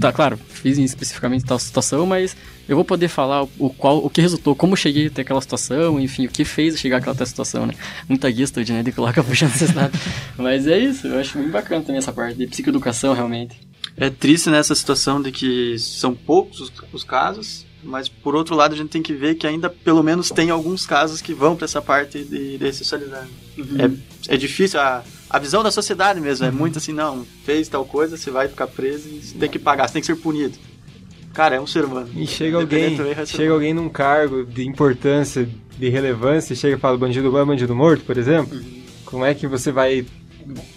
Tá, 0.00 0.12
claro, 0.12 0.38
fiz 0.48 0.78
especificamente 0.78 1.44
tal 1.44 1.58
situação, 1.58 2.06
mas 2.06 2.36
eu 2.68 2.76
vou 2.76 2.84
poder 2.84 3.08
falar 3.08 3.42
o, 3.58 3.70
qual, 3.70 3.98
o 3.98 4.08
que 4.08 4.20
resultou, 4.20 4.54
como 4.54 4.76
cheguei 4.76 5.08
até 5.08 5.22
aquela 5.22 5.40
situação, 5.40 5.98
enfim, 6.00 6.26
o 6.26 6.28
que 6.30 6.44
fez 6.44 6.78
chegar 6.78 6.98
àquela 6.98 7.26
situação, 7.26 7.66
né? 7.66 7.74
Muita 8.08 8.30
guista 8.30 8.62
né, 8.64 8.82
de 8.82 8.92
colocar 8.92 9.22
puxando 9.24 9.54
esses 9.54 9.72
dados. 9.72 10.00
mas 10.38 10.66
é 10.66 10.78
isso, 10.78 11.08
eu 11.08 11.18
acho 11.18 11.36
muito 11.38 11.50
bacana 11.50 11.82
também 11.82 11.98
essa 11.98 12.12
parte 12.12 12.36
de 12.36 12.46
psicoeducação, 12.46 13.12
realmente. 13.12 13.58
É 13.96 14.10
triste 14.10 14.48
nessa 14.50 14.74
situação 14.74 15.20
de 15.20 15.32
que 15.32 15.78
são 15.78 16.14
poucos 16.14 16.60
os, 16.60 16.72
os 16.92 17.02
casos, 17.02 17.66
mas 17.82 18.08
por 18.08 18.34
outro 18.34 18.54
lado 18.54 18.74
a 18.74 18.76
gente 18.76 18.90
tem 18.90 19.02
que 19.02 19.14
ver 19.14 19.36
que 19.36 19.46
ainda 19.46 19.70
pelo 19.70 20.02
menos 20.02 20.30
tem 20.30 20.50
alguns 20.50 20.84
casos 20.84 21.22
que 21.22 21.32
vão 21.32 21.56
para 21.56 21.64
essa 21.64 21.80
parte 21.80 22.22
de, 22.22 22.58
de 22.58 22.64
ressexualidade. 22.64 23.28
Uhum. 23.56 24.00
É, 24.28 24.34
é 24.34 24.36
difícil, 24.36 24.80
a, 24.80 25.02
a 25.28 25.38
visão 25.38 25.62
da 25.62 25.70
sociedade 25.70 26.20
mesmo 26.20 26.44
é 26.44 26.48
uhum. 26.48 26.54
é 26.54 26.58
muito 26.58 26.78
assim, 26.78 26.92
não, 26.92 27.26
fez 27.44 27.68
tal 27.68 27.84
coisa, 27.84 28.16
você 28.16 28.30
vai 28.30 28.48
ficar 28.48 28.66
preso 28.66 29.08
e 29.08 29.22
você 29.22 29.36
tem 29.36 29.48
que 29.48 29.58
pagar, 29.58 29.88
você 29.88 29.94
tem 29.94 30.00
que 30.00 30.06
ser 30.06 30.16
punido. 30.16 30.56
Cara, 31.34 31.56
é 31.56 31.60
um 31.60 31.66
ser 31.66 31.84
humano. 31.84 32.08
E 32.16 32.26
chega 32.26 32.56
alguém, 32.56 32.96
chega 33.26 33.52
alguém 33.52 33.74
num 33.74 33.90
cargo 33.90 34.44
de 34.44 34.66
importância, 34.66 35.46
de 35.78 35.88
relevância, 35.90 36.54
e 36.54 36.56
chega 36.56 36.76
e 36.76 36.80
fala 36.80 36.96
bandido 36.96 37.30
bom 37.30 37.38
é 37.38 37.44
bandido 37.44 37.74
morto, 37.74 38.04
por 38.04 38.16
exemplo. 38.16 38.56
Uhum. 38.56 38.82
Como 39.04 39.24
é 39.24 39.34
que 39.34 39.46
você 39.46 39.70
vai 39.70 40.06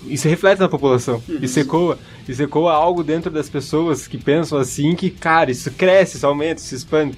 isso 0.06 0.28
reflete 0.28 0.60
na 0.60 0.68
população. 0.68 1.22
Uhum. 1.30 1.39
Isso 1.41 1.60
ecoa. 1.60 2.00
Isso 2.28 2.41
ecoa 2.41 2.74
algo 2.74 3.04
dentro 3.04 3.30
das 3.30 3.50
pessoas 3.50 4.08
que 4.08 4.18
pensam 4.18 4.58
assim 4.58 4.95
que, 4.95 5.10
cara, 5.10 5.52
isso 5.52 5.72
cresce, 5.72 6.18
isso 6.18 6.26
aumenta, 6.26 6.62
isso 6.62 6.76
expande. 6.76 7.18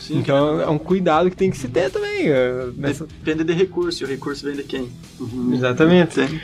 Sim, 0.00 0.18
então 0.18 0.60
é 0.60 0.68
um 0.68 0.78
cuidado 0.78 1.28
que 1.28 1.36
tem 1.36 1.50
que 1.50 1.58
se 1.58 1.68
ter 1.68 1.90
também. 1.90 2.30
Uh, 2.30 2.72
nessa... 2.76 3.06
Depende 3.06 3.44
de 3.44 3.52
recurso, 3.52 4.02
e 4.02 4.06
o 4.06 4.08
recurso 4.08 4.46
vem 4.46 4.56
de 4.56 4.62
quem? 4.62 4.90
Uhum. 5.20 5.52
Exatamente. 5.52 6.14
Sim. 6.14 6.40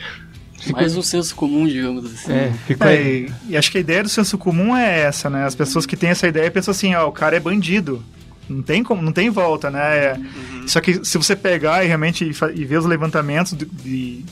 Mais 0.72 0.96
um 0.96 1.02
senso 1.02 1.34
comum, 1.34 1.66
digamos 1.66 2.04
assim. 2.06 2.32
É, 2.32 2.52
fica 2.66 2.92
é, 2.92 3.02
e, 3.02 3.32
e, 3.48 3.56
acho 3.56 3.70
que 3.70 3.78
a 3.78 3.80
ideia 3.80 4.02
do 4.02 4.08
senso 4.08 4.38
comum 4.38 4.76
é 4.76 5.00
essa, 5.00 5.28
né? 5.28 5.44
As 5.44 5.54
pessoas 5.54 5.84
que 5.86 5.96
têm 5.96 6.10
essa 6.10 6.26
ideia 6.26 6.50
pensam 6.50 6.72
assim, 6.72 6.94
ó, 6.94 7.06
o 7.06 7.12
cara 7.12 7.36
é 7.36 7.40
bandido. 7.40 8.02
Não 8.48 8.62
tem 8.62 8.82
como, 8.82 9.02
não 9.02 9.12
tem 9.12 9.30
volta, 9.30 9.70
né? 9.70 9.80
É, 9.80 10.16
uhum. 10.16 10.68
Só 10.68 10.80
que 10.80 11.04
se 11.04 11.16
você 11.16 11.34
pegar 11.34 11.84
e 11.84 11.88
realmente 11.88 12.24
e 12.54 12.64
ver 12.64 12.78
os 12.78 12.84
levantamentos 12.84 13.54
de, 13.54 13.64
de 13.64 14.24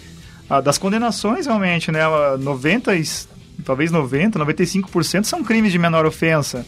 ah, 0.48 0.60
das 0.60 0.76
condenações, 0.76 1.46
realmente, 1.46 1.90
né? 1.90 2.02
90, 2.38 2.92
talvez 3.64 3.90
90, 3.90 4.38
95% 4.38 5.24
são 5.24 5.42
crimes 5.42 5.72
de 5.72 5.78
menor 5.78 6.04
ofensa. 6.04 6.66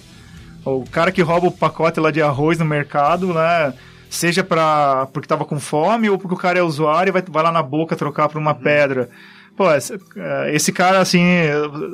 O 0.64 0.84
cara 0.90 1.12
que 1.12 1.20
rouba 1.20 1.48
o 1.48 1.52
pacote 1.52 2.00
lá 2.00 2.10
de 2.10 2.22
arroz 2.22 2.58
no 2.58 2.64
mercado, 2.64 3.34
né? 3.34 3.74
Seja 4.08 4.42
pra, 4.42 5.06
porque 5.12 5.28
tava 5.28 5.44
com 5.44 5.60
fome 5.60 6.08
ou 6.08 6.16
porque 6.16 6.34
o 6.34 6.38
cara 6.38 6.58
é 6.58 6.62
usuário 6.62 7.10
e 7.10 7.12
vai, 7.12 7.22
vai 7.28 7.42
lá 7.42 7.52
na 7.52 7.62
boca 7.62 7.94
trocar 7.94 8.28
por 8.28 8.38
uma 8.38 8.54
uhum. 8.54 8.60
pedra. 8.62 9.10
Pô, 9.56 9.72
esse, 9.72 9.94
eh, 9.94 10.50
esse, 10.52 10.72
cara, 10.72 10.98
assim, 10.98 11.22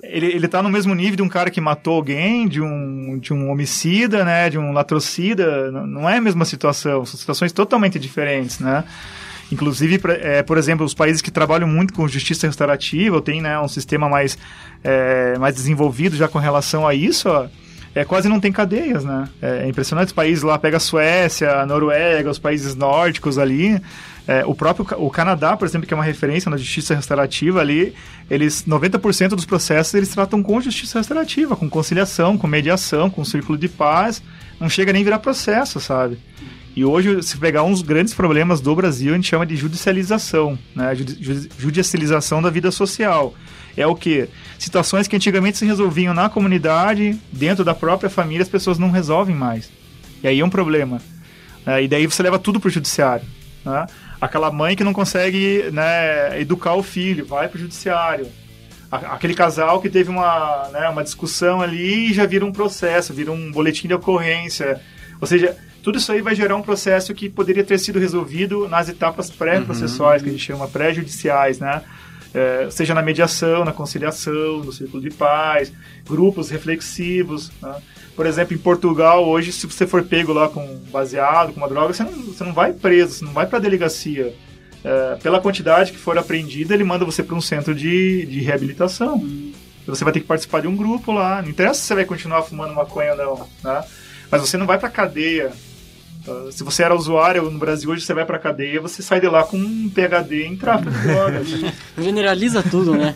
ele, 0.03 0.27
ele 0.27 0.49
tá 0.49 0.63
no 0.63 0.71
mesmo 0.71 0.95
nível 0.95 1.17
de 1.17 1.23
um 1.23 1.29
cara 1.29 1.51
que 1.51 1.61
matou 1.61 1.95
alguém, 1.97 2.49
de 2.49 2.61
um, 2.61 3.19
de 3.19 3.35
um 3.35 3.51
homicida, 3.51 4.25
né? 4.25 4.49
De 4.49 4.59
um 4.59 4.73
latrocida. 4.73 5.71
Não 5.71 6.09
é 6.09 6.17
a 6.17 6.21
mesma 6.21 6.45
situação. 6.47 7.05
São 7.05 7.19
situações 7.19 7.53
totalmente 7.53 7.99
diferentes, 7.99 8.61
né? 8.61 8.85
Inclusive, 9.53 10.01
é, 10.23 10.43
por 10.43 10.57
exemplo, 10.57 10.87
os 10.87 10.95
países 10.95 11.21
que 11.21 11.31
trabalham 11.31 11.67
muito 11.67 11.93
com 11.93 12.07
justiça 12.07 12.47
restaurativa, 12.47 13.21
tem 13.21 13.43
né, 13.43 13.59
um 13.59 13.67
sistema 13.67 14.09
mais, 14.09 14.39
é, 14.83 15.37
mais 15.39 15.55
desenvolvido 15.55 16.17
já 16.17 16.29
com 16.29 16.39
relação 16.39 16.87
a 16.87 16.95
isso, 16.95 17.29
ó, 17.29 17.49
é, 17.93 18.05
quase 18.05 18.29
não 18.29 18.39
tem 18.39 18.53
cadeias, 18.53 19.05
né? 19.05 19.29
É, 19.43 19.65
é 19.65 19.69
impressionante 19.69 20.09
os 20.09 20.13
países 20.13 20.45
lá, 20.45 20.57
pega 20.57 20.77
a 20.77 20.81
Suécia, 20.81 21.57
a 21.57 21.67
Noruega, 21.67 22.31
os 22.31 22.39
países 22.39 22.77
nórdicos 22.77 23.39
ali, 23.39 23.81
é, 24.31 24.45
o 24.47 24.55
próprio 24.55 24.87
o 25.05 25.11
Canadá, 25.11 25.57
por 25.57 25.67
exemplo, 25.67 25.89
que 25.89 25.93
é 25.93 25.97
uma 25.97 26.05
referência 26.05 26.49
na 26.49 26.57
justiça 26.57 26.95
restaurativa 26.95 27.59
ali, 27.59 27.93
eles 28.31 28.65
90% 28.65 29.31
dos 29.31 29.45
processos 29.45 29.93
eles 29.93 30.09
tratam 30.11 30.41
com 30.41 30.61
justiça 30.61 31.01
restaurativa, 31.01 31.57
com 31.57 31.69
conciliação, 31.69 32.39
com 32.39 32.47
mediação, 32.47 33.11
com 33.11 33.25
círculo 33.25 33.59
de 33.59 33.69
paz, 33.69 34.23
não 34.61 34.69
chega 34.69 34.93
nem 34.93 35.03
a 35.03 35.05
virar 35.05 35.19
processo, 35.19 35.81
sabe? 35.81 36.17
E 36.77 36.85
hoje, 36.85 37.21
se 37.25 37.37
pegar 37.39 37.65
uns 37.65 37.83
grandes 37.83 38.15
problemas 38.15 38.61
do 38.61 38.73
Brasil, 38.73 39.15
a 39.15 39.17
gente 39.17 39.27
chama 39.27 39.45
de 39.45 39.57
judicialização, 39.57 40.57
né? 40.77 40.95
Judicialização 41.59 42.41
da 42.41 42.51
vida 42.51 42.71
social. 42.71 43.35
É 43.77 43.85
o 43.85 43.97
que? 43.97 44.29
Situações 44.61 45.09
que 45.09 45.17
antigamente 45.17 45.59
se 45.59 45.67
resolviam 45.67 46.15
na 46.15 46.29
comunidade, 46.29 47.19
dentro 47.33 47.65
da 47.65 47.75
própria 47.75 48.09
família, 48.09 48.45
as 48.45 48.49
pessoas 48.49 48.79
não 48.79 48.93
resolvem 48.93 49.35
mais. 49.35 49.73
E 50.23 50.29
aí 50.29 50.39
é 50.39 50.45
um 50.45 50.51
problema. 50.51 51.03
É, 51.67 51.83
e 51.83 51.89
daí 51.89 52.07
você 52.07 52.23
leva 52.23 52.39
tudo 52.39 52.61
para 52.61 52.69
o 52.69 52.71
judiciário. 52.71 53.27
Né? 53.65 53.87
Aquela 54.21 54.51
mãe 54.51 54.77
que 54.77 54.85
não 54.85 54.93
consegue 54.93 55.71
né, 55.73 56.39
educar 56.41 56.75
o 56.75 56.83
filho, 56.83 57.25
vai 57.25 57.49
para 57.49 57.57
o 57.57 57.61
judiciário. 57.61 58.27
Aquele 58.91 59.35
casal 59.35 59.81
que 59.81 59.89
teve 59.89 60.11
uma, 60.11 60.69
né, 60.73 60.89
uma 60.89 61.05
discussão 61.05 61.63
ali 61.63 62.11
e 62.11 62.13
já 62.13 62.27
vira 62.27 62.45
um 62.45 62.53
processo, 62.53 63.15
vira 63.15 63.31
um 63.31 63.51
boletim 63.51 63.87
de 63.89 63.95
ocorrência. 63.95 64.81
Ou 65.21 65.27
seja, 65.27 65.57
tudo 65.83 65.99
isso 65.99 66.11
aí 66.13 66.21
vai 66.21 66.35
gerar 66.35 66.57
um 66.57 66.63
processo 66.63 67.15
que 67.15 67.29
poderia 67.29 67.65
ter 67.65 67.79
sido 67.79 67.99
resolvido 67.99 68.69
nas 68.69 68.89
etapas 68.89 69.31
pré-processuais, 69.31 70.21
uhum. 70.21 70.25
que 70.25 70.31
a 70.31 70.33
gente 70.33 70.45
chama 70.45 70.69
pré-judiciais, 70.69 71.59
né? 71.59 71.83
É, 72.33 72.69
seja 72.71 72.95
na 72.95 73.03
mediação, 73.03 73.65
na 73.65 73.73
conciliação, 73.73 74.59
no 74.59 74.73
círculo 74.73 75.03
de 75.03 75.11
paz, 75.11 75.73
grupos 76.07 76.49
reflexivos. 76.49 77.51
Né? 77.61 77.75
Por 78.15 78.25
exemplo, 78.25 78.55
em 78.55 78.59
Portugal, 78.59 79.27
hoje, 79.27 79.53
se 79.53 79.67
você 79.67 79.87
for 79.87 80.05
pego 80.05 80.33
lá 80.33 80.49
com 80.49 80.79
baseado, 80.93 81.53
com 81.53 81.59
uma 81.59 81.69
droga, 81.69 81.93
você 81.93 82.05
não, 82.05 82.13
você 82.13 82.45
não 82.45 82.53
vai 82.53 82.73
preso, 82.73 83.15
você 83.15 83.25
não 83.25 83.33
vai 83.33 83.47
para 83.47 83.59
a 83.59 83.61
delegacia. 83.61 84.35
É, 84.83 85.17
pela 85.23 85.41
quantidade 85.41 85.93
que 85.93 85.99
for 85.99 86.17
apreendida, 86.17 86.73
ele 86.73 86.85
manda 86.85 87.05
você 87.05 87.23
para 87.23 87.35
um 87.35 87.41
centro 87.41 87.75
de, 87.75 88.25
de 88.27 88.41
reabilitação. 88.41 89.17
Uhum. 89.17 89.53
Você 89.87 90.05
vai 90.05 90.13
ter 90.13 90.21
que 90.21 90.27
participar 90.27 90.61
de 90.61 90.69
um 90.69 90.77
grupo 90.77 91.13
lá. 91.13 91.43
Não 91.43 91.51
interessa 91.51 91.81
se 91.81 91.87
você 91.87 91.95
vai 91.95 92.05
continuar 92.05 92.43
fumando 92.43 92.75
maconha 92.75 93.13
ou 93.13 93.17
não, 93.17 93.49
né? 93.65 93.85
Mas 94.31 94.41
você 94.41 94.57
não 94.57 94.67
vai 94.67 94.79
para 94.79 94.89
cadeia 94.89 95.51
Uh, 96.27 96.53
se 96.53 96.63
você 96.63 96.83
era 96.83 96.95
usuário 96.95 97.51
no 97.51 97.59
Brasil 97.59 97.91
hoje, 97.91 98.05
você 98.05 98.13
vai 98.13 98.27
pra 98.27 98.39
cadeia, 98.39 98.81
você 98.81 99.03
sai 99.03 99.21
de 99.21 99.29
lá 99.29 99.43
com 99.43 99.57
um 99.57 99.89
PHD 99.89 100.47
em 100.47 100.57
tráfico 100.57 100.91
de 100.91 101.03
drogas. 101.03 101.49
Generaliza 101.99 102.63
tudo, 102.63 102.93
né? 102.93 103.15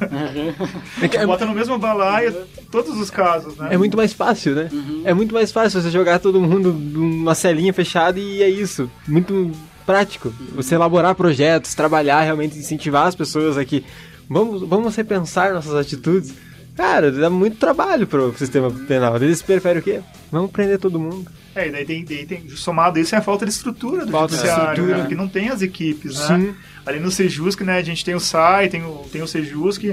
é 1.12 1.26
Bota 1.26 1.44
no 1.44 1.54
mesmo 1.54 1.78
balaio 1.78 2.34
todos 2.70 2.98
os 2.98 3.10
casos, 3.10 3.56
né? 3.56 3.68
É 3.72 3.76
muito 3.76 3.96
mais 3.96 4.12
fácil, 4.12 4.54
né? 4.54 4.68
Uhum. 4.72 5.02
É 5.04 5.12
muito 5.12 5.34
mais 5.34 5.52
fácil 5.52 5.82
você 5.82 5.90
jogar 5.90 6.18
todo 6.18 6.40
mundo 6.40 6.72
numa 6.72 7.34
celinha 7.34 7.72
fechada 7.74 8.18
e 8.18 8.42
é 8.42 8.48
isso. 8.48 8.90
Muito 9.06 9.52
prático. 9.84 10.32
Você 10.54 10.74
elaborar 10.74 11.14
projetos, 11.14 11.74
trabalhar, 11.74 12.22
realmente 12.22 12.58
incentivar 12.58 13.06
as 13.06 13.14
pessoas 13.14 13.58
aqui. 13.58 13.84
Vamos, 14.28 14.62
vamos 14.62 14.96
repensar 14.96 15.52
nossas 15.52 15.74
atitudes. 15.74 16.34
Cara, 16.74 17.12
dá 17.12 17.30
muito 17.30 17.56
trabalho 17.56 18.06
pro 18.06 18.36
sistema 18.36 18.70
penal. 18.70 19.16
Eles 19.16 19.42
preferem 19.42 19.80
o 19.80 19.82
quê? 19.82 20.00
Vamos 20.32 20.50
prender 20.50 20.78
todo 20.78 20.98
mundo. 20.98 21.30
É, 21.54 21.68
e 21.68 21.70
daí 21.70 21.84
tem, 21.84 22.04
daí 22.04 22.26
tem 22.26 22.48
somado 22.50 22.98
isso 22.98 23.14
é 23.14 23.18
a 23.18 23.22
falta 23.22 23.44
de 23.44 23.52
estrutura 23.52 24.04
do 24.04 24.12
falta 24.12 24.34
judiciário, 24.34 24.64
de 24.64 24.70
estrutura. 24.72 25.02
Né? 25.02 25.08
que 25.08 25.14
não 25.14 25.28
tem 25.28 25.48
as 25.48 25.62
equipes, 25.62 26.18
né? 26.18 26.26
Sim. 26.26 26.54
Ali 26.84 27.00
no 27.00 27.10
Sejusc, 27.10 27.60
né, 27.62 27.78
a 27.78 27.82
gente 27.82 28.04
tem 28.04 28.14
o 28.14 28.20
SAI, 28.20 28.68
tem 28.68 28.84
o, 28.84 29.06
tem 29.10 29.22
o 29.22 29.26
Sejusc, 29.26 29.84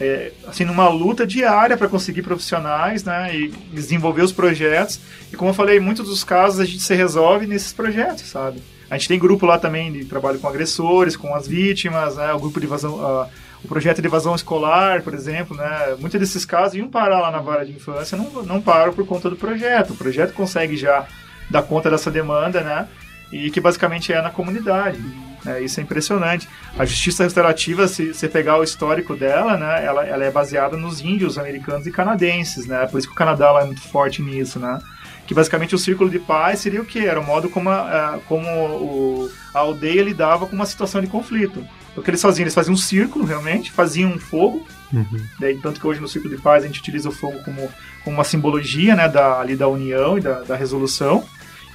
é, 0.00 0.32
assim, 0.48 0.64
numa 0.64 0.88
luta 0.88 1.26
diária 1.26 1.76
para 1.76 1.88
conseguir 1.88 2.22
profissionais, 2.22 3.04
né, 3.04 3.36
e 3.36 3.48
desenvolver 3.72 4.22
os 4.22 4.32
projetos. 4.32 4.98
E 5.32 5.36
como 5.36 5.50
eu 5.50 5.54
falei, 5.54 5.78
muitos 5.78 6.08
dos 6.08 6.24
casos 6.24 6.58
a 6.58 6.64
gente 6.64 6.80
se 6.80 6.94
resolve 6.94 7.46
nesses 7.46 7.72
projetos, 7.72 8.24
sabe? 8.24 8.60
A 8.90 8.96
gente 8.96 9.06
tem 9.06 9.18
grupo 9.18 9.46
lá 9.46 9.58
também 9.58 9.92
de 9.92 10.04
trabalho 10.06 10.40
com 10.40 10.48
agressores, 10.48 11.16
com 11.16 11.32
as 11.34 11.46
vítimas, 11.46 12.16
né, 12.16 12.32
o 12.32 12.40
grupo 12.40 12.58
de 12.58 12.66
evasão, 12.66 12.94
uh, 12.94 13.28
o 13.62 13.68
projeto 13.68 14.00
de 14.00 14.08
evasão 14.08 14.34
escolar, 14.34 15.02
por 15.02 15.14
exemplo, 15.14 15.56
né? 15.56 15.96
Muitos 15.98 16.18
desses 16.18 16.44
casos 16.44 16.74
iam 16.74 16.88
parar 16.88 17.20
lá 17.20 17.30
na 17.30 17.40
vara 17.40 17.64
de 17.64 17.72
infância, 17.72 18.16
não, 18.16 18.42
não 18.42 18.60
param 18.60 18.92
por 18.92 19.06
conta 19.06 19.28
do 19.28 19.36
projeto. 19.36 19.92
O 19.92 19.96
projeto 19.96 20.32
consegue 20.32 20.76
já 20.76 21.06
dar 21.50 21.62
conta 21.62 21.90
dessa 21.90 22.10
demanda, 22.10 22.62
né? 22.62 22.88
E 23.30 23.50
que 23.50 23.60
basicamente 23.60 24.12
é 24.12 24.20
na 24.20 24.30
comunidade. 24.30 24.98
É, 25.46 25.60
isso 25.62 25.80
é 25.80 25.82
impressionante. 25.82 26.48
A 26.78 26.84
justiça 26.84 27.24
restaurativa, 27.24 27.88
se 27.88 28.12
você 28.12 28.28
pegar 28.28 28.58
o 28.58 28.62
histórico 28.62 29.16
dela, 29.16 29.56
né, 29.56 29.84
ela, 29.84 30.04
ela 30.04 30.24
é 30.24 30.30
baseada 30.30 30.76
nos 30.76 31.00
índios 31.00 31.38
americanos 31.38 31.86
e 31.86 31.90
canadenses, 31.90 32.66
né? 32.66 32.86
Por 32.86 32.98
isso 32.98 33.08
que 33.08 33.14
o 33.14 33.16
Canadá 33.16 33.50
lá 33.50 33.62
é 33.62 33.64
muito 33.64 33.80
forte 33.80 34.22
nisso, 34.22 34.58
né? 34.58 34.78
Que 35.26 35.34
basicamente 35.34 35.74
o 35.74 35.78
círculo 35.78 36.10
de 36.10 36.18
paz 36.18 36.60
seria 36.60 36.80
o 36.80 36.84
que? 36.84 37.06
Era 37.06 37.20
o 37.20 37.24
modo 37.24 37.48
como 37.48 37.70
a, 37.70 38.18
como 38.26 38.46
o, 38.48 39.30
a 39.54 39.60
aldeia 39.60 40.02
lidava 40.02 40.46
com 40.46 40.56
uma 40.56 40.66
situação 40.66 41.00
de 41.00 41.06
conflito. 41.06 41.64
O 41.96 42.02
que 42.02 42.10
eles 42.10 42.22
faziam? 42.22 42.44
Eles 42.44 42.54
faziam 42.54 42.74
um 42.74 42.78
círculo, 42.78 43.24
realmente, 43.24 43.70
faziam 43.70 44.10
um 44.10 44.18
fogo. 44.18 44.66
Uhum. 44.92 45.20
Daí, 45.38 45.58
tanto 45.58 45.80
que 45.80 45.86
hoje 45.86 46.00
no 46.00 46.08
círculo 46.08 46.34
de 46.34 46.40
paz 46.40 46.64
a 46.64 46.66
gente 46.66 46.80
utiliza 46.80 47.08
o 47.08 47.12
fogo 47.12 47.42
como, 47.44 47.68
como 48.04 48.16
uma 48.16 48.24
simbologia 48.24 48.94
né, 48.94 49.08
da, 49.08 49.40
ali 49.40 49.56
da 49.56 49.68
união 49.68 50.18
e 50.18 50.20
da, 50.20 50.42
da 50.42 50.56
resolução. 50.56 51.24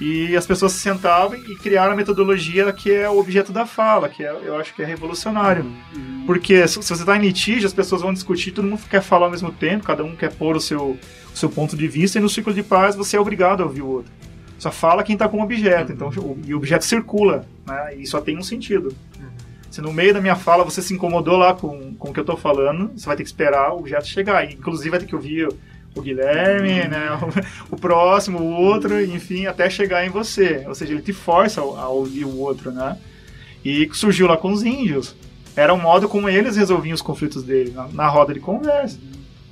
E 0.00 0.36
as 0.36 0.46
pessoas 0.46 0.72
se 0.72 0.80
sentavam 0.80 1.36
e 1.36 1.56
criaram 1.56 1.94
a 1.94 1.96
metodologia 1.96 2.70
que 2.72 2.92
é 2.92 3.08
o 3.08 3.18
objeto 3.18 3.50
da 3.50 3.64
fala, 3.64 4.10
que 4.10 4.22
é, 4.22 4.30
eu 4.30 4.56
acho 4.56 4.74
que 4.74 4.82
é 4.82 4.84
revolucionário. 4.84 5.64
Uhum. 5.64 6.24
Porque 6.26 6.68
se, 6.68 6.82
se 6.82 6.88
você 6.88 6.94
está 6.94 7.16
em 7.16 7.20
litígio, 7.20 7.66
as 7.66 7.72
pessoas 7.72 8.02
vão 8.02 8.12
discutir, 8.12 8.52
todo 8.52 8.66
mundo 8.66 8.82
quer 8.90 9.00
falar 9.00 9.26
ao 9.26 9.30
mesmo 9.30 9.50
tempo, 9.50 9.84
cada 9.84 10.04
um 10.04 10.14
quer 10.14 10.32
pôr 10.32 10.54
o 10.56 10.60
seu, 10.60 10.98
o 11.32 11.36
seu 11.36 11.48
ponto 11.48 11.76
de 11.76 11.88
vista, 11.88 12.18
e 12.18 12.20
no 12.20 12.28
círculo 12.28 12.54
de 12.54 12.62
paz 12.62 12.94
você 12.94 13.16
é 13.16 13.20
obrigado 13.20 13.62
a 13.62 13.66
ouvir 13.66 13.80
o 13.80 13.88
outro. 13.88 14.12
Só 14.58 14.70
fala 14.70 15.02
quem 15.02 15.14
está 15.14 15.28
com 15.28 15.38
o 15.38 15.42
objeto, 15.42 15.92
então, 15.92 16.10
e 16.44 16.52
o 16.52 16.56
objeto 16.56 16.84
circula, 16.84 17.46
né, 17.66 17.94
e 17.96 18.06
só 18.06 18.20
tem 18.20 18.36
um 18.36 18.42
sentido. 18.42 18.94
Se 19.76 19.82
no 19.82 19.92
meio 19.92 20.14
da 20.14 20.22
minha 20.22 20.36
fala 20.36 20.64
você 20.64 20.80
se 20.80 20.94
incomodou 20.94 21.36
lá 21.36 21.52
com, 21.52 21.94
com 21.96 22.08
o 22.08 22.14
que 22.14 22.18
eu 22.18 22.24
tô 22.24 22.34
falando, 22.34 22.92
você 22.96 23.04
vai 23.04 23.14
ter 23.14 23.24
que 23.24 23.28
esperar 23.28 23.74
o 23.74 23.80
objeto 23.80 24.06
chegar. 24.06 24.42
E, 24.42 24.54
inclusive 24.54 24.88
vai 24.88 24.98
ter 24.98 25.04
que 25.04 25.14
ouvir 25.14 25.50
o 25.94 26.00
Guilherme, 26.00 26.88
né, 26.88 27.10
o, 27.70 27.74
o, 27.74 27.78
próximo, 27.78 28.38
o 28.38 28.52
outro, 28.54 28.98
enfim, 29.04 29.44
até 29.44 29.68
chegar 29.68 30.06
em 30.06 30.08
você. 30.08 30.64
Ou 30.66 30.74
seja, 30.74 30.94
ele 30.94 31.02
te 31.02 31.12
força 31.12 31.60
a, 31.60 31.64
a 31.64 31.88
ouvir 31.90 32.24
o 32.24 32.38
outro, 32.38 32.70
né? 32.70 32.96
E 33.62 33.86
surgiu 33.92 34.26
lá 34.26 34.38
com 34.38 34.50
os 34.50 34.62
índios. 34.62 35.14
Era 35.54 35.74
um 35.74 35.78
modo 35.78 36.08
como 36.08 36.26
eles 36.26 36.56
resolviam 36.56 36.94
os 36.94 37.02
conflitos 37.02 37.42
dele, 37.42 37.72
na, 37.72 37.86
na 37.88 38.08
roda 38.08 38.32
de 38.32 38.40
conversa. 38.40 38.98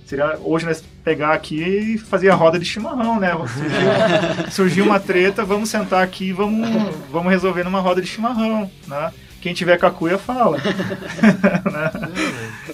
Seria 0.07 0.39
hoje 0.43 0.64
nós 0.64 0.83
pegar 1.05 1.35
aqui 1.35 1.62
e 1.62 1.99
fazer 1.99 2.31
a 2.31 2.35
roda 2.35 2.59
de 2.59 2.64
chimarrão, 2.64 3.20
né? 3.20 3.33
Surgiu, 3.47 4.51
surgiu 4.51 4.85
uma 4.87 4.99
treta, 4.99 5.45
vamos 5.45 5.68
sentar 5.68 6.03
aqui 6.03 6.29
e 6.29 6.33
vamos, 6.33 6.66
vamos 7.12 7.31
resolver 7.31 7.62
numa 7.62 7.81
roda 7.81 8.01
de 8.01 8.07
chimarrão, 8.07 8.70
né? 8.89 9.12
Quem 9.45 9.53
tiver 9.53 9.76
cacuia 9.76 10.16
fala. 10.16 10.57
né? 10.57 10.64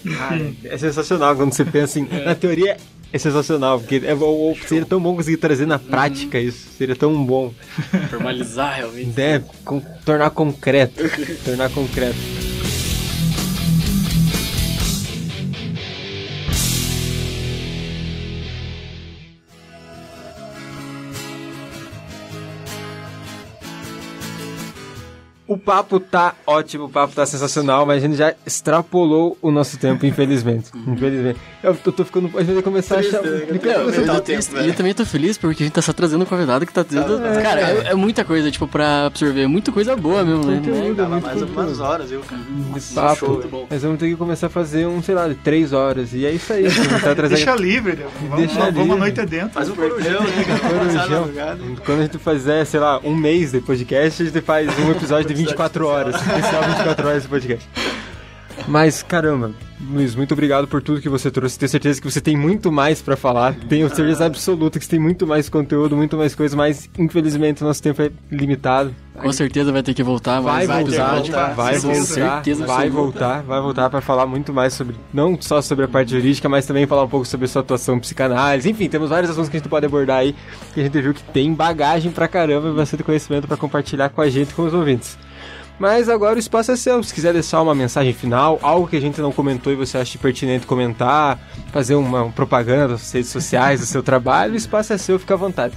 ah, 0.20 0.38
é 0.62 0.78
sensacional 0.78 1.34
quando 1.34 1.52
você 1.52 1.64
pensa 1.64 1.98
em. 1.98 2.06
Na 2.24 2.32
teoria 2.36 2.76
é 3.12 3.18
sensacional, 3.18 3.80
porque 3.80 4.00
é, 4.04 4.14
ou, 4.14 4.56
seria 4.68 4.86
tão 4.86 5.00
bom 5.00 5.16
conseguir 5.16 5.38
trazer 5.38 5.66
na 5.66 5.80
prática 5.80 6.38
uhum. 6.38 6.44
isso. 6.44 6.68
Seria 6.78 6.94
tão 6.94 7.24
bom. 7.26 7.52
Formalizar 8.08 8.76
realmente. 8.76 9.20
É, 9.20 9.42
com, 9.64 9.80
tornar 10.04 10.30
concreto. 10.30 11.02
tornar 11.44 11.70
concreto. 11.70 12.59
O 25.50 25.58
papo 25.58 25.98
tá 25.98 26.36
ótimo, 26.46 26.84
o 26.84 26.88
papo 26.88 27.12
tá 27.12 27.26
sensacional, 27.26 27.84
mas 27.84 27.96
a 27.96 28.06
gente 28.06 28.16
já 28.16 28.32
extrapolou 28.46 29.36
o 29.42 29.50
nosso 29.50 29.76
tempo, 29.76 30.06
infelizmente. 30.06 30.70
Infelizmente. 30.86 31.40
Eu 31.60 31.74
tô, 31.74 31.90
tô, 31.90 32.04
ficando. 32.04 32.30
A 32.38 32.44
gente 32.44 32.54
vai 32.54 32.62
começar 32.62 32.98
triste, 32.98 33.16
a 33.16 33.18
achar. 33.18 33.28
Né? 33.28 33.48
Eu, 33.50 33.90
eu, 33.90 34.06
tá 34.06 34.20
tempo, 34.20 34.44
e 34.60 34.68
eu 34.68 34.74
também 34.74 34.94
tô 34.94 35.04
feliz 35.04 35.36
porque 35.36 35.64
a 35.64 35.66
gente 35.66 35.74
tá 35.74 35.82
só 35.82 35.92
trazendo 35.92 36.22
um 36.22 36.24
convidado 36.24 36.64
que 36.64 36.72
tá 36.72 36.84
tendo. 36.84 37.26
É, 37.26 37.42
cara, 37.42 37.60
é, 37.62 37.86
é, 37.88 37.94
muita 37.96 38.24
coisa, 38.24 38.48
tipo, 38.48 38.68
pra 38.68 39.06
absorver. 39.06 39.48
Muita 39.48 39.72
coisa 39.72 39.96
boa 39.96 40.22
mesmo, 40.22 40.44
né? 40.44 40.62
Conteúdo, 40.64 41.02
é, 41.02 41.06
mais 41.06 41.42
algumas 41.42 41.80
horas, 41.80 42.12
eu, 42.12 42.20
cara. 42.20 42.40
De 42.40 42.94
papo. 42.94 43.16
Show, 43.16 43.28
muito 43.30 43.48
bom. 43.48 43.66
Mas 43.68 43.82
vamos 43.82 43.98
ter 43.98 44.08
que 44.08 44.14
começar 44.14 44.46
a 44.46 44.50
fazer 44.50 44.86
um, 44.86 45.02
sei 45.02 45.16
lá, 45.16 45.26
de 45.26 45.34
três 45.34 45.72
horas. 45.72 46.14
E 46.14 46.24
é 46.24 46.30
isso 46.30 46.52
aí. 46.52 46.64
Tá 47.02 47.12
trazendo... 47.12 47.36
Deixa 47.36 47.56
livre, 47.56 47.96
né? 47.96 48.06
Vamos, 48.20 48.36
Deixa 48.36 48.54
vamos, 48.54 48.66
livre. 48.66 48.80
vamos 48.82 48.96
a 48.96 48.98
noite 49.00 49.20
adentro. 49.20 49.50
Faz 49.50 49.68
um 49.68 49.74
corujão, 49.74 50.22
né, 50.22 50.44
cara? 50.44 50.60
Corujão. 50.60 51.76
Quando 51.84 51.98
a 51.98 52.02
gente 52.02 52.18
fizer, 52.18 52.64
sei 52.64 52.78
lá, 52.78 53.00
um 53.02 53.16
mês 53.16 53.50
de 53.50 53.60
podcast, 53.60 54.22
a 54.22 54.26
gente 54.26 54.40
faz 54.42 54.68
um 54.78 54.92
episódio 54.92 55.34
de 55.34 55.39
24 55.44 55.86
horas 55.86 56.14
especial 56.14 56.62
24 56.64 57.08
horas 57.08 57.22
de 57.22 57.28
podcast. 57.28 57.68
Mas, 58.68 59.02
caramba, 59.02 59.52
Luiz, 59.90 60.14
muito 60.14 60.32
obrigado 60.32 60.68
por 60.68 60.82
tudo 60.82 61.00
que 61.00 61.08
você 61.08 61.30
trouxe. 61.30 61.58
Tenho 61.58 61.68
certeza 61.68 62.00
que 62.00 62.10
você 62.10 62.20
tem 62.20 62.36
muito 62.36 62.70
mais 62.70 63.00
para 63.00 63.16
falar. 63.16 63.54
Tenho 63.68 63.88
certeza 63.94 64.26
absoluta 64.26 64.78
que 64.78 64.84
você 64.84 64.90
tem 64.90 65.00
muito 65.00 65.26
mais 65.26 65.48
conteúdo, 65.48 65.96
muito 65.96 66.16
mais 66.16 66.34
coisa, 66.34 66.56
mas 66.56 66.88
infelizmente 66.98 67.62
o 67.62 67.66
nosso 67.66 67.82
tempo 67.82 68.02
é 68.02 68.10
limitado. 68.30 68.94
Com 69.14 69.32
certeza 69.32 69.72
vai 69.72 69.82
ter 69.82 69.94
que 69.94 70.02
voltar. 70.02 70.40
Vai, 70.40 70.66
vai 70.66 70.84
voltar, 70.84 71.14
voltar, 71.16 71.54
vai 71.54 71.78
voltar, 71.78 72.04
certeza 72.04 72.66
vai 72.66 72.88
voltar, 72.88 73.42
vai 73.42 73.60
voltar 73.60 73.90
para 73.90 74.00
falar 74.00 74.26
muito 74.26 74.52
mais 74.52 74.72
sobre, 74.72 74.96
não 75.12 75.36
só 75.40 75.60
sobre 75.60 75.84
a 75.84 75.88
parte 75.88 76.10
jurídica, 76.10 76.48
mas 76.48 76.64
também 76.66 76.86
falar 76.86 77.04
um 77.04 77.08
pouco 77.08 77.26
sobre 77.26 77.46
a 77.46 77.48
sua 77.48 77.60
atuação 77.60 77.98
psicanálise. 77.98 78.70
Enfim, 78.70 78.88
temos 78.88 79.10
vários 79.10 79.30
assuntos 79.30 79.50
que 79.50 79.56
a 79.56 79.60
gente 79.60 79.68
pode 79.68 79.84
abordar 79.84 80.18
aí, 80.18 80.34
que 80.72 80.80
a 80.80 80.84
gente 80.84 81.00
viu 81.00 81.12
que 81.12 81.22
tem 81.22 81.52
bagagem 81.52 82.10
pra 82.12 82.28
caramba 82.28 82.68
e 82.68 82.72
bastante 82.72 83.02
conhecimento 83.02 83.46
para 83.46 83.56
compartilhar 83.56 84.08
com 84.10 84.20
a 84.20 84.28
gente, 84.28 84.54
com 84.54 84.62
os 84.62 84.72
ouvintes. 84.72 85.18
Mas 85.80 86.10
agora 86.10 86.36
o 86.36 86.38
espaço 86.38 86.70
é 86.70 86.76
seu. 86.76 87.02
Se 87.02 87.14
quiser 87.14 87.32
deixar 87.32 87.62
uma 87.62 87.74
mensagem 87.74 88.12
final, 88.12 88.58
algo 88.60 88.86
que 88.86 88.98
a 88.98 89.00
gente 89.00 89.18
não 89.18 89.32
comentou 89.32 89.72
e 89.72 89.76
você 89.76 89.96
acha 89.96 90.18
pertinente 90.18 90.66
comentar, 90.66 91.40
fazer 91.72 91.94
uma 91.94 92.30
propaganda 92.30 92.88
das 92.88 93.10
redes 93.10 93.30
sociais 93.30 93.80
do 93.80 93.86
seu 93.86 94.02
trabalho, 94.02 94.52
o 94.52 94.56
espaço 94.56 94.92
é 94.92 94.98
seu, 94.98 95.18
fica 95.18 95.32
à 95.32 95.36
vontade. 95.38 95.74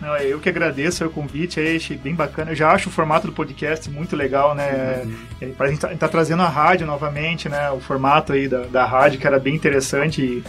Não, 0.00 0.16
é 0.16 0.24
eu 0.24 0.40
que 0.40 0.48
agradeço 0.48 1.04
o 1.04 1.10
convite, 1.10 1.60
aí, 1.60 1.76
achei 1.76 1.98
bem 1.98 2.14
bacana. 2.14 2.52
Eu 2.52 2.54
já 2.54 2.72
acho 2.72 2.88
o 2.88 2.92
formato 2.92 3.26
do 3.26 3.32
podcast 3.34 3.90
muito 3.90 4.16
legal, 4.16 4.54
né? 4.54 5.02
Uhum. 5.04 5.14
É, 5.42 5.50
a 5.56 5.66
gente 5.68 5.80
tá, 5.80 5.88
tá, 5.88 6.08
trazendo 6.08 6.42
a 6.42 6.48
rádio 6.48 6.86
novamente, 6.86 7.46
né? 7.46 7.70
O 7.72 7.78
formato 7.78 8.32
aí 8.32 8.48
da, 8.48 8.62
da 8.62 8.86
rádio, 8.86 9.20
que 9.20 9.26
era 9.26 9.38
bem 9.38 9.54
interessante. 9.54 10.42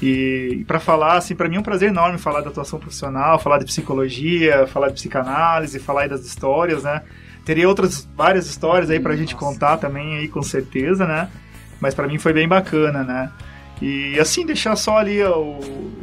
E, 0.00 0.56
e 0.60 0.64
para 0.64 0.80
falar, 0.80 1.18
assim, 1.18 1.36
para 1.36 1.50
mim 1.50 1.56
é 1.56 1.60
um 1.60 1.62
prazer 1.62 1.90
enorme 1.90 2.16
falar 2.16 2.40
da 2.40 2.48
atuação 2.48 2.78
profissional, 2.78 3.38
falar 3.38 3.58
de 3.58 3.66
psicologia, 3.66 4.66
falar 4.66 4.88
de 4.88 4.94
psicanálise, 4.94 5.78
falar 5.78 6.02
aí 6.04 6.08
das 6.08 6.24
histórias, 6.24 6.82
né? 6.82 7.02
Teria 7.48 7.66
outras 7.66 8.06
várias 8.14 8.46
histórias 8.46 8.90
aí 8.90 9.00
pra 9.00 9.12
Nossa. 9.12 9.22
gente 9.22 9.34
contar 9.34 9.78
também 9.78 10.18
aí 10.18 10.28
com 10.28 10.42
certeza, 10.42 11.06
né? 11.06 11.30
Mas 11.80 11.94
para 11.94 12.06
mim 12.06 12.18
foi 12.18 12.30
bem 12.30 12.46
bacana, 12.46 13.02
né? 13.02 13.32
E 13.80 14.20
assim, 14.20 14.44
deixar 14.44 14.76
só 14.76 14.98
ali 14.98 15.22
o, 15.22 15.58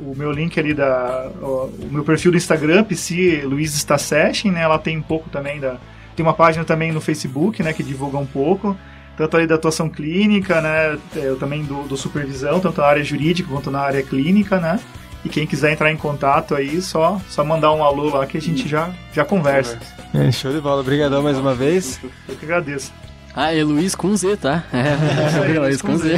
o 0.08 0.16
meu 0.18 0.32
link 0.32 0.60
ali 0.60 0.74
da. 0.74 1.30
O, 1.40 1.70
o, 1.84 1.90
meu 1.92 2.04
perfil 2.04 2.32
do 2.32 2.38
Instagram, 2.38 2.84
PC 2.84 3.44
Luiz 3.46 3.76
Está 3.76 3.96
Session, 3.96 4.54
né? 4.54 4.64
Ela 4.64 4.80
tem 4.80 4.98
um 4.98 5.04
pouco 5.04 5.30
também 5.30 5.60
da. 5.60 5.78
Tem 6.16 6.26
uma 6.26 6.34
página 6.34 6.66
também 6.66 6.92
no 6.92 7.00
Facebook, 7.00 7.62
né? 7.62 7.74
Que 7.74 7.84
divulga 7.84 8.18
um 8.18 8.26
pouco. 8.26 8.76
Tanto 9.16 9.38
ali 9.38 9.46
da 9.46 9.54
atuação 9.54 9.88
clínica, 9.88 10.60
né? 10.62 10.98
Eu 11.14 11.38
também 11.38 11.64
do, 11.64 11.84
do 11.84 11.96
supervisão, 11.96 12.60
tanto 12.60 12.82
na 12.82 12.88
área 12.88 13.04
jurídica 13.04 13.48
quanto 13.52 13.70
na 13.70 13.82
área 13.82 14.02
clínica, 14.02 14.60
né? 14.60 14.80
E 15.24 15.30
quem 15.30 15.46
quiser 15.46 15.72
entrar 15.72 15.92
em 15.92 15.98
contato 15.98 16.56
aí, 16.56 16.82
só, 16.82 17.22
só 17.30 17.46
mandar 17.46 17.72
um 17.72 17.84
alô 17.84 18.10
lá 18.10 18.26
que 18.26 18.36
a 18.36 18.42
gente 18.42 18.68
já, 18.68 18.92
já 19.14 19.24
conversa. 19.24 19.78
É, 20.16 20.32
show 20.32 20.54
de 20.54 20.62
bola. 20.62 20.80
Obrigadão 20.80 21.22
mais 21.22 21.38
uma 21.38 21.54
vez. 21.54 22.00
Eu 22.28 22.36
que 22.36 22.46
agradeço. 22.46 22.94
Ah, 23.36 23.54
é 23.54 23.62
Luiz 23.66 23.96
com 23.96 24.16
Z, 24.16 24.38
tá? 24.38 24.64
É, 24.72 25.52
é 25.52 25.60
Luiz 25.60 25.82
com 25.82 25.98
Z. 25.98 26.16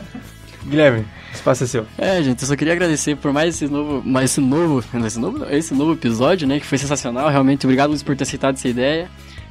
Guilherme, 0.64 1.04
espaço 1.32 1.64
é 1.64 1.66
seu. 1.66 1.86
É, 1.98 2.22
gente, 2.22 2.40
eu 2.40 2.48
só 2.48 2.56
queria 2.56 2.72
agradecer 2.72 3.16
por 3.16 3.32
mais 3.32 3.54
esse 3.54 3.68
novo, 3.68 4.02
mais 4.06 4.30
esse 4.30 4.40
novo, 4.40 4.82
esse 5.06 5.18
novo, 5.18 5.44
esse 5.50 5.74
novo 5.74 5.92
episódio, 5.92 6.48
né, 6.48 6.58
que 6.58 6.66
foi 6.66 6.78
sensacional, 6.78 7.28
realmente. 7.28 7.66
Obrigado, 7.66 7.90
Luiz, 7.90 8.02
por 8.02 8.16
ter 8.16 8.24
aceitado 8.24 8.54
essa 8.54 8.68
ideia. 8.68 9.10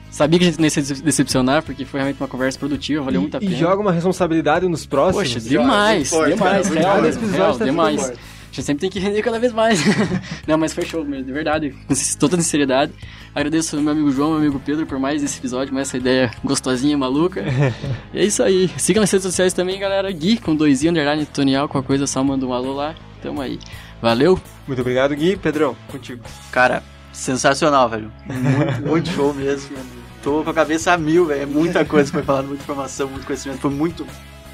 Sabia 0.09 0.39
que 0.39 0.45
a 0.45 0.47
gente 0.47 0.57
não 0.57 0.65
ia 0.65 0.69
se 0.69 1.01
decepcionar, 1.01 1.61
porque 1.63 1.86
foi 1.86 1.99
realmente 1.99 2.19
uma 2.19 2.28
conversa 2.28 2.57
produtiva, 2.57 3.03
valeu 3.03 3.19
e, 3.19 3.21
muito 3.21 3.38
a 3.38 3.39
pena. 3.39 3.51
E 3.51 3.55
joga 3.55 3.82
uma 3.82 3.91
responsabilidade 3.91 4.67
nos 4.67 4.86
próximos. 4.86 5.34
Poxa, 5.34 5.39
demais, 5.39 6.09
demais, 6.09 6.69
real, 6.69 7.01
real, 7.01 7.57
demais 7.59 8.13
gente 8.58 8.66
sempre 8.66 8.82
tem 8.82 8.89
que 8.89 8.99
render 8.99 9.22
cada 9.22 9.39
vez 9.39 9.53
mais. 9.53 9.80
não, 10.47 10.58
mas 10.58 10.74
foi 10.74 10.86
show 10.86 11.03
mesmo, 11.03 11.26
de 11.26 11.32
verdade. 11.32 11.76
Com 11.88 11.93
toda 12.20 12.38
sinceridade. 12.38 12.91
Agradeço 13.34 13.76
ao 13.76 13.82
meu 13.82 13.91
amigo 13.91 14.12
João, 14.12 14.32
meu 14.32 14.39
amigo 14.39 14.60
Pedro 14.64 14.86
por 14.86 14.99
mais 14.99 15.22
esse 15.22 15.38
episódio, 15.38 15.74
mais 15.74 15.89
essa 15.89 15.97
ideia 15.97 16.32
gostosinha, 16.43 16.97
maluca. 16.97 17.43
e 18.14 18.20
é 18.20 18.26
isso 18.26 18.41
aí. 18.41 18.70
Siga 18.78 18.99
nas 18.99 19.12
redes 19.12 19.26
sociais 19.26 19.53
também, 19.53 19.80
galera. 19.80 20.12
Gui, 20.12 20.38
com 20.38 20.55
dois 20.55 20.84
i, 20.84 20.89
underline, 20.89 21.26
tutorial, 21.26 21.68
qualquer 21.70 21.88
coisa, 21.88 22.08
só 22.08 22.24
manda 22.24 22.45
um 22.45 22.53
alô 22.53 22.74
lá. 22.74 22.95
Tamo 23.22 23.41
aí. 23.41 23.60
Valeu. 24.01 24.39
Muito 24.68 24.82
obrigado, 24.82 25.16
Gui. 25.16 25.36
Pedrão, 25.36 25.76
contigo. 25.88 26.24
Cara, 26.51 26.84
sensacional, 27.12 27.89
velho. 27.89 28.12
Muito, 28.26 28.88
muito 28.88 29.10
show 29.10 29.34
mesmo. 29.34 29.76
Tô 30.24 30.43
com 30.43 30.49
a 30.49 30.53
cabeça 30.53 30.93
a 30.93 30.97
mil, 30.97 31.26
velho. 31.26 31.43
É 31.43 31.45
muita 31.45 31.86
coisa 31.86 32.12
foi 32.12 32.24
falado, 32.24 32.47
muita 32.47 32.64
informação, 32.64 33.08
muito 33.08 33.26
conhecimento. 33.26 33.60
Foi 33.60 33.72
muito. 33.72 34.05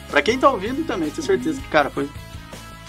Pra 0.10 0.22
quem 0.22 0.38
tá 0.38 0.49
ouvindo 0.49 0.86
também, 0.86 1.10
tenho 1.10 1.26
certeza 1.26 1.60
que, 1.60 1.68
cara, 1.70 1.89
foi 1.89 2.08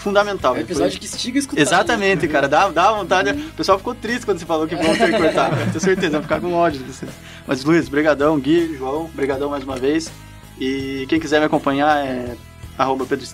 fundamental. 0.05 0.55
É 0.55 0.59
um 0.59 0.61
episódio 0.61 0.91
foi... 0.91 0.99
que 0.99 1.05
estiga 1.07 1.39
escutar. 1.39 1.59
Exatamente, 1.59 2.27
cara. 2.27 2.47
Dá, 2.47 2.69
dá 2.69 2.91
vontade. 2.91 3.31
O 3.31 3.53
pessoal 3.53 3.79
ficou 3.79 3.95
triste 3.95 4.23
quando 4.23 4.37
você 4.37 4.45
falou 4.45 4.67
que 4.67 4.75
vão 4.75 4.95
ter 4.95 5.11
que 5.11 5.17
cortar. 5.17 5.49
Tenho 5.71 5.79
certeza, 5.79 6.11
vai 6.11 6.21
ficar 6.21 6.39
com 6.39 6.53
ódio 6.53 6.83
de 6.83 6.93
vocês. 6.93 7.11
Mas, 7.47 7.63
Luiz, 7.63 7.89
brigadão. 7.89 8.39
Gui, 8.39 8.77
João, 8.77 9.09
brigadão 9.13 9.49
mais 9.49 9.63
uma 9.63 9.77
vez. 9.77 10.11
E 10.59 11.05
quem 11.09 11.19
quiser 11.19 11.39
me 11.39 11.47
acompanhar 11.47 12.05
é 12.05 12.35
arroba 12.77 13.05
Pedro. 13.05 13.25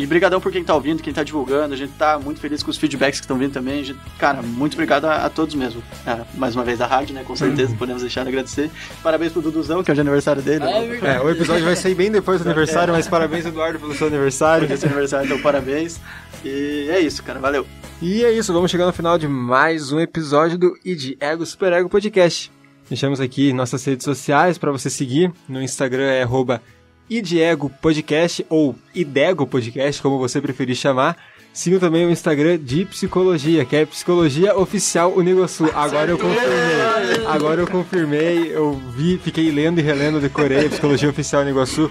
E 0.00 0.06
brigadão 0.06 0.40
por 0.40 0.50
quem 0.50 0.64
tá 0.64 0.74
ouvindo, 0.74 1.02
quem 1.02 1.12
tá 1.12 1.22
divulgando. 1.22 1.74
A 1.74 1.76
gente 1.76 1.92
tá 1.92 2.18
muito 2.18 2.40
feliz 2.40 2.62
com 2.62 2.70
os 2.70 2.78
feedbacks 2.78 3.20
que 3.20 3.24
estão 3.24 3.36
vindo 3.36 3.52
também. 3.52 3.84
Gente, 3.84 4.00
cara, 4.18 4.40
muito 4.40 4.72
obrigado 4.72 5.04
a, 5.04 5.26
a 5.26 5.28
todos 5.28 5.54
mesmo. 5.54 5.82
É, 6.06 6.22
mais 6.36 6.56
uma 6.56 6.64
vez 6.64 6.80
a 6.80 6.86
rádio, 6.86 7.14
né? 7.14 7.22
Com 7.22 7.36
certeza, 7.36 7.76
podemos 7.78 8.00
deixar 8.00 8.22
de 8.22 8.30
agradecer. 8.30 8.70
Parabéns 9.02 9.30
pro 9.30 9.42
Duduzão, 9.42 9.84
que 9.84 9.90
é 9.90 9.94
o 9.94 10.00
aniversário 10.00 10.40
dele. 10.40 10.64
É, 10.64 11.16
é, 11.16 11.20
o 11.20 11.28
episódio 11.28 11.66
vai 11.66 11.76
sair 11.76 11.94
bem 11.94 12.10
depois 12.10 12.40
do 12.40 12.48
aniversário, 12.48 12.94
mas 12.94 13.06
parabéns, 13.06 13.44
Eduardo, 13.44 13.78
pelo 13.78 13.94
seu 13.94 14.06
aniversário. 14.06 14.66
Por 14.66 14.72
esse 14.72 14.86
aniversário, 14.86 15.26
então 15.26 15.38
parabéns. 15.42 16.00
E 16.42 16.88
é 16.90 16.98
isso, 16.98 17.22
cara. 17.22 17.38
Valeu. 17.38 17.66
E 18.00 18.24
é 18.24 18.32
isso, 18.32 18.54
vamos 18.54 18.70
chegar 18.70 18.86
no 18.86 18.94
final 18.94 19.18
de 19.18 19.28
mais 19.28 19.92
um 19.92 20.00
episódio 20.00 20.56
do 20.56 20.78
ID 20.82 21.18
Ego 21.20 21.44
Super 21.44 21.74
Ego 21.74 21.90
Podcast. 21.90 22.50
Deixamos 22.88 23.20
aqui 23.20 23.52
nossas 23.52 23.84
redes 23.84 24.04
sociais 24.04 24.56
para 24.56 24.72
você 24.72 24.88
seguir. 24.88 25.30
No 25.46 25.60
Instagram 25.60 26.04
é 26.04 26.22
arroba 26.22 26.62
Idiego 27.10 27.68
Podcast 27.68 28.46
ou 28.48 28.76
Idego 28.94 29.44
Podcast, 29.44 30.00
como 30.00 30.18
você 30.18 30.40
preferir 30.40 30.76
chamar. 30.76 31.16
Sigam 31.52 31.80
também 31.80 32.06
o 32.06 32.10
Instagram 32.10 32.56
de 32.56 32.84
Psicologia, 32.84 33.64
que 33.64 33.74
é 33.74 33.84
Psicologia 33.84 34.56
Oficial 34.56 35.12
Unigosul. 35.16 35.68
Agora 35.74 36.12
eu 36.12 36.16
confirmei. 36.16 37.26
Agora 37.26 37.60
eu 37.60 37.66
confirmei. 37.66 38.52
Eu 38.54 38.80
vi, 38.96 39.18
fiquei 39.18 39.50
lendo 39.50 39.80
e 39.80 39.82
relendo, 39.82 40.20
decorei 40.20 40.68
Psicologia 40.68 41.10
Oficial 41.10 41.42
Uniguaçu. 41.42 41.90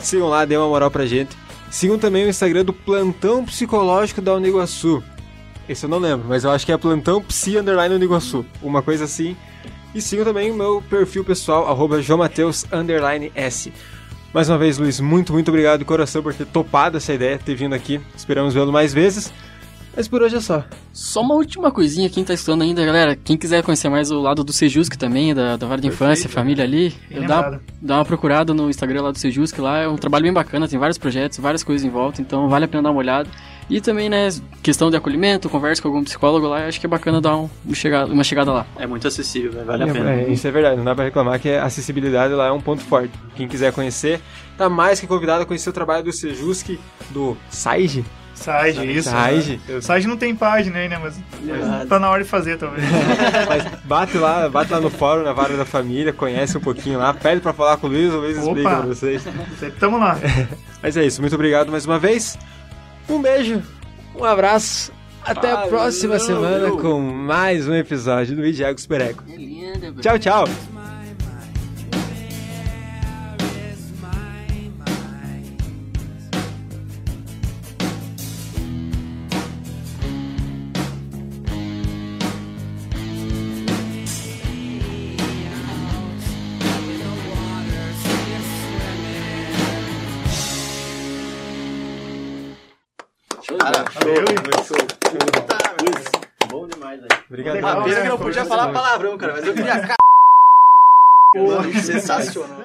Sigam 0.00 0.28
lá, 0.28 0.44
dê 0.44 0.56
uma 0.56 0.66
moral 0.66 0.90
pra 0.90 1.06
gente. 1.06 1.36
Sigam 1.70 1.98
também 1.98 2.24
o 2.24 2.28
Instagram 2.28 2.64
do 2.64 2.72
Plantão 2.72 3.44
Psicológico 3.44 4.20
da 4.20 4.34
Uniguaçu. 4.34 5.02
Esse 5.68 5.84
eu 5.84 5.90
não 5.90 5.98
lembro, 5.98 6.28
mas 6.28 6.42
eu 6.42 6.50
acho 6.50 6.66
que 6.66 6.72
é 6.72 6.76
Plantão 6.76 7.22
Psi 7.22 7.58
Underline 7.58 7.94
Uniguaçu. 7.94 8.44
Uma 8.60 8.82
coisa 8.82 9.04
assim. 9.04 9.36
E 9.94 10.02
sigam 10.02 10.24
também 10.24 10.50
o 10.50 10.54
meu 10.54 10.82
perfil 10.90 11.24
pessoal, 11.24 11.68
arroba. 11.68 12.02
Mais 14.36 14.50
uma 14.50 14.58
vez, 14.58 14.76
Luiz, 14.76 15.00
muito, 15.00 15.32
muito 15.32 15.48
obrigado 15.48 15.78
de 15.78 15.86
coração 15.86 16.22
por 16.22 16.34
ter 16.34 16.44
topado 16.44 16.98
essa 16.98 17.10
ideia, 17.10 17.38
ter 17.38 17.54
vindo 17.54 17.74
aqui. 17.74 17.98
Esperamos 18.14 18.52
vê-lo 18.52 18.70
mais 18.70 18.92
vezes. 18.92 19.32
Mas 19.96 20.08
por 20.08 20.20
hoje 20.20 20.36
é 20.36 20.40
só. 20.42 20.62
Só 20.92 21.22
uma 21.22 21.34
última 21.34 21.70
coisinha, 21.72 22.10
quem 22.10 22.22
tá 22.22 22.34
estudando 22.34 22.60
ainda, 22.60 22.84
galera, 22.84 23.16
quem 23.16 23.34
quiser 23.34 23.62
conhecer 23.62 23.88
mais 23.88 24.10
o 24.10 24.20
lado 24.20 24.44
do 24.44 24.52
Sejusc 24.52 24.94
também, 24.98 25.34
da, 25.34 25.56
da 25.56 25.66
Vara 25.66 25.80
de 25.80 25.88
Infância, 25.88 26.28
família 26.28 26.64
ali, 26.64 26.94
eu 27.10 27.26
dá, 27.26 27.58
dá 27.80 27.96
uma 27.96 28.04
procurada 28.04 28.52
no 28.52 28.68
Instagram 28.68 29.04
lá 29.04 29.10
do 29.10 29.18
Sejusc, 29.18 29.58
lá 29.58 29.78
é 29.78 29.88
um 29.88 29.96
trabalho 29.96 30.24
bem 30.24 30.34
bacana, 30.34 30.68
tem 30.68 30.78
vários 30.78 30.98
projetos, 30.98 31.38
várias 31.38 31.64
coisas 31.64 31.82
em 31.82 31.88
volta, 31.88 32.20
então 32.20 32.46
vale 32.46 32.66
a 32.66 32.68
pena 32.68 32.82
dar 32.82 32.90
uma 32.90 32.98
olhada. 32.98 33.30
E 33.68 33.80
também, 33.80 34.08
né, 34.08 34.28
questão 34.62 34.90
de 34.90 34.96
acolhimento, 34.96 35.48
conversa 35.48 35.82
com 35.82 35.88
algum 35.88 36.04
psicólogo 36.04 36.46
lá, 36.46 36.66
acho 36.66 36.78
que 36.78 36.86
é 36.86 36.88
bacana 36.88 37.20
dar 37.20 37.36
um- 37.36 37.50
uma, 37.64 37.74
chegada, 37.74 38.12
uma 38.12 38.22
chegada 38.22 38.52
lá. 38.52 38.66
É 38.78 38.86
muito 38.86 39.08
acessível, 39.08 39.52
né? 39.52 39.64
vale 39.64 39.82
a 39.82 39.86
É, 39.88 39.92
pena. 39.92 40.10
é, 40.12 40.28
isso 40.30 40.46
é 40.46 40.50
verdade, 40.52 40.76
não 40.76 40.84
dá 40.84 40.94
pra 40.94 41.04
reclamar 41.04 41.40
que 41.40 41.50
a 41.50 41.64
acessibilidade 41.64 42.32
lá 42.34 42.46
é 42.46 42.52
um 42.52 42.60
ponto 42.60 42.82
forte. 42.84 43.10
Quem 43.34 43.48
quiser 43.48 43.72
conhecer, 43.72 44.20
tá 44.56 44.68
mais 44.68 45.00
que 45.00 45.06
convidado 45.08 45.42
a 45.42 45.46
conhecer 45.46 45.68
o 45.68 45.72
trabalho 45.72 46.04
do 46.04 46.12
Sejusc, 46.12 46.78
do 47.10 47.36
Saige. 47.50 48.04
Sage, 48.34 48.84
isso. 48.92 49.08
Sage. 49.08 49.58
né? 49.66 49.80
Sage 49.80 50.06
não 50.06 50.16
tem 50.18 50.36
página 50.36 50.78
aí, 50.78 50.88
né? 50.90 50.98
Mas, 51.02 51.18
mas 51.42 51.88
tá 51.88 51.98
na 51.98 52.10
hora 52.10 52.22
de 52.22 52.28
fazer, 52.28 52.58
talvez. 52.58 52.84
Mas 53.48 53.64
bate 53.84 54.18
lá, 54.18 54.46
bate 54.46 54.70
lá 54.70 54.78
no 54.78 54.90
fórum, 54.90 55.22
na 55.22 55.32
Vara 55.32 55.56
da 55.56 55.64
Família, 55.64 56.12
conhece 56.12 56.58
um 56.58 56.60
pouquinho 56.60 56.98
lá, 56.98 57.14
pede 57.14 57.40
pra 57.40 57.54
falar 57.54 57.78
com 57.78 57.86
o 57.86 57.90
Luiz, 57.90 58.12
o 58.12 58.18
Luiz 58.18 58.36
Opa. 58.36 58.46
explica 58.48 58.70
pra 58.76 58.80
vocês. 58.86 59.24
Tamo 59.80 59.98
lá. 59.98 60.18
Mas 60.82 60.98
é 60.98 61.06
isso, 61.06 61.22
muito 61.22 61.34
obrigado 61.34 61.70
mais 61.72 61.86
uma 61.86 61.98
vez. 61.98 62.38
Um 63.08 63.22
beijo, 63.22 63.62
um 64.14 64.24
abraço. 64.24 64.92
Até 65.24 65.50
a 65.50 65.66
próxima 65.66 66.18
semana 66.20 66.70
com 66.70 67.00
mais 67.00 67.66
um 67.66 67.74
episódio 67.74 68.36
do 68.36 68.52
Diego 68.52 68.80
Superego. 68.80 69.24
Tchau, 70.00 70.18
tchau. 70.18 70.85
Falar 98.72 98.88
palavrão, 98.88 99.18
cara, 99.18 99.32
mas 99.34 99.46
eu 99.46 99.54
queria. 99.54 99.82
Porra, 101.36 101.82
sensacional. 101.82 102.64